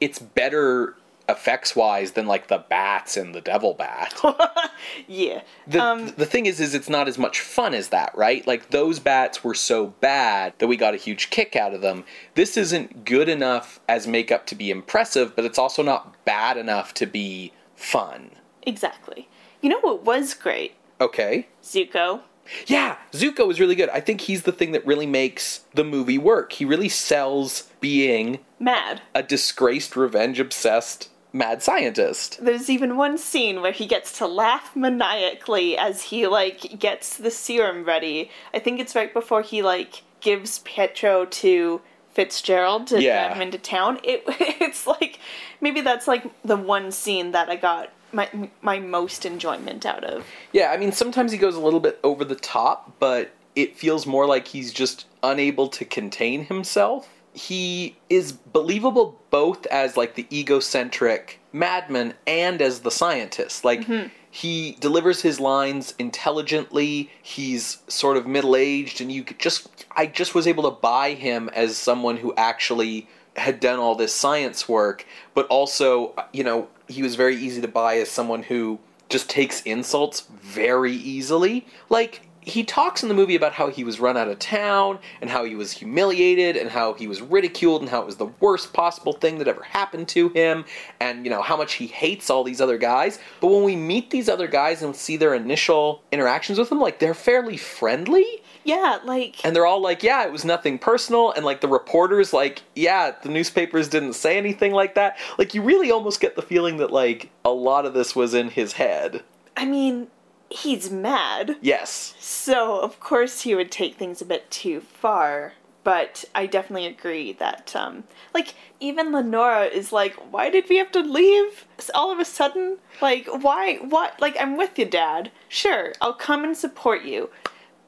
It's 0.00 0.20
better 0.20 0.94
effects 1.28 1.74
wise 1.74 2.12
than 2.12 2.28
like 2.28 2.46
the 2.46 2.58
bats 2.58 3.16
and 3.16 3.34
the 3.34 3.40
devil 3.40 3.74
bat. 3.74 4.14
Yeah. 5.06 5.42
The, 5.66 5.82
um, 5.82 6.06
the 6.16 6.24
thing 6.24 6.46
is, 6.46 6.60
is 6.60 6.74
it's 6.74 6.88
not 6.88 7.08
as 7.08 7.18
much 7.18 7.40
fun 7.40 7.74
as 7.74 7.88
that, 7.88 8.16
right? 8.16 8.46
Like 8.46 8.70
those 8.70 9.00
bats 9.00 9.42
were 9.42 9.54
so 9.54 9.88
bad 9.88 10.54
that 10.58 10.66
we 10.66 10.76
got 10.76 10.94
a 10.94 10.96
huge 10.96 11.30
kick 11.30 11.56
out 11.56 11.74
of 11.74 11.80
them. 11.80 12.04
This 12.34 12.56
isn't 12.56 13.04
good 13.04 13.28
enough 13.28 13.80
as 13.88 14.06
makeup 14.06 14.46
to 14.46 14.54
be 14.54 14.70
impressive, 14.70 15.34
but 15.34 15.44
it's 15.44 15.58
also 15.58 15.82
not 15.82 16.24
bad 16.24 16.56
enough 16.56 16.94
to 16.94 17.06
be 17.06 17.52
fun. 17.78 18.30
exactly. 18.62 19.28
You 19.62 19.70
know 19.70 19.80
what 19.80 20.04
was 20.04 20.34
great? 20.34 20.74
Okay. 21.00 21.48
Zucco. 21.62 22.20
Yeah, 22.66 22.96
Zucco 23.12 23.50
is 23.50 23.60
really 23.60 23.74
good. 23.74 23.88
I 23.90 24.00
think 24.00 24.22
he's 24.22 24.44
the 24.44 24.52
thing 24.52 24.72
that 24.72 24.86
really 24.86 25.06
makes 25.06 25.64
the 25.74 25.84
movie 25.84 26.16
work. 26.18 26.52
He 26.52 26.64
really 26.64 26.88
sells 26.88 27.70
being 27.80 28.38
Mad. 28.58 29.02
a 29.14 29.22
disgraced, 29.22 29.96
revenge 29.96 30.38
obsessed 30.40 31.10
mad 31.32 31.62
scientist. 31.62 32.38
There's 32.42 32.70
even 32.70 32.96
one 32.96 33.18
scene 33.18 33.60
where 33.60 33.72
he 33.72 33.84
gets 33.86 34.16
to 34.18 34.26
laugh 34.26 34.74
maniacally 34.74 35.76
as 35.76 36.04
he 36.04 36.26
like 36.26 36.78
gets 36.78 37.16
the 37.18 37.30
serum 37.30 37.84
ready. 37.84 38.30
I 38.54 38.60
think 38.60 38.80
it's 38.80 38.94
right 38.94 39.12
before 39.12 39.42
he 39.42 39.60
like 39.62 40.02
gives 40.20 40.60
Pietro 40.60 41.26
to 41.26 41.82
Fitzgerald 42.12 42.86
to 42.88 43.02
Yeah. 43.02 43.26
drive 43.26 43.36
him 43.36 43.42
into 43.42 43.58
town. 43.58 44.00
It 44.02 44.22
it's 44.28 44.86
like 44.86 45.18
maybe 45.60 45.80
that's 45.80 46.08
like 46.08 46.24
the 46.44 46.56
one 46.56 46.92
scene 46.92 47.32
that 47.32 47.48
I 47.48 47.56
got 47.56 47.92
my 48.12 48.50
my 48.62 48.78
most 48.78 49.24
enjoyment 49.24 49.84
out 49.84 50.04
of. 50.04 50.26
Yeah, 50.52 50.70
I 50.70 50.76
mean, 50.76 50.92
sometimes 50.92 51.32
he 51.32 51.38
goes 51.38 51.54
a 51.54 51.60
little 51.60 51.80
bit 51.80 51.98
over 52.02 52.24
the 52.24 52.36
top, 52.36 52.94
but 52.98 53.32
it 53.54 53.76
feels 53.76 54.06
more 54.06 54.26
like 54.26 54.48
he's 54.48 54.72
just 54.72 55.06
unable 55.22 55.68
to 55.68 55.84
contain 55.84 56.44
himself. 56.44 57.08
He 57.32 57.96
is 58.08 58.32
believable 58.32 59.20
both 59.30 59.66
as 59.66 59.96
like 59.96 60.14
the 60.14 60.26
egocentric 60.32 61.40
madman 61.52 62.14
and 62.26 62.62
as 62.62 62.80
the 62.80 62.90
scientist. 62.90 63.64
Like 63.64 63.80
mm-hmm. 63.80 64.08
he 64.30 64.76
delivers 64.80 65.22
his 65.22 65.38
lines 65.40 65.94
intelligently. 65.98 67.10
He's 67.22 67.78
sort 67.88 68.16
of 68.16 68.26
middle-aged 68.26 69.00
and 69.00 69.10
you 69.12 69.22
could 69.24 69.38
just 69.38 69.86
I 69.96 70.06
just 70.06 70.34
was 70.34 70.46
able 70.46 70.64
to 70.64 70.70
buy 70.70 71.14
him 71.14 71.48
as 71.50 71.76
someone 71.76 72.16
who 72.16 72.34
actually 72.36 73.08
had 73.38 73.60
done 73.60 73.78
all 73.78 73.94
this 73.94 74.14
science 74.14 74.68
work, 74.68 75.06
but 75.34 75.46
also, 75.46 76.14
you 76.32 76.44
know, 76.44 76.68
he 76.88 77.02
was 77.02 77.14
very 77.14 77.36
easy 77.36 77.60
to 77.60 77.68
buy 77.68 77.98
as 77.98 78.10
someone 78.10 78.42
who 78.42 78.78
just 79.08 79.30
takes 79.30 79.62
insults 79.62 80.20
very 80.42 80.92
easily. 80.92 81.66
Like, 81.88 82.22
he 82.40 82.64
talks 82.64 83.02
in 83.02 83.10
the 83.10 83.14
movie 83.14 83.36
about 83.36 83.52
how 83.52 83.68
he 83.68 83.84
was 83.84 84.00
run 84.00 84.16
out 84.16 84.28
of 84.28 84.38
town 84.38 84.98
and 85.20 85.28
how 85.28 85.44
he 85.44 85.54
was 85.54 85.72
humiliated 85.72 86.56
and 86.56 86.70
how 86.70 86.94
he 86.94 87.06
was 87.06 87.20
ridiculed 87.20 87.82
and 87.82 87.90
how 87.90 88.00
it 88.00 88.06
was 88.06 88.16
the 88.16 88.30
worst 88.40 88.72
possible 88.72 89.12
thing 89.12 89.36
that 89.38 89.48
ever 89.48 89.62
happened 89.62 90.08
to 90.08 90.30
him 90.30 90.64
and, 90.98 91.26
you 91.26 91.30
know, 91.30 91.42
how 91.42 91.58
much 91.58 91.74
he 91.74 91.86
hates 91.86 92.30
all 92.30 92.44
these 92.44 92.60
other 92.60 92.78
guys. 92.78 93.18
But 93.40 93.48
when 93.48 93.64
we 93.64 93.76
meet 93.76 94.08
these 94.10 94.30
other 94.30 94.48
guys 94.48 94.82
and 94.82 94.96
see 94.96 95.18
their 95.18 95.34
initial 95.34 96.02
interactions 96.10 96.58
with 96.58 96.70
them, 96.70 96.80
like, 96.80 96.98
they're 96.98 97.12
fairly 97.12 97.58
friendly 97.58 98.42
Yeah, 98.68 98.98
like 99.02 99.42
and 99.46 99.56
they're 99.56 99.64
all 99.64 99.80
like, 99.80 100.02
yeah, 100.02 100.26
it 100.26 100.30
was 100.30 100.44
nothing 100.44 100.78
personal. 100.78 101.32
And 101.32 101.42
like 101.42 101.62
the 101.62 101.68
reporters, 101.68 102.34
like, 102.34 102.60
yeah, 102.76 103.12
the 103.22 103.30
newspapers 103.30 103.88
didn't 103.88 104.12
say 104.12 104.36
anything 104.36 104.72
like 104.72 104.94
that. 104.94 105.16
Like, 105.38 105.54
you 105.54 105.62
really 105.62 105.90
almost 105.90 106.20
get 106.20 106.36
the 106.36 106.42
feeling 106.42 106.76
that 106.76 106.92
like 106.92 107.30
a 107.46 107.50
lot 107.50 107.86
of 107.86 107.94
this 107.94 108.14
was 108.14 108.34
in 108.34 108.50
his 108.50 108.74
head. 108.74 109.22
I 109.56 109.64
mean, 109.64 110.08
he's 110.50 110.90
mad. 110.90 111.56
Yes. 111.62 112.14
So, 112.18 112.78
of 112.80 113.00
course, 113.00 113.40
he 113.40 113.54
would 113.54 113.70
take 113.70 113.96
things 113.96 114.20
a 114.20 114.26
bit 114.26 114.50
too 114.50 114.82
far. 114.82 115.54
But 115.82 116.26
I 116.34 116.44
definitely 116.44 116.84
agree 116.84 117.32
that, 117.34 117.74
um, 117.74 118.04
like, 118.34 118.52
even 118.80 119.10
Lenora 119.10 119.64
is 119.64 119.90
like, 119.90 120.14
why 120.30 120.50
did 120.50 120.68
we 120.68 120.76
have 120.76 120.92
to 120.92 121.00
leave 121.00 121.64
all 121.94 122.12
of 122.12 122.18
a 122.18 122.26
sudden? 122.26 122.76
Like, 123.00 123.26
why? 123.26 123.76
What? 123.76 124.20
Like, 124.20 124.36
I'm 124.38 124.58
with 124.58 124.78
you, 124.78 124.84
Dad. 124.84 125.30
Sure, 125.48 125.94
I'll 126.02 126.12
come 126.12 126.44
and 126.44 126.54
support 126.54 127.04
you. 127.04 127.30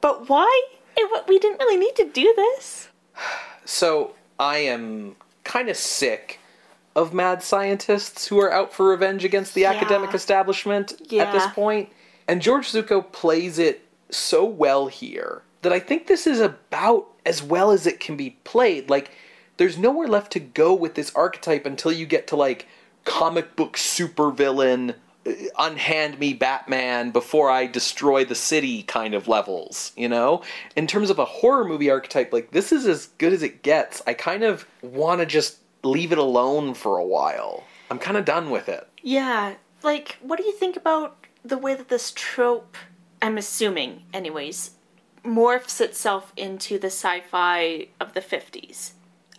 But 0.01 0.27
why? 0.29 0.67
It, 0.97 1.27
we 1.27 1.39
didn't 1.39 1.59
really 1.59 1.77
need 1.77 1.95
to 1.95 2.05
do 2.09 2.33
this. 2.35 2.89
So 3.65 4.15
I 4.39 4.57
am 4.57 5.15
kind 5.43 5.69
of 5.69 5.77
sick 5.77 6.39
of 6.95 7.13
mad 7.13 7.41
scientists 7.41 8.27
who 8.27 8.39
are 8.39 8.51
out 8.51 8.73
for 8.73 8.89
revenge 8.89 9.23
against 9.23 9.53
the 9.53 9.61
Yeah. 9.61 9.71
academic 9.71 10.13
establishment 10.13 10.93
at 11.13 11.31
this 11.31 11.47
point. 11.53 11.89
And 12.27 12.41
George 12.41 12.71
Zucco 12.71 13.09
plays 13.11 13.57
it 13.59 13.85
so 14.09 14.43
well 14.43 14.87
here 14.87 15.41
that 15.61 15.71
I 15.71 15.79
think 15.79 16.07
this 16.07 16.27
is 16.27 16.39
about 16.39 17.07
as 17.25 17.41
well 17.41 17.71
as 17.71 17.87
it 17.87 17.99
can 17.99 18.17
be 18.17 18.31
played. 18.43 18.89
Like, 18.89 19.11
there's 19.57 19.77
nowhere 19.77 20.07
left 20.07 20.31
to 20.33 20.39
go 20.39 20.73
with 20.73 20.95
this 20.95 21.13
archetype 21.15 21.65
until 21.65 21.91
you 21.91 22.05
get 22.05 22.27
to 22.27 22.35
like 22.35 22.67
comic 23.05 23.55
book 23.55 23.77
supervillain, 23.77 24.95
unhand 25.57 26.19
me 26.19 26.33
Batman 26.33 27.11
before 27.11 27.49
I 27.49 27.67
destroy 27.67 28.25
the 28.25 28.35
city 28.35 28.83
kind 28.83 29.13
of 29.13 29.27
levels, 29.27 29.91
you 29.95 30.09
know? 30.09 30.43
In 30.75 30.87
terms 30.87 31.09
of 31.09 31.19
a 31.19 31.25
horror 31.25 31.65
movie 31.65 31.89
archetype, 31.89 32.33
like 32.33 32.51
this 32.51 32.71
is 32.71 32.87
as 32.87 33.07
good 33.17 33.33
as 33.33 33.43
it 33.43 33.61
gets. 33.61 34.01
I 34.07 34.13
kind 34.13 34.43
of 34.43 34.65
want 34.81 35.19
to 35.19 35.25
just 35.25 35.57
leave 35.83 36.11
it 36.11 36.17
alone 36.17 36.73
for 36.73 36.97
a 36.97 37.05
while. 37.05 37.63
I'm 37.89 37.99
kind 37.99 38.17
of 38.17 38.25
done 38.25 38.49
with 38.49 38.69
it. 38.69 38.87
Yeah, 39.03 39.55
like, 39.83 40.17
what 40.21 40.37
do 40.37 40.45
you 40.45 40.53
think 40.53 40.77
about 40.77 41.25
the 41.43 41.57
way 41.57 41.75
that 41.75 41.89
this 41.89 42.13
trope, 42.15 42.77
I'm 43.21 43.37
assuming, 43.37 44.03
anyways, 44.13 44.71
morphs 45.25 45.81
itself 45.81 46.31
into 46.37 46.77
the 46.79 46.87
sci 46.87 47.21
fi 47.21 47.87
of 47.99 48.13
the 48.13 48.21
50s? 48.21 48.91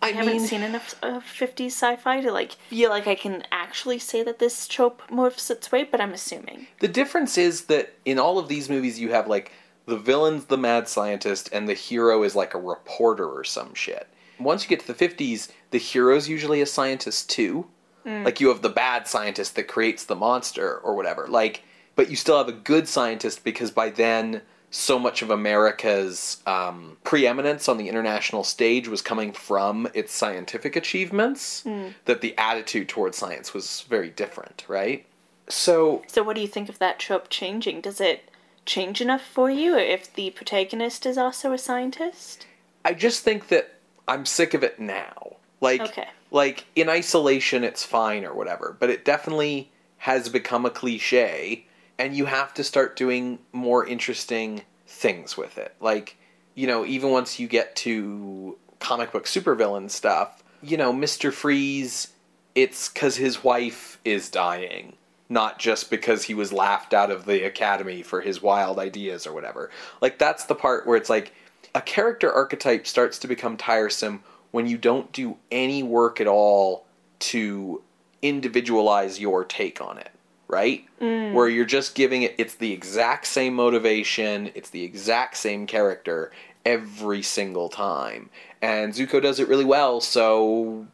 I, 0.03 0.09
I 0.09 0.11
haven't 0.11 0.41
seen 0.41 0.63
enough 0.63 0.95
of 1.01 1.23
50s 1.23 1.67
sci 1.67 1.95
fi 1.95 2.21
to, 2.21 2.31
like, 2.31 2.53
feel 2.69 2.89
like 2.89 3.07
I 3.07 3.15
can 3.15 3.43
actually 3.51 3.99
say 3.99 4.21
that 4.23 4.39
this 4.39 4.67
trope 4.67 5.01
morphs 5.09 5.49
its 5.49 5.71
way, 5.71 5.83
but 5.83 6.01
I'm 6.01 6.13
assuming. 6.13 6.67
The 6.79 6.87
difference 6.87 7.37
is 7.37 7.65
that 7.65 7.93
in 8.03 8.19
all 8.19 8.37
of 8.37 8.47
these 8.47 8.69
movies, 8.69 8.99
you 8.99 9.11
have 9.11 9.27
like 9.27 9.51
the 9.85 9.97
villain's 9.97 10.45
the 10.45 10.57
mad 10.57 10.87
scientist, 10.87 11.49
and 11.53 11.67
the 11.67 11.73
hero 11.73 12.23
is 12.23 12.35
like 12.35 12.53
a 12.53 12.59
reporter 12.59 13.27
or 13.27 13.43
some 13.43 13.73
shit. 13.73 14.07
Once 14.39 14.63
you 14.63 14.69
get 14.69 14.85
to 14.85 14.91
the 14.91 15.07
50s, 15.07 15.49
the 15.71 15.77
hero's 15.77 16.27
usually 16.27 16.61
a 16.61 16.65
scientist 16.65 17.29
too. 17.29 17.67
Mm. 18.05 18.25
Like 18.25 18.41
you 18.41 18.49
have 18.49 18.61
the 18.61 18.69
bad 18.69 19.07
scientist 19.07 19.55
that 19.55 19.67
creates 19.67 20.03
the 20.03 20.15
monster 20.15 20.77
or 20.79 20.95
whatever. 20.95 21.27
Like, 21.27 21.63
but 21.95 22.09
you 22.09 22.15
still 22.15 22.37
have 22.37 22.49
a 22.49 22.53
good 22.53 22.87
scientist 22.87 23.43
because 23.43 23.71
by 23.71 23.89
then, 23.89 24.41
so 24.75 24.97
much 24.97 25.21
of 25.21 25.29
America's 25.29 26.41
um, 26.47 26.97
preeminence 27.03 27.69
on 27.69 27.77
the 27.77 27.87
international 27.87 28.43
stage 28.43 28.87
was 28.87 29.03
coming 29.03 29.31
from 29.31 29.87
its 29.93 30.11
scientific 30.11 30.75
achievements 30.75 31.63
that 32.05 32.21
the 32.21 32.35
attitude 32.39 32.89
towards 32.89 33.15
science 33.15 33.53
was 33.53 33.81
very 33.87 34.09
different, 34.09 34.65
right? 34.67 35.05
So 35.47 36.01
So, 36.07 36.23
what 36.23 36.35
do 36.35 36.41
you 36.41 36.47
think 36.47 36.69
of 36.69 36.79
that 36.79 36.97
trope 36.97 37.29
changing? 37.29 37.81
Does 37.81 38.01
it 38.01 38.31
change 38.65 38.99
enough 38.99 39.21
for 39.21 39.51
you 39.51 39.77
if 39.77 40.11
the 40.11 40.31
protagonist 40.31 41.05
is 41.05 41.19
also 41.19 41.51
a 41.51 41.57
scientist? 41.59 42.47
I 42.83 42.93
just 42.95 43.23
think 43.23 43.49
that 43.49 43.75
I'm 44.07 44.25
sick 44.25 44.55
of 44.55 44.63
it 44.63 44.79
now. 44.79 45.35
Like, 45.61 45.81
Okay. 45.81 46.07
like 46.31 46.65
in 46.75 46.89
isolation, 46.89 47.63
it's 47.63 47.83
fine 47.83 48.25
or 48.25 48.33
whatever, 48.33 48.75
but 48.79 48.89
it 48.89 49.05
definitely 49.05 49.69
has 49.99 50.29
become 50.29 50.65
a 50.65 50.69
cliche, 50.71 51.65
and 51.97 52.15
you 52.15 52.25
have 52.25 52.53
to 52.55 52.63
start 52.63 52.95
doing 52.95 53.39
more 53.51 53.85
interesting 53.85 54.63
things 54.87 55.37
with 55.37 55.57
it. 55.57 55.75
Like, 55.79 56.17
you 56.55 56.67
know, 56.67 56.85
even 56.85 57.11
once 57.11 57.39
you 57.39 57.47
get 57.47 57.75
to 57.77 58.57
comic 58.79 59.11
book 59.11 59.25
supervillain 59.25 59.89
stuff, 59.89 60.43
you 60.61 60.77
know, 60.77 60.93
Mister 60.93 61.31
Freeze, 61.31 62.13
it's 62.55 62.89
because 62.89 63.17
his 63.17 63.43
wife 63.43 63.99
is 64.03 64.29
dying. 64.29 64.93
not 65.33 65.59
just 65.59 65.89
because 65.89 66.23
he 66.23 66.33
was 66.33 66.53
laughed 66.53 66.93
out 66.93 67.11
of 67.11 67.25
the 67.25 67.43
academy 67.43 68.03
for 68.03 68.21
his 68.21 68.41
wild 68.41 68.79
ideas 68.79 69.25
or 69.25 69.33
whatever. 69.33 69.69
Like 69.99 70.17
that's 70.17 70.45
the 70.45 70.55
part 70.55 70.85
where 70.85 70.95
it's 70.95 71.09
like 71.09 71.33
a 71.73 71.81
character 71.81 72.31
archetype 72.31 72.85
starts 72.85 73.17
to 73.19 73.27
become 73.27 73.57
tiresome 73.57 74.23
when 74.51 74.67
you 74.67 74.77
don't 74.77 75.11
do 75.11 75.37
any 75.51 75.81
work 75.81 76.21
at 76.21 76.27
all 76.27 76.85
to 77.19 77.81
individualize 78.21 79.19
your 79.19 79.43
take 79.43 79.81
on 79.81 79.97
it, 79.97 80.11
right? 80.53 80.85
Mm. 81.01 81.33
Where 81.33 81.49
you're 81.49 81.65
just 81.65 81.95
giving 81.95 82.21
it 82.21 82.35
it's 82.37 82.55
the 82.55 82.71
exact 82.71 83.25
same 83.25 83.55
motivation, 83.55 84.51
it's 84.53 84.69
the 84.69 84.83
exact 84.83 85.37
same 85.37 85.65
character 85.65 86.31
every 86.63 87.23
single 87.23 87.69
time. 87.69 88.29
And 88.61 88.93
Zucco 88.93 89.19
does 89.21 89.39
it 89.39 89.47
really 89.47 89.65
well, 89.65 89.99
so 89.99 90.85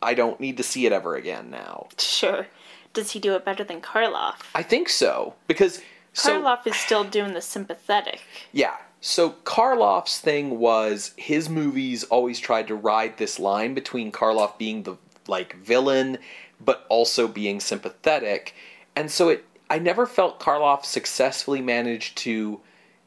I 0.00 0.14
don't 0.14 0.40
need 0.40 0.56
to 0.56 0.62
see 0.62 0.86
it 0.86 0.92
ever 0.92 1.14
again 1.14 1.50
now. 1.50 1.88
Sure. 1.98 2.46
Does 2.94 3.10
he 3.12 3.20
do 3.20 3.34
it 3.34 3.44
better 3.44 3.64
than 3.64 3.80
Karloff? 3.82 4.36
I 4.54 4.62
think 4.62 4.88
so 4.88 5.34
because 5.46 5.82
so 6.14 6.40
Karloff 6.40 6.66
is 6.66 6.76
still 6.76 7.04
doing 7.04 7.34
the 7.34 7.42
sympathetic. 7.42 8.22
yeah. 8.52 8.76
So 9.04 9.30
Karloff's 9.44 10.20
thing 10.20 10.60
was 10.60 11.12
his 11.16 11.48
movies 11.48 12.04
always 12.04 12.38
tried 12.38 12.68
to 12.68 12.76
ride 12.76 13.18
this 13.18 13.40
line 13.40 13.74
between 13.74 14.12
Karloff 14.12 14.56
being 14.58 14.84
the 14.84 14.96
like 15.26 15.56
villain 15.56 16.18
but 16.64 16.86
also 16.88 17.26
being 17.28 17.60
sympathetic. 17.60 18.54
And 18.96 19.10
so 19.10 19.28
it 19.28 19.44
I 19.70 19.78
never 19.78 20.04
felt 20.06 20.38
Karloff 20.38 20.84
successfully 20.84 21.62
managed 21.62 22.18
to 22.18 22.60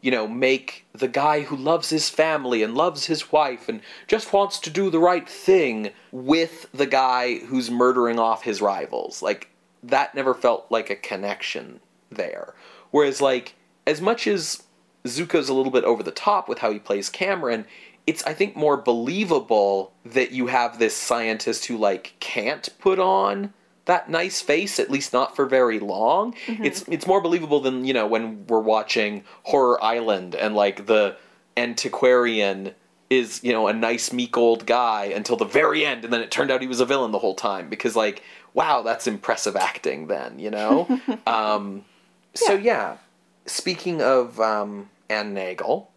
you 0.06 0.12
know, 0.12 0.28
make 0.28 0.86
the 0.94 1.08
guy 1.08 1.42
who 1.42 1.56
loves 1.56 1.90
his 1.90 2.10
family 2.10 2.62
and 2.62 2.76
loves 2.76 3.08
his 3.08 3.32
wife 3.32 3.68
and 3.68 3.82
just 4.08 4.32
wants 4.32 4.60
to 4.60 4.70
do 4.70 4.92
the 4.92 5.00
right 5.00 5.28
thing 5.28 5.90
with 6.12 6.68
the 6.72 6.86
guy 6.86 7.40
who's 7.40 7.72
murdering 7.72 8.20
off 8.20 8.44
his 8.44 8.62
rivals. 8.62 9.24
Like, 9.24 9.50
that 9.82 10.14
never 10.14 10.36
felt 10.36 10.68
like 10.70 10.92
a 10.92 10.96
connection 10.96 11.80
there. 12.12 12.54
Whereas, 12.92 13.20
like, 13.20 13.56
as 13.88 14.00
much 14.00 14.28
as 14.28 14.62
Zucco's 15.06 15.50
a 15.50 15.56
little 15.56 15.72
bit 15.72 15.86
over 15.86 16.04
the 16.04 16.12
top 16.12 16.48
with 16.48 16.60
how 16.60 16.72
he 16.72 16.78
plays 16.78 17.10
Cameron, 17.10 17.66
it's, 18.06 18.24
I 18.26 18.36
think, 18.36 18.56
more 18.56 18.78
believable 18.78 19.92
that 20.06 20.32
you 20.32 20.46
have 20.46 20.78
this 20.78 20.96
scientist 20.96 21.66
who, 21.66 21.80
like, 21.80 22.14
can't 22.20 22.70
put 22.78 23.00
on 23.00 23.56
that 23.86 24.10
nice 24.10 24.42
face, 24.42 24.80
at 24.80 24.90
least 24.90 25.14
not 25.14 25.36
for 25.36 25.46
very 25.46 25.80
long. 25.80 26.36
It's 26.66 26.84
it's 26.88 27.08
more 27.08 27.22
believable 27.22 27.60
than 27.60 27.86
you 27.86 27.94
know 27.94 28.08
when 28.08 28.46
we're 28.48 28.60
watching 28.60 29.24
Horror 29.44 29.84
Island 29.84 30.36
and 30.36 30.56
like 30.56 30.88
the 30.88 31.18
antiquarian 31.56 32.74
is 33.10 33.44
you 33.44 33.54
know 33.54 33.68
a 33.68 33.74
nice 33.74 34.12
meek 34.12 34.38
old 34.38 34.66
guy 34.66 35.06
until 35.06 35.38
the 35.38 35.46
very 35.46 35.86
end, 35.86 36.04
and 36.04 36.12
then 36.12 36.22
it 36.22 36.32
turned 36.32 36.52
out 36.52 36.62
he 36.62 36.68
was 36.68 36.80
a 36.80 36.86
villain 36.86 37.12
the 37.12 37.20
whole 37.20 37.36
time 37.36 37.70
because 37.70 37.96
like 37.96 38.24
wow 38.54 38.82
that's 38.82 39.06
impressive 39.08 39.56
acting 39.56 40.08
then 40.08 40.40
you 40.40 40.50
know. 40.50 40.88
um, 41.28 41.86
So 42.34 42.54
yeah, 42.54 42.98
speaking 43.46 44.02
of 44.02 44.40
um, 44.40 44.90
Anne 45.10 45.34
Nagel, 45.34 45.92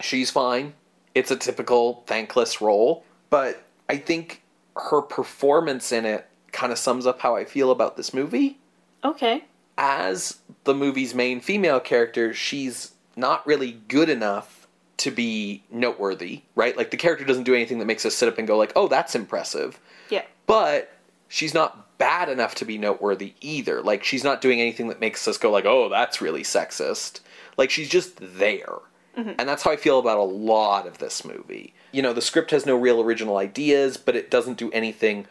she's 0.00 0.30
fine. 0.30 0.74
It's 1.14 1.30
a 1.30 1.36
typical 1.36 2.04
thankless 2.06 2.60
role, 2.60 3.04
but 3.28 3.66
I 3.88 3.98
think 3.98 4.42
her 4.76 5.02
performance 5.02 5.92
in 5.92 6.06
it 6.06 6.26
kind 6.52 6.72
of 6.72 6.78
sums 6.78 7.06
up 7.06 7.20
how 7.20 7.34
I 7.34 7.44
feel 7.44 7.70
about 7.70 7.96
this 7.96 8.14
movie. 8.14 8.58
Okay. 9.04 9.44
As 9.76 10.38
the 10.64 10.74
movie's 10.74 11.14
main 11.14 11.40
female 11.40 11.80
character, 11.80 12.32
she's 12.34 12.92
not 13.16 13.46
really 13.46 13.72
good 13.88 14.08
enough 14.08 14.66
to 14.98 15.10
be 15.10 15.64
noteworthy, 15.70 16.42
right? 16.54 16.76
Like 16.76 16.90
the 16.90 16.96
character 16.96 17.24
doesn't 17.24 17.44
do 17.44 17.54
anything 17.54 17.78
that 17.78 17.86
makes 17.86 18.06
us 18.06 18.14
sit 18.14 18.28
up 18.28 18.38
and 18.38 18.46
go 18.46 18.56
like, 18.56 18.72
"Oh, 18.76 18.86
that's 18.86 19.14
impressive." 19.14 19.80
Yeah. 20.10 20.22
But 20.46 20.92
she's 21.28 21.54
not 21.54 21.98
bad 21.98 22.28
enough 22.28 22.54
to 22.56 22.64
be 22.64 22.78
noteworthy 22.78 23.34
either. 23.40 23.82
Like 23.82 24.04
she's 24.04 24.22
not 24.22 24.40
doing 24.40 24.60
anything 24.60 24.88
that 24.88 25.00
makes 25.00 25.26
us 25.26 25.38
go 25.38 25.50
like, 25.50 25.64
"Oh, 25.64 25.88
that's 25.88 26.20
really 26.20 26.42
sexist." 26.42 27.20
Like 27.56 27.70
she's 27.70 27.88
just 27.88 28.18
there. 28.20 28.78
Mm-hmm. 29.16 29.32
And 29.38 29.48
that's 29.48 29.62
how 29.62 29.72
I 29.72 29.76
feel 29.76 29.98
about 29.98 30.18
a 30.18 30.22
lot 30.22 30.86
of 30.86 30.98
this 30.98 31.24
movie. 31.24 31.74
You 31.90 32.02
know, 32.02 32.12
the 32.12 32.22
script 32.22 32.50
has 32.52 32.64
no 32.64 32.76
real 32.76 33.00
original 33.00 33.36
ideas, 33.36 33.96
but 33.96 34.16
it 34.16 34.30
doesn't 34.30 34.56
do 34.56 34.70
anything 34.72 35.26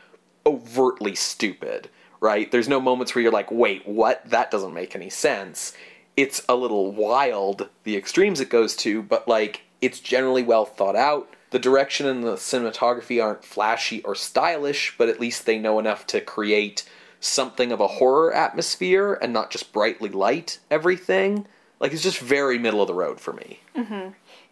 overtly 0.45 1.15
stupid, 1.15 1.89
right? 2.19 2.51
There's 2.51 2.67
no 2.67 2.79
moments 2.79 3.13
where 3.13 3.21
you're 3.21 3.31
like, 3.31 3.51
"Wait, 3.51 3.87
what? 3.87 4.27
That 4.29 4.51
doesn't 4.51 4.73
make 4.73 4.95
any 4.95 5.09
sense." 5.09 5.73
It's 6.17 6.43
a 6.49 6.55
little 6.55 6.91
wild 6.91 7.69
the 7.83 7.95
extremes 7.95 8.39
it 8.39 8.49
goes 8.49 8.75
to, 8.77 9.01
but 9.01 9.27
like 9.27 9.61
it's 9.81 9.99
generally 9.99 10.43
well 10.43 10.65
thought 10.65 10.95
out. 10.95 11.29
The 11.51 11.59
direction 11.59 12.05
and 12.07 12.23
the 12.23 12.35
cinematography 12.35 13.21
aren't 13.21 13.43
flashy 13.43 14.01
or 14.03 14.15
stylish, 14.15 14.95
but 14.97 15.09
at 15.09 15.19
least 15.19 15.45
they 15.45 15.57
know 15.59 15.79
enough 15.79 16.07
to 16.07 16.21
create 16.21 16.87
something 17.19 17.71
of 17.71 17.79
a 17.79 17.87
horror 17.87 18.33
atmosphere 18.33 19.13
and 19.21 19.31
not 19.33 19.51
just 19.51 19.71
brightly 19.73 20.09
light 20.09 20.59
everything. 20.69 21.45
Like 21.79 21.93
it's 21.93 22.03
just 22.03 22.19
very 22.19 22.57
middle 22.57 22.81
of 22.81 22.87
the 22.87 22.93
road 22.93 23.19
for 23.19 23.33
me. 23.33 23.59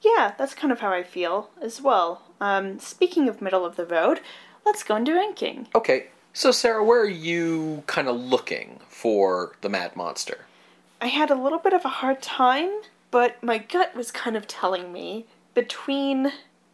Yeah, 0.02 0.34
that's 0.38 0.54
kind 0.54 0.72
of 0.72 0.80
how 0.80 0.92
I 0.92 1.04
feel 1.04 1.50
as 1.62 1.82
well. 1.82 2.22
Um, 2.42 2.80
speaking 2.80 3.28
of 3.28 3.42
middle 3.42 3.66
of 3.66 3.76
the 3.76 3.86
road, 3.86 4.22
let's 4.66 4.84
go 4.84 4.96
into 4.96 5.14
ranking. 5.14 5.68
Okay, 5.76 6.08
so 6.34 6.52
Sarah, 6.52 6.84
where 6.84 7.02
are 7.02 7.10
you 7.10 7.84
kind 7.88 8.08
of 8.08 8.16
looking 8.16 8.80
for 8.88 9.56
the 9.62 9.70
Mad 9.70 9.96
Monster? 9.96 10.46
I 11.02 11.08
had 11.08 11.30
a 11.32 11.36
little 11.36 11.60
bit 11.60 11.74
of 11.74 11.86
a 11.86 11.90
hard 11.90 12.22
time, 12.22 12.70
but 13.12 13.42
my 13.42 13.58
gut 13.58 13.96
was 13.96 14.12
kind 14.12 14.36
of 14.36 14.48
telling 14.48 14.92
me 14.92 15.26
between 15.54 16.32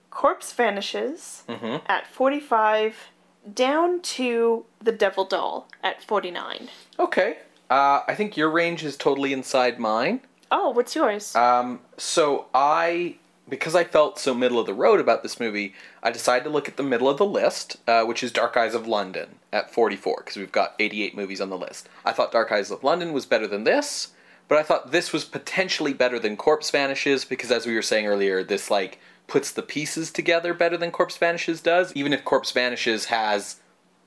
Corpse 0.10 0.52
Vanishes 0.54 1.44
at 1.88 2.08
45 2.08 3.10
down 3.54 4.02
to 4.02 4.66
The 4.82 4.92
Devil 4.92 5.26
Doll 5.26 5.68
at 5.84 6.02
49. 6.02 6.70
Okay, 7.00 7.38
uh, 7.70 8.02
I 8.08 8.16
think 8.16 8.36
your 8.36 8.50
range 8.50 8.84
is 8.84 8.98
totally 8.98 9.34
inside 9.34 9.80
mine. 9.80 10.22
Oh, 10.52 10.70
what's 10.70 10.96
yours? 10.96 11.36
Um, 11.36 11.82
so 11.98 12.46
I, 12.54 13.18
because 13.48 13.76
I 13.76 13.84
felt 13.84 14.20
so 14.20 14.34
middle 14.34 14.60
of 14.60 14.66
the 14.66 14.74
road 14.74 15.00
about 15.00 15.24
this 15.24 15.40
movie, 15.40 15.74
I 16.02 16.12
decided 16.12 16.46
to 16.46 16.50
look 16.50 16.68
at 16.68 16.78
the 16.78 16.84
middle 16.84 17.10
of 17.10 17.18
the 17.18 17.26
list, 17.26 17.78
uh, 17.88 18.04
which 18.04 18.24
is 18.24 18.32
Dark 18.32 18.58
Eyes 18.58 18.74
of 18.74 18.88
London 18.88 19.36
at 19.54 19.72
44, 19.72 20.16
because 20.18 20.38
we've 20.38 20.52
got 20.52 20.76
88 20.80 21.16
movies 21.16 21.42
on 21.42 21.50
the 21.50 21.58
list. 21.58 21.88
I 22.04 22.12
thought 22.12 22.32
Dark 22.32 22.52
Eyes 22.52 22.72
of 22.72 22.84
London 22.84 23.14
was 23.14 23.26
better 23.26 23.48
than 23.48 23.64
this, 23.64 24.10
but 24.48 24.58
I 24.58 24.64
thought 24.64 24.92
this 24.92 25.14
was 25.14 25.26
potentially 25.26 25.94
better 25.94 26.20
than 26.20 26.38
Corpse 26.38 26.72
Vanishes, 26.72 27.26
because 27.26 27.52
as 27.52 27.66
we 27.66 27.76
were 27.76 27.82
saying 27.82 28.08
earlier, 28.08 28.44
this, 28.44 28.72
like, 28.72 29.00
puts 29.28 29.52
the 29.52 29.64
pieces 29.64 30.12
together 30.12 30.54
better 30.54 30.78
than 30.78 30.92
Corpse 30.92 31.18
Vanishes 31.18 31.62
does, 31.62 31.94
even 31.94 32.14
if 32.14 32.26
Corpse 32.26 32.52
Vanishes 32.52 33.06
has, 33.06 33.58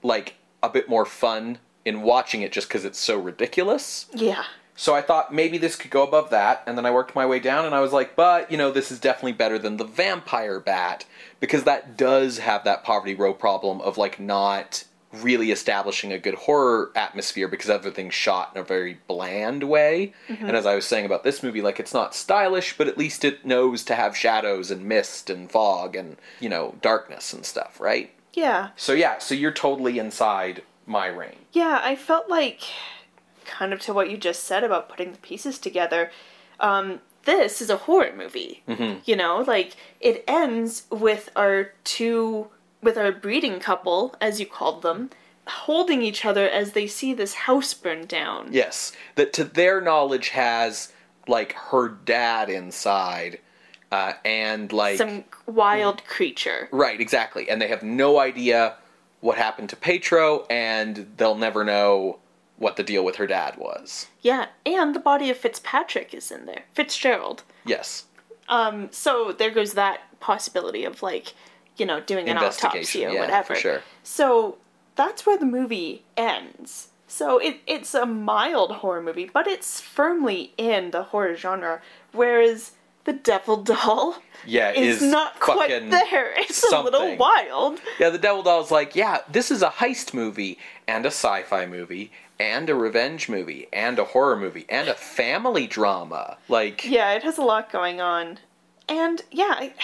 like, 0.02 0.34
a 0.62 0.68
bit 0.68 0.88
more 0.88 1.04
fun 1.04 1.58
in 1.84 2.02
watching 2.02 2.42
it 2.42 2.52
just 2.52 2.68
because 2.68 2.84
it's 2.84 2.98
so 2.98 3.18
ridiculous. 3.18 4.06
yeah. 4.12 4.44
So 4.80 4.94
I 4.94 5.02
thought 5.02 5.34
maybe 5.34 5.58
this 5.58 5.74
could 5.74 5.90
go 5.90 6.04
above 6.04 6.30
that, 6.30 6.62
and 6.64 6.78
then 6.78 6.86
I 6.86 6.92
worked 6.92 7.16
my 7.16 7.26
way 7.26 7.40
down, 7.40 7.66
and 7.66 7.74
I 7.74 7.80
was 7.80 7.92
like, 7.92 8.14
but, 8.14 8.48
you 8.48 8.56
know, 8.56 8.70
this 8.70 8.92
is 8.92 9.00
definitely 9.00 9.32
better 9.32 9.58
than 9.58 9.76
the 9.76 9.84
Vampire 9.84 10.60
Bat, 10.60 11.04
because 11.40 11.64
that 11.64 11.96
does 11.96 12.38
have 12.38 12.62
that 12.62 12.84
Poverty 12.84 13.16
Row 13.16 13.34
problem 13.34 13.80
of, 13.80 13.98
like, 13.98 14.20
not 14.20 14.84
really 15.12 15.50
establishing 15.50 16.12
a 16.12 16.18
good 16.18 16.34
horror 16.34 16.92
atmosphere 16.94 17.48
because 17.48 17.68
everything's 17.68 18.14
shot 18.14 18.52
in 18.54 18.60
a 18.60 18.64
very 18.64 18.98
bland 19.08 19.64
way. 19.64 20.12
Mm-hmm. 20.28 20.46
And 20.46 20.56
as 20.56 20.64
I 20.64 20.76
was 20.76 20.86
saying 20.86 21.06
about 21.06 21.24
this 21.24 21.42
movie, 21.42 21.60
like, 21.60 21.80
it's 21.80 21.94
not 21.94 22.14
stylish, 22.14 22.76
but 22.78 22.86
at 22.86 22.96
least 22.96 23.24
it 23.24 23.44
knows 23.44 23.82
to 23.84 23.96
have 23.96 24.16
shadows 24.16 24.70
and 24.70 24.84
mist 24.84 25.28
and 25.28 25.50
fog 25.50 25.96
and, 25.96 26.18
you 26.38 26.48
know, 26.48 26.76
darkness 26.82 27.32
and 27.32 27.44
stuff, 27.44 27.80
right? 27.80 28.12
Yeah. 28.34 28.68
So 28.76 28.92
yeah, 28.92 29.18
so 29.18 29.34
you're 29.34 29.50
totally 29.50 29.98
inside 29.98 30.62
my 30.86 31.08
range. 31.08 31.38
Yeah, 31.52 31.80
I 31.82 31.96
felt 31.96 32.28
like, 32.28 32.60
kind 33.48 33.72
of 33.72 33.80
to 33.80 33.92
what 33.92 34.10
you 34.10 34.16
just 34.16 34.44
said 34.44 34.62
about 34.62 34.88
putting 34.88 35.10
the 35.12 35.18
pieces 35.18 35.58
together, 35.58 36.10
um, 36.60 37.00
this 37.24 37.60
is 37.60 37.70
a 37.70 37.76
horror 37.76 38.12
movie. 38.16 38.62
You 39.04 39.16
know, 39.16 39.44
like, 39.46 39.76
it 40.00 40.22
ends 40.28 40.84
with 40.90 41.28
our 41.34 41.72
two, 41.84 42.48
with 42.82 42.96
our 42.96 43.10
breeding 43.12 43.58
couple, 43.60 44.14
as 44.20 44.38
you 44.40 44.46
called 44.46 44.82
them, 44.82 45.10
holding 45.46 46.02
each 46.02 46.24
other 46.24 46.48
as 46.48 46.72
they 46.72 46.86
see 46.86 47.12
this 47.14 47.34
house 47.34 47.74
burn 47.74 48.06
down. 48.06 48.48
Yes, 48.52 48.92
that 49.16 49.32
to 49.34 49.44
their 49.44 49.80
knowledge 49.80 50.28
has 50.30 50.92
like 51.26 51.52
her 51.54 51.88
dad 51.88 52.48
inside, 52.48 53.40
uh, 53.92 54.12
and 54.24 54.72
like 54.72 54.96
Some 54.98 55.24
wild 55.46 56.04
creature. 56.04 56.68
right, 56.70 57.00
exactly, 57.00 57.48
and 57.50 57.60
they 57.60 57.68
have 57.68 57.82
no 57.82 58.18
idea 58.18 58.76
what 59.20 59.36
happened 59.36 59.68
to 59.70 59.76
Petro, 59.76 60.46
and 60.48 61.12
they'll 61.16 61.34
never 61.34 61.64
know 61.64 62.20
what 62.58 62.76
the 62.76 62.82
deal 62.82 63.04
with 63.04 63.16
her 63.16 63.26
dad 63.26 63.56
was. 63.56 64.08
Yeah, 64.20 64.46
and 64.66 64.94
the 64.94 65.00
body 65.00 65.30
of 65.30 65.36
Fitzpatrick 65.36 66.12
is 66.12 66.30
in 66.30 66.46
there. 66.46 66.64
Fitzgerald. 66.74 67.42
Yes, 67.64 68.04
Um, 68.48 68.88
so 68.90 69.32
there 69.32 69.50
goes 69.50 69.74
that 69.74 70.00
possibility 70.20 70.84
of 70.84 71.02
like, 71.02 71.34
you 71.76 71.86
know, 71.86 72.00
doing 72.00 72.28
an 72.28 72.38
autopsy 72.38 73.04
or 73.06 73.10
yeah, 73.10 73.20
whatever. 73.20 73.54
for 73.54 73.60
sure. 73.60 73.82
So 74.02 74.56
that's 74.96 75.24
where 75.26 75.38
the 75.38 75.46
movie 75.46 76.02
ends. 76.16 76.88
So 77.06 77.38
it 77.38 77.60
it's 77.66 77.94
a 77.94 78.04
mild 78.06 78.72
horror 78.76 79.02
movie, 79.02 79.30
but 79.32 79.46
it's 79.46 79.80
firmly 79.80 80.52
in 80.58 80.90
the 80.90 81.04
horror 81.04 81.36
genre. 81.36 81.80
Whereas 82.12 82.72
the 83.04 83.12
devil 83.14 83.56
doll 83.62 84.18
Yeah, 84.44 84.72
is, 84.72 85.00
is 85.02 85.10
not 85.10 85.40
quite 85.40 85.68
there. 85.90 86.34
It's 86.38 86.62
a 86.72 86.80
little 86.82 87.16
wild. 87.16 87.80
Yeah, 87.98 88.10
the 88.10 88.18
Devil 88.18 88.42
Doll's 88.42 88.70
like, 88.70 88.94
yeah, 88.96 89.18
this 89.30 89.50
is 89.50 89.62
a 89.62 89.70
heist 89.70 90.12
movie 90.12 90.58
and 90.86 91.04
a 91.06 91.08
sci-fi 91.10 91.64
movie 91.64 92.10
and 92.40 92.70
a 92.70 92.74
revenge 92.74 93.28
movie 93.28 93.66
and 93.72 93.98
a 93.98 94.04
horror 94.04 94.36
movie 94.36 94.66
and 94.68 94.88
a 94.88 94.94
family 94.94 95.66
drama. 95.66 96.38
Like, 96.48 96.84
Yeah, 96.84 97.12
it 97.12 97.22
has 97.22 97.38
a 97.38 97.42
lot 97.42 97.72
going 97.72 98.00
on. 98.00 98.38
And 98.88 99.22
yeah, 99.30 99.54
I, 99.58 99.74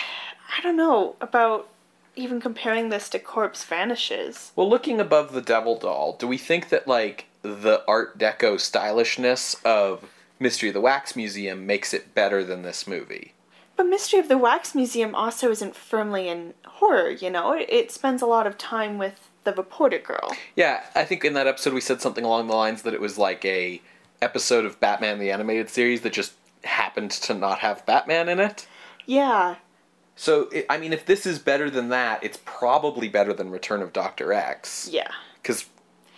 I 0.57 0.63
don't 0.63 0.77
know 0.77 1.17
about 1.21 1.69
even 2.17 2.41
comparing 2.41 2.89
this 2.91 3.09
to 3.11 3.19
Corpse 3.19 3.65
Vanishes. 3.65 4.53
well, 4.55 4.69
looking 4.71 5.01
above 5.01 5.33
the 5.33 5.43
Devil 5.43 5.79
Doll, 5.79 6.17
do 6.17 6.27
we 6.29 6.39
think 6.39 6.69
that 6.69 6.87
like 6.87 7.27
the 7.43 7.83
Art 7.89 8.19
Deco 8.19 8.59
stylishness 8.59 9.57
of 9.65 10.09
Mystery 10.39 10.69
of 10.69 10.75
the 10.75 10.81
Wax 10.81 11.17
Museum 11.17 11.67
makes 11.67 11.93
it 11.93 12.15
better 12.15 12.45
than 12.45 12.63
this 12.63 12.87
movie? 12.87 13.33
But 13.77 13.87
Mystery 13.89 14.21
of 14.21 14.29
the 14.29 14.39
Wax 14.39 14.75
Museum 14.75 15.15
also 15.15 15.51
isn't 15.51 15.75
firmly 15.75 16.29
in 16.29 16.55
horror, 16.65 17.11
you 17.11 17.29
know? 17.31 17.53
It, 17.53 17.67
it 17.69 17.91
spends 17.91 18.23
a 18.23 18.27
lot 18.27 18.47
of 18.47 18.57
time 18.57 18.99
with 18.99 19.29
the 19.45 19.53
reporter 19.53 19.99
girl. 19.99 20.35
Yeah, 20.57 20.85
I 20.95 21.05
think 21.05 21.25
in 21.25 21.35
that 21.35 21.47
episode 21.47 21.75
we 21.75 21.81
said 21.81 22.01
something 22.01 22.25
along 22.25 22.49
the 22.49 22.55
lines 22.55 22.83
that 22.83 22.95
it 22.95 23.01
was 23.01 23.19
like 23.19 23.45
a 23.45 23.81
episode 24.23 24.65
of 24.65 24.81
Batman 24.81 25.19
the 25.19 25.31
animated 25.31 25.69
series 25.69 26.01
that 26.03 26.13
just 26.13 26.33
happened 26.65 27.11
to 27.11 27.35
not 27.35 27.59
have 27.61 27.85
Batman 27.87 28.29
in 28.29 28.41
it. 28.41 28.67
Yeah. 29.07 29.57
So, 30.17 30.49
i 30.53 30.65
I 30.71 30.79
mean, 30.79 30.93
if 30.93 31.07
this 31.07 31.27
is 31.27 31.39
better 31.39 31.69
than 31.69 31.89
that, 31.89 32.23
it's 32.23 32.39
probably 32.45 33.09
better 33.09 33.33
than 33.33 33.51
Return 33.51 33.83
of 33.83 33.93
Doctor 33.93 34.33
X. 34.33 34.89
Yeah. 34.91 35.09
Because 35.43 35.67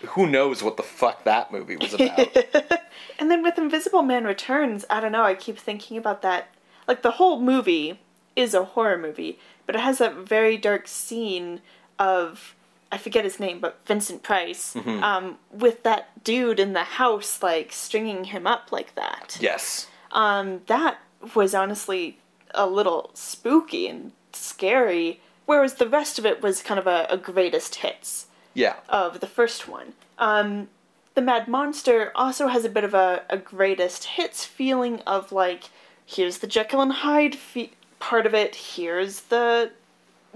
who 0.09 0.27
knows 0.27 0.62
what 0.62 0.77
the 0.77 0.83
fuck 0.83 1.24
that 1.24 1.51
movie 1.51 1.77
was 1.77 1.95
about? 1.95 2.37
And 3.18 3.31
then 3.31 3.43
with 3.43 3.59
Invisible 3.59 4.03
Man 4.03 4.24
Returns, 4.24 4.85
I 4.91 5.01
don't 5.01 5.12
know, 5.12 5.24
I 5.24 5.35
keep 5.35 5.59
thinking 5.59 5.97
about 5.97 6.22
that. 6.22 6.49
Like, 6.87 7.03
the 7.03 7.12
whole 7.12 7.41
movie 7.41 8.01
is 8.35 8.55
a 8.55 8.64
horror 8.64 8.99
movie, 8.99 9.39
but 9.64 9.74
it 9.74 9.81
has 9.81 10.01
a 10.01 10.11
very 10.11 10.57
dark 10.57 10.87
scene 10.87 11.61
of, 11.99 12.55
I 12.93 12.99
forget 12.99 13.24
his 13.24 13.41
name, 13.41 13.59
but 13.61 13.80
Vincent 13.87 14.22
Price, 14.22 14.76
um, 14.76 15.39
with 15.51 15.82
that 15.82 16.22
dude 16.24 16.61
in 16.61 16.72
the 16.72 16.84
house, 16.84 17.43
like, 17.43 17.72
stringing 17.72 18.24
him 18.24 18.47
up 18.47 18.70
like 18.70 18.95
that. 18.95 19.37
yes. 19.41 19.89
Um, 20.12 20.61
that 20.66 20.99
was 21.34 21.55
honestly 21.55 22.18
a 22.55 22.66
little 22.66 23.11
spooky 23.12 23.89
and 23.89 24.12
scary, 24.32 25.20
whereas 25.47 25.74
the 25.74 25.89
rest 25.89 26.18
of 26.18 26.24
it 26.24 26.43
was 26.43 26.62
kind 26.62 26.78
of 26.78 26.87
a, 26.87 27.07
a 27.11 27.16
greatest 27.16 27.76
hits 27.76 28.26
Yeah. 28.55 28.76
of 28.89 29.20
the 29.20 29.26
first 29.26 29.66
one. 29.68 29.93
Um, 30.18 30.68
the 31.14 31.22
Mad 31.22 31.49
Monster 31.49 32.12
also 32.14 32.47
has 32.49 32.64
a 32.64 32.68
bit 32.68 32.84
of 32.84 32.95
a, 32.95 33.22
a 33.28 33.37
greatest 33.37 34.05
hits 34.05 34.45
feeling 34.45 35.01
of 35.01 35.32
like, 35.32 35.64
here's 36.07 36.39
the 36.39 36.47
Jekyll 36.47 36.80
and 36.82 36.93
Hyde 36.93 37.34
fe- 37.34 37.72
part 37.99 38.26
of 38.26 38.34
it, 38.34 38.55
here's 38.55 39.22
the 39.22 39.72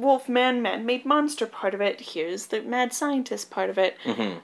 Wolfman 0.01 0.63
man 0.63 0.87
made 0.87 1.05
monster 1.05 1.47
part 1.47 1.75
of 1.75 1.81
it, 1.81 2.01
here's 2.01 2.47
the 2.47 2.63
mad 2.63 2.93
scientist 2.93 3.51
part 3.51 3.71
of 3.71 3.79
it. 3.79 3.97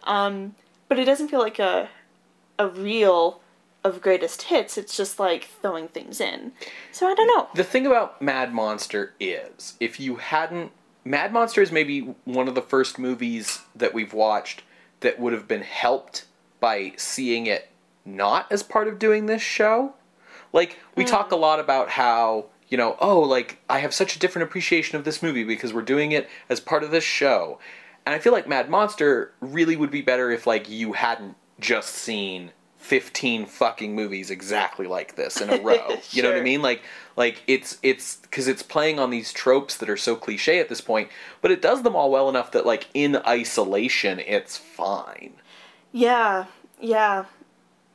Um, 0.05 0.55
but 0.89 0.99
it 0.99 1.05
doesn't 1.05 1.29
feel 1.29 1.41
like 1.41 1.59
a 1.59 1.89
a 2.59 2.69
reel 2.69 3.41
of 3.85 4.01
greatest 4.01 4.43
hits. 4.43 4.77
It's 4.77 4.97
just 4.97 5.19
like 5.19 5.49
throwing 5.63 5.89
things 5.89 6.21
in. 6.21 6.53
So 6.91 7.07
I 7.07 7.15
don't 7.15 7.27
know. 7.29 7.49
The 7.55 7.65
thing 7.65 7.87
about 7.87 8.21
Mad 8.21 8.53
Monster 8.53 9.15
is, 9.21 9.75
if 9.81 10.01
you 10.01 10.17
hadn't. 10.17 10.73
Mad 11.05 11.33
Monster 11.33 11.63
is 11.63 11.71
maybe 11.71 12.15
one 12.25 12.49
of 12.49 12.55
the 12.57 12.63
first 12.63 12.99
movies 12.99 13.61
that 13.77 13.95
we've 13.95 14.13
watched 14.13 14.63
that 15.01 15.21
would 15.21 15.33
have 15.33 15.47
been 15.47 15.63
helped 15.63 16.25
by 16.59 16.93
seeing 16.97 17.47
it 17.47 17.69
not 18.05 18.51
as 18.51 18.63
part 18.63 18.89
of 18.89 18.99
doing 18.99 19.27
this 19.27 19.43
show. 19.43 19.95
Like, 20.53 20.79
we 20.97 21.05
talk 21.05 21.31
a 21.33 21.37
lot 21.37 21.61
about 21.61 21.91
how, 21.91 22.47
you 22.69 22.77
know, 22.77 22.97
oh, 23.01 23.21
like, 23.21 23.59
I 23.69 23.79
have 23.79 23.95
such 23.95 24.17
a 24.17 24.19
different 24.19 24.49
appreciation 24.49 24.97
of 24.97 25.05
this 25.05 25.23
movie 25.23 25.45
because 25.45 25.73
we're 25.73 25.83
doing 25.83 26.13
it 26.13 26.29
as 26.49 26.61
part 26.61 26.83
of 26.83 26.91
this 26.91 27.05
show. 27.05 27.59
And 28.05 28.15
I 28.15 28.19
feel 28.19 28.33
like 28.33 28.49
Mad 28.49 28.71
Monster 28.71 29.33
really 29.41 29.77
would 29.77 29.91
be 29.91 30.03
better 30.03 30.31
if, 30.31 30.47
like, 30.47 30.69
you 30.69 30.93
hadn't 30.93 31.37
just 31.59 31.95
seen 31.95 32.53
15 32.87 33.47
fucking 33.47 33.97
movies 33.97 34.31
exactly 34.31 34.87
like 34.87 35.17
this 35.17 35.41
in 35.41 35.51
a 35.51 35.61
row. 35.63 35.97
You 36.13 36.23
know 36.23 36.31
what 36.31 36.39
I 36.39 36.43
mean? 36.43 36.63
Like, 36.63 36.83
like 37.17 37.43
it's 37.49 37.79
it's 37.83 38.17
because 38.17 38.47
it's 38.47 38.63
playing 38.63 39.01
on 39.01 39.11
these 39.11 39.33
tropes 39.33 39.77
that 39.79 39.91
are 39.91 39.97
so 39.97 40.15
cliche 40.15 40.61
at 40.61 40.69
this 40.69 40.81
point, 40.81 41.09
but 41.41 41.51
it 41.51 41.61
does 41.61 41.83
them 41.83 41.97
all 41.97 42.13
well 42.13 42.29
enough 42.29 42.53
that 42.53 42.65
like 42.65 42.87
in 42.95 43.17
isolation 43.27 44.21
it's 44.21 44.57
fine. 44.57 45.33
Yeah, 45.91 46.45
yeah. 46.81 47.25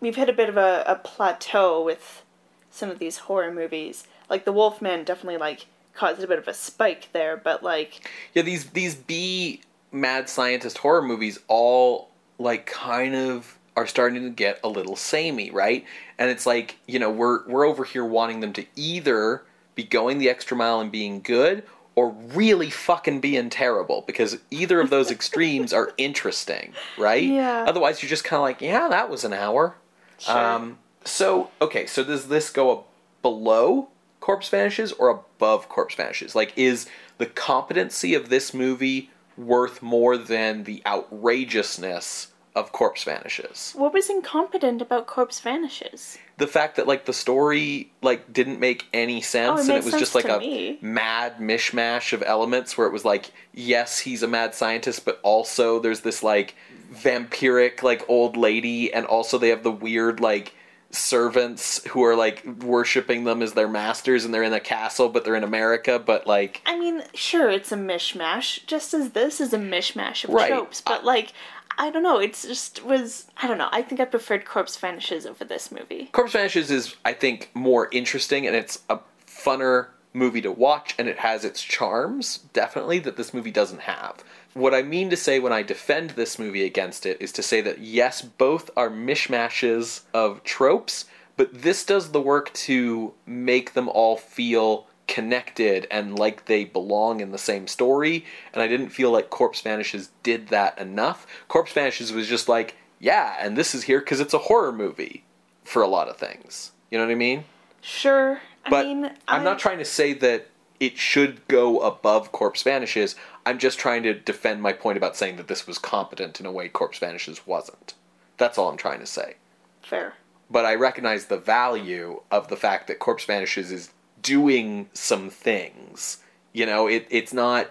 We've 0.01 0.15
hit 0.15 0.27
a 0.27 0.33
bit 0.33 0.49
of 0.49 0.57
a, 0.57 0.83
a 0.85 0.95
plateau 0.95 1.81
with 1.81 2.23
some 2.69 2.89
of 2.89 2.99
these 2.99 3.19
horror 3.19 3.53
movies. 3.53 4.07
Like 4.31 4.45
the 4.45 4.53
Wolfman 4.53 5.03
definitely 5.03 5.37
like 5.37 5.67
caused 5.93 6.23
a 6.23 6.27
bit 6.27 6.39
of 6.39 6.47
a 6.47 6.53
spike 6.53 7.09
there, 7.13 7.37
but 7.37 7.61
like 7.61 8.09
Yeah, 8.33 8.41
these 8.41 8.65
these 8.71 8.95
B 8.95 9.61
mad 9.91 10.29
scientist 10.29 10.79
horror 10.79 11.01
movies 11.01 11.37
all 11.47 12.09
like 12.39 12.65
kind 12.65 13.13
of 13.13 13.57
are 13.75 13.85
starting 13.85 14.23
to 14.23 14.29
get 14.29 14.59
a 14.63 14.69
little 14.69 14.95
samey, 14.95 15.51
right? 15.51 15.85
And 16.17 16.29
it's 16.29 16.45
like, 16.45 16.77
you 16.87 16.97
know, 16.97 17.09
we're 17.09 17.45
we're 17.47 17.65
over 17.65 17.83
here 17.83 18.05
wanting 18.05 18.39
them 18.39 18.53
to 18.53 18.65
either 18.75 19.43
be 19.75 19.83
going 19.83 20.17
the 20.17 20.29
extra 20.29 20.55
mile 20.57 20.79
and 20.79 20.91
being 20.91 21.21
good 21.21 21.63
or 21.95 22.11
really 22.11 22.69
fucking 22.69 23.19
being 23.19 23.49
terrible 23.49 24.03
because 24.07 24.37
either 24.49 24.79
of 24.79 24.89
those 24.89 25.11
extremes 25.17 25.73
are 25.73 25.93
interesting, 25.97 26.73
right? 26.97 27.23
Yeah. 27.23 27.65
Otherwise 27.67 28.01
you're 28.01 28.09
just 28.09 28.23
kind 28.23 28.37
of 28.37 28.43
like, 28.43 28.61
yeah, 28.61 28.87
that 28.87 29.09
was 29.09 29.25
an 29.25 29.33
hour. 29.33 29.75
Sure. 30.17 30.37
Um 30.37 30.77
so, 31.03 31.49
okay, 31.61 31.85
so 31.85 32.03
does 32.03 32.27
this 32.27 32.49
go 32.49 32.85
below 33.21 33.89
Corpse 34.21 34.47
Vanishes 34.47 34.93
or 34.93 35.09
above 35.09 35.67
Corpse 35.67 35.95
Vanishes? 35.95 36.33
Like, 36.35 36.53
is 36.55 36.87
the 37.17 37.25
competency 37.25 38.13
of 38.13 38.29
this 38.29 38.53
movie 38.53 39.09
worth 39.35 39.81
more 39.81 40.15
than 40.17 40.63
the 40.63 40.81
outrageousness 40.85 42.27
of 42.53 42.71
Corpse 42.73 43.03
Vanishes? 43.05 43.73
what 43.77 43.93
was 43.93 44.09
incompetent 44.09 44.81
about 44.81 45.07
Corpse 45.07 45.39
Vanishes? 45.39 46.17
The 46.37 46.47
fact 46.47 46.75
that 46.75 46.85
like 46.87 47.05
the 47.05 47.13
story 47.13 47.91
like 48.01 48.31
didn't 48.33 48.59
make 48.59 48.87
any 48.93 49.21
sense 49.21 49.51
Oh, 49.51 49.63
it 49.63 49.69
and 49.69 49.77
it 49.77 49.85
was 49.85 49.93
just 49.99 50.15
like 50.15 50.27
a 50.27 50.37
me. 50.39 50.77
mad 50.81 51.37
mishmash 51.37 52.11
of 52.13 52.21
elements 52.25 52.77
where 52.77 52.87
it 52.87 52.93
was 52.93 53.05
like, 53.05 53.31
yes, 53.53 53.99
he's 53.99 54.21
a 54.21 54.27
mad 54.27 54.53
scientist, 54.53 55.05
but 55.05 55.19
also 55.23 55.79
there's 55.79 56.01
this 56.01 56.23
like 56.23 56.55
vampiric 56.93 57.83
like 57.83 58.03
old 58.09 58.35
lady, 58.35 58.93
and 58.93 59.05
also 59.05 59.37
they 59.37 59.49
have 59.49 59.63
the 59.63 59.71
weird 59.71 60.19
like 60.19 60.53
servants 60.91 61.83
who 61.87 62.03
are 62.03 62.15
like 62.15 62.45
worshiping 62.63 63.23
them 63.23 63.41
as 63.41 63.53
their 63.53 63.67
masters 63.67 64.25
and 64.25 64.33
they're 64.33 64.43
in 64.43 64.53
a 64.53 64.59
castle 64.59 65.09
but 65.09 65.23
they're 65.23 65.35
in 65.35 65.43
America 65.43 65.97
but 65.99 66.27
like 66.27 66.61
I 66.65 66.77
mean, 66.77 67.03
sure, 67.13 67.49
it's 67.49 67.71
a 67.71 67.77
mishmash, 67.77 68.65
just 68.65 68.93
as 68.93 69.11
this 69.11 69.39
is 69.41 69.53
a 69.53 69.57
mishmash 69.57 70.23
of 70.23 70.31
Right. 70.31 70.49
tropes, 70.49 70.81
but 70.81 71.03
like, 71.05 71.33
I 71.77 71.89
don't 71.89 72.03
know, 72.03 72.19
it's 72.19 72.45
just 72.45 72.83
was, 72.83 73.27
I 73.41 73.47
don't 73.47 73.57
know, 73.57 73.69
I 73.71 73.81
think 73.81 74.01
I 74.01 74.05
preferred 74.05 74.45
Corpse 74.45 74.77
Vanishes 74.77 75.25
over 75.25 75.45
this 75.45 75.71
movie. 75.71 76.09
Corpse 76.11 76.33
Vanishes 76.33 76.69
is 76.71 76.95
I 77.05 77.13
think 77.13 77.49
more 77.53 77.87
interesting 77.91 78.45
and 78.47 78.55
it's 78.55 78.79
a 78.89 78.99
funner 79.27 79.87
movie 80.13 80.41
to 80.41 80.51
watch 80.51 80.93
and 80.99 81.07
it 81.07 81.19
has 81.19 81.45
its 81.45 81.63
charms 81.63 82.39
definitely 82.53 82.99
that 82.99 83.15
this 83.15 83.33
movie 83.33 83.51
doesn't 83.51 83.81
have. 83.81 84.23
What 84.53 84.73
I 84.73 84.81
mean 84.81 85.09
to 85.09 85.17
say 85.17 85.39
when 85.39 85.53
I 85.53 85.61
defend 85.63 86.11
this 86.11 86.37
movie 86.37 86.65
against 86.65 87.05
it 87.05 87.21
is 87.21 87.31
to 87.33 87.43
say 87.43 87.61
that 87.61 87.79
yes, 87.79 88.21
both 88.21 88.69
are 88.75 88.89
mishmashes 88.89 90.01
of 90.13 90.43
tropes, 90.43 91.05
but 91.37 91.61
this 91.61 91.85
does 91.85 92.11
the 92.11 92.21
work 92.21 92.51
to 92.53 93.13
make 93.25 93.73
them 93.73 93.87
all 93.89 94.17
feel 94.17 94.87
connected 95.07 95.87
and 95.91 96.17
like 96.17 96.45
they 96.45 96.63
belong 96.65 97.19
in 97.21 97.31
the 97.31 97.37
same 97.37 97.67
story. 97.67 98.25
And 98.53 98.61
I 98.61 98.67
didn't 98.67 98.89
feel 98.89 99.11
like 99.11 99.29
Corpse 99.29 99.61
Vanishes 99.61 100.09
did 100.23 100.49
that 100.49 100.77
enough. 100.77 101.25
Corpse 101.47 101.71
Vanishes 101.73 102.11
was 102.13 102.27
just 102.27 102.47
like, 102.49 102.75
yeah, 102.99 103.35
and 103.39 103.57
this 103.57 103.73
is 103.73 103.83
here 103.83 103.99
because 103.99 104.19
it's 104.19 104.33
a 104.33 104.37
horror 104.37 104.71
movie 104.71 105.23
for 105.63 105.81
a 105.81 105.87
lot 105.87 106.07
of 106.07 106.17
things. 106.17 106.71
You 106.89 106.97
know 106.97 107.05
what 107.05 107.11
I 107.11 107.15
mean? 107.15 107.45
Sure, 107.81 108.39
I 108.65 108.69
But 108.69 108.85
mean, 108.85 109.05
I'm 109.27 109.41
I- 109.41 109.43
not 109.43 109.59
trying 109.59 109.79
to 109.79 109.85
say 109.85 110.13
that 110.13 110.47
it 110.81 110.97
should 110.97 111.47
go 111.47 111.79
above 111.79 112.33
Corpse 112.33 112.63
Vanishes. 112.63 113.15
I'm 113.45 113.59
just 113.59 113.79
trying 113.79 114.03
to 114.03 114.13
defend 114.13 114.61
my 114.61 114.73
point 114.73 114.97
about 114.97 115.15
saying 115.15 115.37
that 115.37 115.47
this 115.47 115.65
was 115.65 115.77
competent 115.77 116.39
in 116.41 116.45
a 116.45 116.51
way 116.51 116.67
Corpse 116.67 116.97
Vanishes 116.97 117.47
wasn't. 117.47 117.93
That's 118.37 118.57
all 118.57 118.69
I'm 118.69 118.77
trying 118.77 118.99
to 118.99 119.05
say. 119.05 119.35
Fair. 119.81 120.15
But 120.49 120.65
I 120.65 120.75
recognize 120.75 121.25
the 121.27 121.37
value 121.37 122.21
of 122.29 122.49
the 122.49 122.57
fact 122.57 122.87
that 122.87 122.99
Corpse 122.99 123.23
Vanishes 123.23 123.71
is 123.71 123.91
doing 124.21 124.89
some 124.93 125.29
things. 125.29 126.17
You 126.51 126.65
know, 126.65 126.87
it, 126.87 127.07
it's 127.09 127.31
not. 127.31 127.69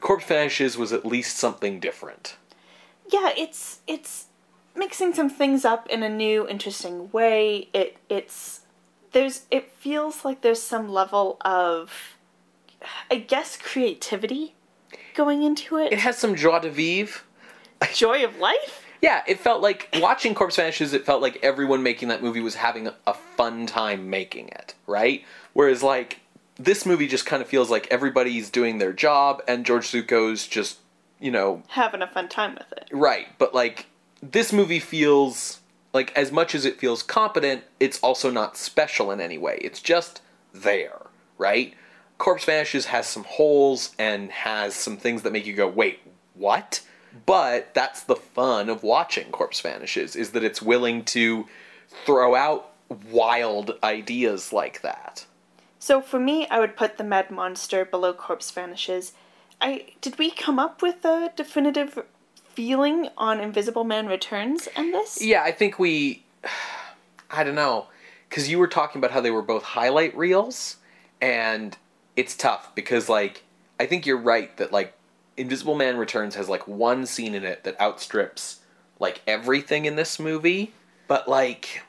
Corpse 0.00 0.24
Vanishes 0.26 0.76
was 0.76 0.92
at 0.92 1.06
least 1.06 1.36
something 1.36 1.78
different. 1.78 2.36
yeah 3.12 3.30
it's 3.36 3.80
it's 3.86 4.26
mixing 4.74 5.14
some 5.14 5.30
things 5.30 5.64
up 5.64 5.86
in 5.88 6.02
a 6.02 6.08
new 6.08 6.46
interesting 6.48 7.10
way 7.12 7.68
it 7.72 7.96
it's 8.08 8.60
there's 9.12 9.46
it 9.50 9.70
feels 9.70 10.24
like 10.24 10.40
there's 10.42 10.60
some 10.60 10.88
level 10.88 11.36
of 11.42 12.15
i 13.10 13.16
guess 13.16 13.56
creativity 13.56 14.54
going 15.14 15.42
into 15.42 15.76
it, 15.78 15.92
It 15.92 15.98
has 16.00 16.18
some 16.18 16.34
joie 16.36 16.58
de 16.60 16.70
vivre. 16.70 17.22
joy 17.94 18.24
of 18.24 18.38
life 18.38 18.84
Yeah, 19.02 19.22
it 19.26 19.38
felt 19.40 19.60
like 19.62 19.88
watching 19.96 20.34
Corpse 20.34 20.56
Vanishes. 20.56 20.92
It 20.94 21.04
felt 21.04 21.20
like 21.22 21.38
everyone 21.42 21.82
making 21.82 22.08
that 22.08 22.22
movie 22.22 22.40
was 22.40 22.54
having 22.56 22.88
a 23.06 23.14
fun 23.36 23.66
time 23.66 24.08
making 24.10 24.48
it, 24.48 24.74
right? 24.86 25.22
Whereas 25.52 25.82
like 25.82 26.20
this 26.58 26.86
movie 26.86 27.06
just 27.06 27.26
kind 27.26 27.42
of 27.42 27.48
feels 27.48 27.70
like 27.70 27.86
everybody's 27.90 28.48
doing 28.48 28.78
their 28.78 28.94
job, 28.94 29.42
and 29.46 29.66
George 29.66 29.86
Zucco's 29.88 30.46
just 30.46 30.78
you 31.20 31.30
know 31.30 31.62
Having 31.68 32.02
a 32.02 32.06
fun 32.06 32.28
time 32.28 32.54
with 32.54 32.72
it. 32.72 32.88
right. 32.90 33.26
But 33.38 33.54
like 33.54 33.86
this 34.22 34.52
movie 34.52 34.80
feels 34.80 35.60
like 35.92 36.10
as 36.16 36.32
much 36.32 36.54
as 36.54 36.64
it 36.64 36.78
feels 36.78 37.02
competent, 37.02 37.64
it's 37.78 37.98
also 38.00 38.30
not 38.30 38.56
special 38.56 39.10
in 39.10 39.20
any 39.20 39.36
way. 39.38 39.58
It's 39.62 39.80
just 39.82 40.22
there, 40.54 41.02
right? 41.38 41.74
Corpse 42.18 42.44
Vanishes 42.44 42.86
has 42.86 43.06
some 43.06 43.24
holes 43.24 43.94
and 43.98 44.30
has 44.30 44.74
some 44.74 44.96
things 44.96 45.22
that 45.22 45.32
make 45.32 45.46
you 45.46 45.52
go, 45.52 45.68
wait, 45.68 46.00
what? 46.34 46.82
But 47.24 47.74
that's 47.74 48.02
the 48.02 48.16
fun 48.16 48.68
of 48.68 48.82
watching 48.82 49.30
Corpse 49.30 49.60
Vanishes, 49.60 50.16
is 50.16 50.30
that 50.32 50.44
it's 50.44 50.62
willing 50.62 51.04
to 51.06 51.46
throw 52.04 52.34
out 52.34 52.72
wild 53.10 53.78
ideas 53.82 54.52
like 54.52 54.82
that. 54.82 55.26
So 55.78 56.00
for 56.00 56.18
me, 56.18 56.46
I 56.48 56.58
would 56.58 56.76
put 56.76 56.98
the 56.98 57.04
Mad 57.04 57.30
Monster 57.30 57.84
below 57.84 58.12
Corpse 58.12 58.50
Vanishes. 58.50 59.12
I 59.60 59.86
did 60.00 60.18
we 60.18 60.30
come 60.30 60.58
up 60.58 60.82
with 60.82 61.04
a 61.04 61.32
definitive 61.36 62.04
feeling 62.54 63.08
on 63.16 63.40
Invisible 63.40 63.84
Man 63.84 64.06
Returns 64.06 64.68
and 64.74 64.92
this? 64.92 65.22
Yeah, 65.22 65.42
I 65.42 65.52
think 65.52 65.78
we. 65.78 66.24
I 67.30 67.44
don't 67.44 67.54
know. 67.54 67.86
Because 68.28 68.48
you 68.48 68.58
were 68.58 68.66
talking 68.66 68.98
about 68.98 69.12
how 69.12 69.20
they 69.20 69.30
were 69.30 69.42
both 69.42 69.62
highlight 69.62 70.16
reels, 70.16 70.76
and 71.20 71.76
it's 72.16 72.34
tough 72.34 72.74
because, 72.74 73.08
like, 73.08 73.44
I 73.78 73.86
think 73.86 74.06
you're 74.06 74.16
right 74.16 74.56
that, 74.56 74.72
like, 74.72 74.94
Invisible 75.36 75.74
Man 75.74 75.96
Returns 75.96 76.34
has, 76.34 76.48
like, 76.48 76.66
one 76.66 77.06
scene 77.06 77.34
in 77.34 77.44
it 77.44 77.64
that 77.64 77.80
outstrips, 77.80 78.60
like, 78.98 79.20
everything 79.26 79.84
in 79.84 79.96
this 79.96 80.18
movie. 80.18 80.72
But, 81.08 81.28
like, 81.28 81.82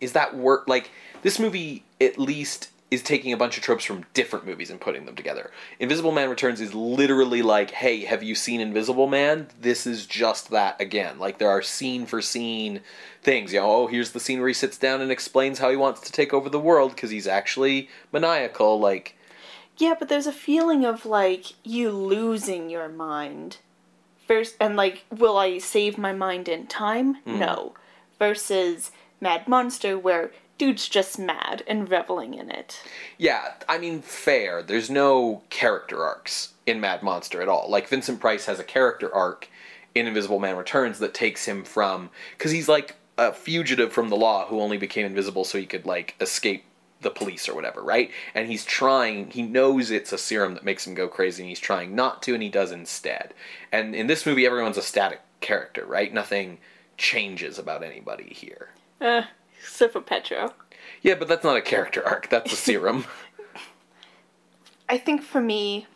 is 0.00 0.12
that 0.12 0.36
work? 0.36 0.68
Like, 0.68 0.90
this 1.22 1.38
movie 1.38 1.84
at 2.00 2.18
least 2.18 2.70
is 2.90 3.02
taking 3.02 3.32
a 3.32 3.36
bunch 3.36 3.56
of 3.56 3.62
tropes 3.62 3.84
from 3.84 4.04
different 4.14 4.44
movies 4.44 4.68
and 4.68 4.80
putting 4.80 5.06
them 5.06 5.14
together. 5.14 5.50
Invisible 5.78 6.10
Man 6.10 6.28
Returns 6.28 6.60
is 6.60 6.74
literally 6.74 7.40
like, 7.40 7.70
hey, 7.70 8.04
have 8.04 8.22
you 8.22 8.34
seen 8.34 8.60
Invisible 8.60 9.06
Man? 9.06 9.46
This 9.60 9.86
is 9.86 10.06
just 10.06 10.50
that 10.50 10.80
again. 10.80 11.18
Like 11.18 11.38
there 11.38 11.50
are 11.50 11.62
scene 11.62 12.04
for 12.04 12.20
scene 12.20 12.80
things. 13.22 13.52
You 13.52 13.60
know, 13.60 13.70
oh, 13.70 13.86
here's 13.86 14.10
the 14.10 14.18
scene 14.18 14.40
where 14.40 14.48
he 14.48 14.54
sits 14.54 14.76
down 14.76 15.00
and 15.00 15.12
explains 15.12 15.60
how 15.60 15.70
he 15.70 15.76
wants 15.76 16.00
to 16.00 16.12
take 16.12 16.34
over 16.34 16.48
the 16.48 16.58
world 16.58 16.94
because 16.94 17.10
he's 17.10 17.28
actually 17.28 17.88
maniacal. 18.12 18.80
Like, 18.80 19.16
Yeah, 19.80 19.94
but 19.98 20.08
there's 20.08 20.26
a 20.26 20.32
feeling 20.32 20.84
of 20.84 21.06
like 21.06 21.46
you 21.64 21.90
losing 21.90 22.68
your 22.68 22.88
mind. 22.88 23.58
First 24.28 24.56
and 24.60 24.76
like, 24.76 25.04
will 25.10 25.38
I 25.38 25.58
save 25.58 25.98
my 25.98 26.12
mind 26.12 26.48
in 26.48 26.66
time? 26.66 27.16
Hmm. 27.22 27.38
No. 27.38 27.74
Versus 28.18 28.92
Mad 29.20 29.48
Monster 29.48 29.98
where 29.98 30.30
dude's 30.58 30.88
just 30.90 31.18
mad 31.18 31.62
and 31.66 31.90
reveling 31.90 32.34
in 32.34 32.50
it. 32.50 32.82
yeah, 33.16 33.54
I 33.66 33.78
mean, 33.78 34.02
fair. 34.02 34.62
There's 34.62 34.90
no 34.90 35.42
character 35.48 36.04
arcs 36.04 36.52
in 36.66 36.80
Mad 36.80 37.02
Monster 37.02 37.40
at 37.40 37.48
all. 37.48 37.70
Like 37.70 37.88
Vincent 37.88 38.20
Price 38.20 38.44
has 38.44 38.60
a 38.60 38.64
character 38.64 39.12
arc 39.14 39.48
in 39.94 40.06
Invisible 40.06 40.38
Man 40.38 40.56
Returns 40.56 40.98
that 40.98 41.14
takes 41.14 41.46
him 41.46 41.64
from 41.64 42.10
because 42.36 42.52
he's 42.52 42.68
like 42.68 42.96
a 43.16 43.32
fugitive 43.32 43.92
from 43.92 44.10
the 44.10 44.16
law 44.16 44.46
who 44.46 44.60
only 44.60 44.76
became 44.76 45.06
invisible 45.06 45.44
so 45.44 45.58
he 45.58 45.66
could 45.66 45.86
like 45.86 46.14
escape 46.20 46.64
the 47.00 47.10
police 47.10 47.48
or 47.48 47.54
whatever, 47.54 47.82
right? 47.82 48.10
And 48.34 48.48
he's 48.48 48.64
trying, 48.64 49.30
he 49.30 49.42
knows 49.42 49.90
it's 49.90 50.12
a 50.12 50.18
serum 50.18 50.54
that 50.54 50.64
makes 50.64 50.86
him 50.86 50.94
go 50.94 51.08
crazy 51.08 51.42
and 51.42 51.48
he's 51.48 51.60
trying 51.60 51.94
not 51.94 52.22
to 52.24 52.34
and 52.34 52.42
he 52.42 52.48
does 52.48 52.72
instead. 52.72 53.34
And 53.72 53.94
in 53.94 54.06
this 54.06 54.26
movie 54.26 54.46
everyone's 54.46 54.76
a 54.76 54.82
static 54.82 55.20
character, 55.40 55.84
right? 55.86 56.12
Nothing 56.12 56.58
changes 56.96 57.58
about 57.58 57.82
anybody 57.82 58.32
here. 58.34 58.70
Uh, 59.00 59.22
except 59.58 59.94
for 59.94 60.00
Petro. 60.00 60.52
Yeah, 61.02 61.14
but 61.14 61.28
that's 61.28 61.44
not 61.44 61.56
a 61.56 61.62
character 61.62 62.06
arc, 62.06 62.28
that's 62.28 62.52
a 62.52 62.56
serum. 62.56 63.06
I 64.88 64.98
think 64.98 65.22
for 65.22 65.40
me, 65.40 65.86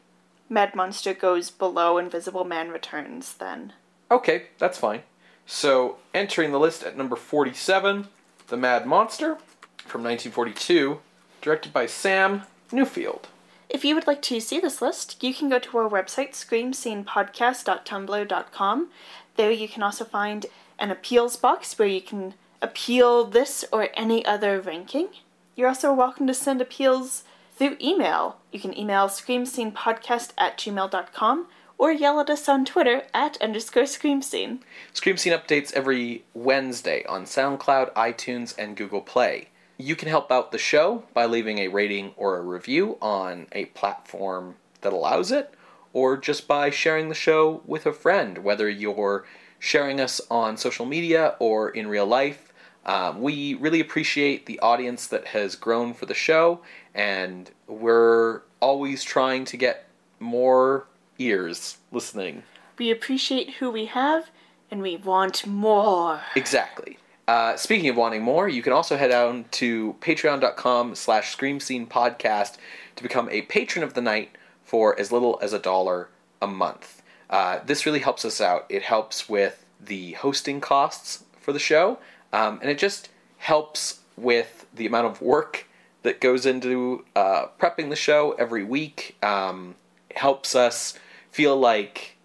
Mad 0.49 0.75
Monster 0.75 1.15
goes 1.15 1.51
below 1.51 1.99
Invisible 1.99 2.45
Man 2.45 2.71
Returns 2.71 3.35
then. 3.35 3.73
Okay, 4.11 4.45
that's 4.59 4.79
fine. 4.79 5.03
So, 5.47 5.99
entering 6.15 6.53
the 6.53 6.59
list 6.59 6.83
at 6.83 6.97
number 6.97 7.17
47, 7.17 8.09
The 8.47 8.57
Mad 8.57 8.87
Monster 8.87 9.39
from 9.87 10.03
1942, 10.03 11.01
directed 11.41 11.73
by 11.73 11.87
Sam 11.87 12.43
Newfield. 12.71 13.23
If 13.69 13.85
you 13.85 13.95
would 13.95 14.07
like 14.07 14.23
to 14.23 14.41
see 14.41 14.59
this 14.61 14.81
list, 14.83 15.23
you 15.23 15.35
can 15.35 15.49
go 15.49 15.59
to 15.59 15.79
our 15.79 15.89
website, 15.89 16.33
screamscenepodcast.tumblr.com. 16.33 18.89
There 19.37 19.51
you 19.51 19.69
can 19.69 19.83
also 19.83 20.05
find 20.05 20.47
an 20.79 20.91
appeals 20.91 21.37
box 21.37 21.79
where 21.79 21.89
you 21.89 22.01
can 22.01 22.35
appeal 22.63 23.25
this 23.25 23.65
or 23.73 23.89
any 23.95 24.25
other 24.25 24.61
ranking. 24.61 25.09
You're 25.57 25.69
also 25.69 25.93
welcome 25.93 26.27
to 26.27 26.35
send 26.35 26.61
appeals 26.61 27.25
through 27.57 27.77
email. 27.81 28.39
You 28.53 28.61
can 28.61 28.77
email 28.77 29.09
screamscenepodcast 29.09 30.33
at 30.39 30.59
gmail.com 30.59 31.47
or 31.79 31.93
yell 31.93 32.21
at 32.21 32.31
us 32.31 32.49
on 32.49 32.65
Twitter 32.65 33.03
at 33.13 33.41
underscore 33.41 33.85
screamscene. 33.85 34.61
Scream 34.93 35.17
Scene 35.17 35.33
updates 35.33 35.73
every 35.73 36.25
Wednesday 36.33 37.05
on 37.07 37.25
SoundCloud, 37.25 37.93
iTunes, 37.95 38.57
and 38.57 38.77
Google 38.77 39.01
Play. 39.01 39.49
You 39.77 39.97
can 39.97 40.09
help 40.09 40.31
out 40.31 40.53
the 40.53 40.59
show 40.59 41.05
by 41.15 41.27
leaving 41.27 41.59
a 41.59 41.69
rating 41.69 42.13
or 42.17 42.37
a 42.37 42.43
review 42.43 42.97
on 43.03 43.47
a 43.53 43.67
platform 43.67 44.55
that 44.83 44.93
allows 44.93 45.33
it, 45.33 45.53
or 45.93 46.17
just 46.17 46.47
by 46.47 46.71
sharing 46.71 47.09
the 47.09 47.15
show 47.15 47.63
with 47.67 47.87
a 47.87 47.93
friend, 47.93 48.39
whether 48.39 48.69
you're 48.69 49.25
sharing 49.59 50.01
us 50.01 50.21
on 50.31 50.57
social 50.57 50.87
media 50.87 51.35
or 51.39 51.71
in 51.71 51.89
real 51.89 52.07
life. 52.07 52.53
Um, 52.87 53.23
we 53.23 53.55
really 53.55 53.81
appreciate 53.81 54.47
the 54.47 54.61
audience 54.61 55.07
that 55.07 55.29
has 55.29 55.57
grown 55.57 55.95
for 55.95 56.07
the 56.07 56.15
show, 56.15 56.61
and 56.95 57.51
we're 57.67 58.43
always 58.61 59.03
trying 59.03 59.45
to 59.47 59.57
get 59.57 59.87
more 60.21 60.87
ears 61.19 61.79
listening. 61.91 62.43
We 62.79 62.91
appreciate 62.91 63.55
who 63.55 63.71
we 63.71 63.87
have 63.87 64.31
and 64.71 64.83
we 64.83 64.97
want 64.97 65.47
more. 65.47 66.23
Exactly. 66.35 66.99
Uh, 67.27 67.57
speaking 67.57 67.89
of 67.89 67.97
wanting 67.97 68.23
more, 68.23 68.49
you 68.49 68.63
can 68.63 68.73
also 68.73 68.97
head 68.97 69.11
on 69.11 69.47
to 69.51 69.97
patreon.com 70.01 70.95
slash 70.95 71.33
scream 71.33 71.59
scene 71.59 71.87
podcast 71.87 72.57
to 72.97 73.03
become 73.03 73.29
a 73.31 73.43
patron 73.43 73.83
of 73.83 73.95
the 73.95 74.03
night 74.03 74.31
for 74.63 74.99
as 75.01 75.11
little 75.11 75.39
as 75.41 75.53
a 75.53 75.59
dollar 75.59 76.09
a 76.43 76.47
month. 76.47 77.03
Uh, 77.31 77.61
this 77.65 77.87
really 77.87 78.01
helps 78.01 78.25
us 78.25 78.41
out. 78.41 78.67
It 78.69 78.83
helps 78.83 79.29
with 79.29 79.65
the 79.81 80.13
hosting 80.13 80.61
costs 80.61 81.25
for 81.41 81.53
the 81.53 81.59
show, 81.59 81.99
um, 82.33 82.59
and 82.61 82.71
it 82.71 82.79
just 82.79 83.09
helps 83.39 84.01
with 84.17 84.67
the 84.75 84.87
amount 84.87 85.07
of 85.07 85.23
work 85.23 85.67
that 86.03 86.21
goes 86.21 86.45
into 86.45 87.05
uh, 87.17 87.47
prepping 87.59 87.89
the 87.89 87.97
show 87.97 88.33
every 88.33 88.65
week. 88.65 89.17
Um, 89.23 89.77
helps 90.15 90.55
us 90.55 90.99
feel 91.31 91.57
like 91.57 92.17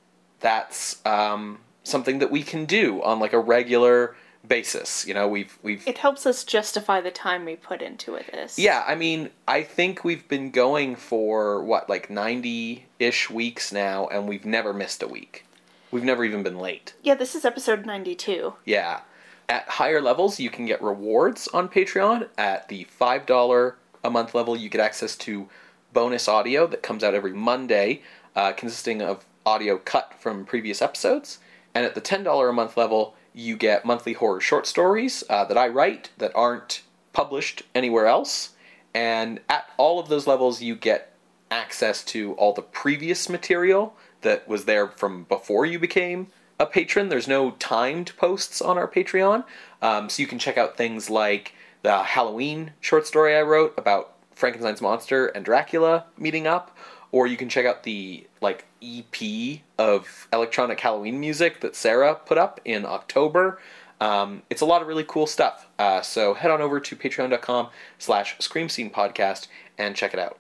that's 0.42 1.04
um, 1.06 1.60
something 1.84 2.20
that 2.20 2.30
we 2.30 2.44
can 2.44 2.66
do 2.66 3.02
on 3.02 3.20
like 3.20 3.34
a 3.34 3.40
regular 3.40 4.16
basis. 4.50 5.08
You 5.08 5.14
know, 5.14 5.28
we've 5.28 5.58
we've 5.64 5.88
It 5.88 6.00
helps 6.00 6.26
us 6.26 6.44
justify 6.44 7.00
the 7.00 7.12
time 7.12 7.46
we 7.46 7.56
put 7.56 7.82
into 7.82 8.16
it. 8.16 8.30
This. 8.34 8.60
yeah. 8.60 8.84
I 8.86 8.96
mean, 8.96 9.30
I 9.48 9.64
think 9.64 10.04
we've 10.04 10.28
been 10.28 10.52
going 10.52 10.98
for 10.98 11.64
what 11.64 11.88
like 11.88 12.10
ninety 12.10 12.88
ish 13.00 13.30
weeks 13.30 13.72
now, 13.72 14.08
and 14.08 14.28
we've 14.28 14.46
never 14.46 14.74
missed 14.74 15.02
a 15.02 15.08
week. 15.08 15.46
We've 15.92 16.04
never 16.04 16.24
even 16.24 16.44
been 16.44 16.60
late. 16.60 16.94
Yeah, 17.02 17.16
this 17.16 17.34
is 17.34 17.46
episode 17.46 17.86
92. 17.86 18.54
Yeah. 18.66 19.00
At 19.48 19.68
higher 19.68 20.02
levels, 20.02 20.40
you 20.40 20.52
can 20.52 20.68
get 20.68 20.82
rewards 20.84 21.48
on 21.48 21.68
Patreon. 21.68 22.28
At 22.38 22.68
the 22.68 22.86
$5 23.02 23.74
a 24.04 24.10
month 24.12 24.36
level, 24.36 24.56
you 24.56 24.70
get 24.70 24.82
access 24.82 25.16
to 25.16 25.50
bonus 25.92 26.28
audio 26.28 26.68
that 26.68 26.84
comes 26.84 27.04
out 27.04 27.16
every 27.16 27.34
Monday, 27.34 28.04
uh, 28.36 28.52
consisting 28.52 29.02
of 29.02 29.26
audio 29.48 29.80
cut 29.80 30.14
from 30.20 30.46
previous 30.46 30.80
episodes. 30.80 31.40
And 31.74 31.84
at 31.86 31.96
the 31.96 32.02
$10 32.02 32.50
a 32.50 32.54
month 32.54 32.78
level, 32.78 33.16
you 33.40 33.56
get 33.56 33.86
monthly 33.86 34.14
horror 34.14 34.42
short 34.42 34.68
stories 34.68 35.24
uh, 35.30 35.46
that 35.46 35.58
I 35.58 35.68
write 35.68 36.10
that 36.18 36.32
aren't 36.36 36.82
published 37.14 37.64
anywhere 37.74 38.06
else. 38.06 38.52
And 38.94 39.40
at 39.50 39.70
all 39.78 40.00
of 40.00 40.10
those 40.10 40.28
levels, 40.28 40.62
you 40.62 40.76
get 40.76 41.14
access 41.50 42.04
to 42.04 42.34
all 42.34 42.54
the 42.54 42.62
previous 42.62 43.30
material 43.30 43.96
that 44.22 44.48
was 44.48 44.66
there 44.66 44.88
from 44.88 45.24
before 45.24 45.66
you 45.66 45.80
became 45.80 46.28
a 46.60 46.66
patron. 46.66 47.10
There's 47.10 47.28
no 47.28 47.52
timed 47.52 48.16
posts 48.18 48.62
on 48.62 48.78
our 48.78 48.88
Patreon, 48.88 49.46
um, 49.82 50.10
so 50.10 50.22
you 50.22 50.28
can 50.28 50.40
check 50.40 50.58
out 50.58 50.76
things 50.76 51.10
like 51.10 51.54
the 51.82 52.04
Halloween 52.04 52.74
short 52.82 53.08
story 53.08 53.36
I 53.36 53.42
wrote 53.42 53.74
about 53.78 54.16
Frankenstein's 54.34 54.82
monster 54.82 55.28
and 55.28 55.46
Dracula 55.46 56.06
meeting 56.18 56.46
up, 56.46 56.76
or 57.12 57.28
you 57.28 57.38
can 57.38 57.50
check 57.50 57.66
out 57.66 57.84
the 57.84 58.28
like 58.42 58.66
EP 58.84 59.60
of 59.78 60.28
electronic 60.32 60.80
Halloween 60.80 61.20
music 61.20 61.62
that 61.62 61.76
Sarah 61.76 62.16
put 62.16 62.38
up 62.38 62.60
in 62.66 62.86
October. 62.86 63.60
Um, 64.02 64.44
it's 64.50 64.62
a 64.62 64.66
lot 64.66 64.82
of 64.82 64.88
really 64.88 65.04
cool 65.06 65.28
stuff. 65.28 65.68
Uh, 65.78 66.02
so 66.02 66.34
head 66.34 66.52
on 66.52 66.62
over 66.62 66.80
to 66.80 66.96
patreon.com 66.96 67.68
slash 67.98 68.38
scream 68.40 68.70
scene 68.70 68.90
podcast 68.90 69.48
and 69.78 69.96
check 69.96 70.14
it 70.14 70.20
out. 70.20 70.38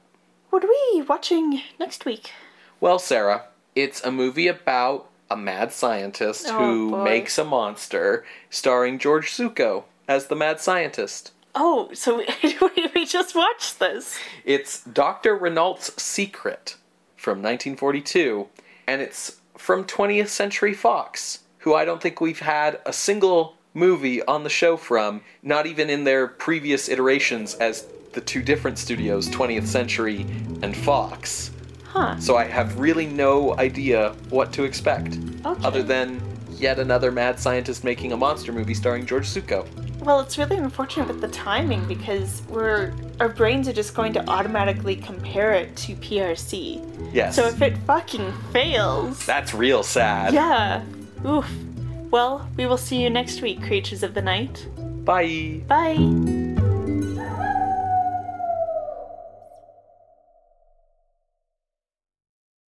What 0.49 0.63
are 0.63 0.67
we 0.69 1.01
watching 1.01 1.61
next 1.79 2.05
week? 2.05 2.31
Well, 2.79 2.99
Sarah, 2.99 3.45
it's 3.75 4.01
a 4.03 4.11
movie 4.11 4.47
about 4.47 5.09
a 5.29 5.35
mad 5.37 5.71
scientist 5.73 6.47
Oh, 6.49 6.57
who 6.57 6.91
boy. 6.91 7.03
makes 7.03 7.37
a 7.37 7.43
monster, 7.43 8.25
starring 8.49 8.97
George 8.97 9.31
Zucco 9.31 9.83
as 10.07 10.27
the 10.27 10.35
mad 10.35 10.59
scientist. 10.59 11.33
Oh, 11.55 11.89
so 11.93 12.17
we, 12.17 12.27
we 12.95 13.05
just 13.05 13.35
watched 13.35 13.79
this. 13.79 14.17
It's 14.45 14.83
Dr. 14.83 15.35
Renault's 15.35 16.01
Secret 16.01 16.75
from 17.15 17.39
1942, 17.39 18.47
and 18.87 19.01
it's 19.01 19.37
from 19.57 19.83
20th 19.85 20.27
Century 20.29 20.73
Fox, 20.73 21.39
who 21.59 21.73
I 21.73 21.85
don't 21.85 22.01
think 22.01 22.21
we've 22.21 22.39
had 22.39 22.79
a 22.85 22.93
single 22.93 23.55
movie 23.73 24.23
on 24.23 24.43
the 24.43 24.49
show 24.49 24.77
from, 24.77 25.21
not 25.43 25.65
even 25.65 25.89
in 25.89 26.03
their 26.03 26.27
previous 26.27 26.87
iterations 26.89 27.55
as 27.55 27.85
the 28.13 28.21
two 28.21 28.41
different 28.41 28.77
studios, 28.79 29.29
20th 29.29 29.67
Century 29.67 30.21
and 30.61 30.75
Fox. 30.75 31.51
Huh. 31.83 32.19
So 32.19 32.37
I 32.37 32.45
have 32.45 32.79
really 32.79 33.05
no 33.07 33.57
idea 33.57 34.15
what 34.29 34.53
to 34.53 34.63
expect, 34.63 35.17
Okay. 35.45 35.63
other 35.65 35.83
than 35.83 36.21
yet 36.51 36.79
another 36.79 37.11
mad 37.11 37.39
scientist 37.39 37.83
making 37.83 38.11
a 38.11 38.17
monster 38.17 38.51
movie 38.51 38.73
starring 38.73 39.05
George 39.05 39.27
Zucco. 39.27 39.65
Well, 40.01 40.21
it's 40.21 40.37
really 40.37 40.57
unfortunate 40.57 41.07
with 41.07 41.21
the 41.21 41.27
timing 41.27 41.85
because 41.87 42.41
we're 42.49 42.93
our 43.19 43.29
brains 43.29 43.67
are 43.67 43.73
just 43.73 43.93
going 43.93 44.13
to 44.13 44.27
automatically 44.29 44.95
compare 44.95 45.51
it 45.53 45.75
to 45.77 45.95
PRC. 45.95 47.13
Yes. 47.13 47.35
So 47.35 47.45
if 47.47 47.61
it 47.61 47.77
fucking 47.79 48.31
fails, 48.53 49.25
That's 49.25 49.53
real 49.53 49.83
sad. 49.83 50.33
yeah, 50.33 50.83
oof. 51.25 51.49
Well, 52.11 52.49
we 52.57 52.65
will 52.65 52.77
see 52.77 53.01
you 53.03 53.09
next 53.09 53.41
week, 53.41 53.61
creatures 53.61 54.01
of 54.03 54.13
the 54.13 54.21
night. 54.21 54.67
Bye. 55.05 55.61
Bye. 55.67 56.45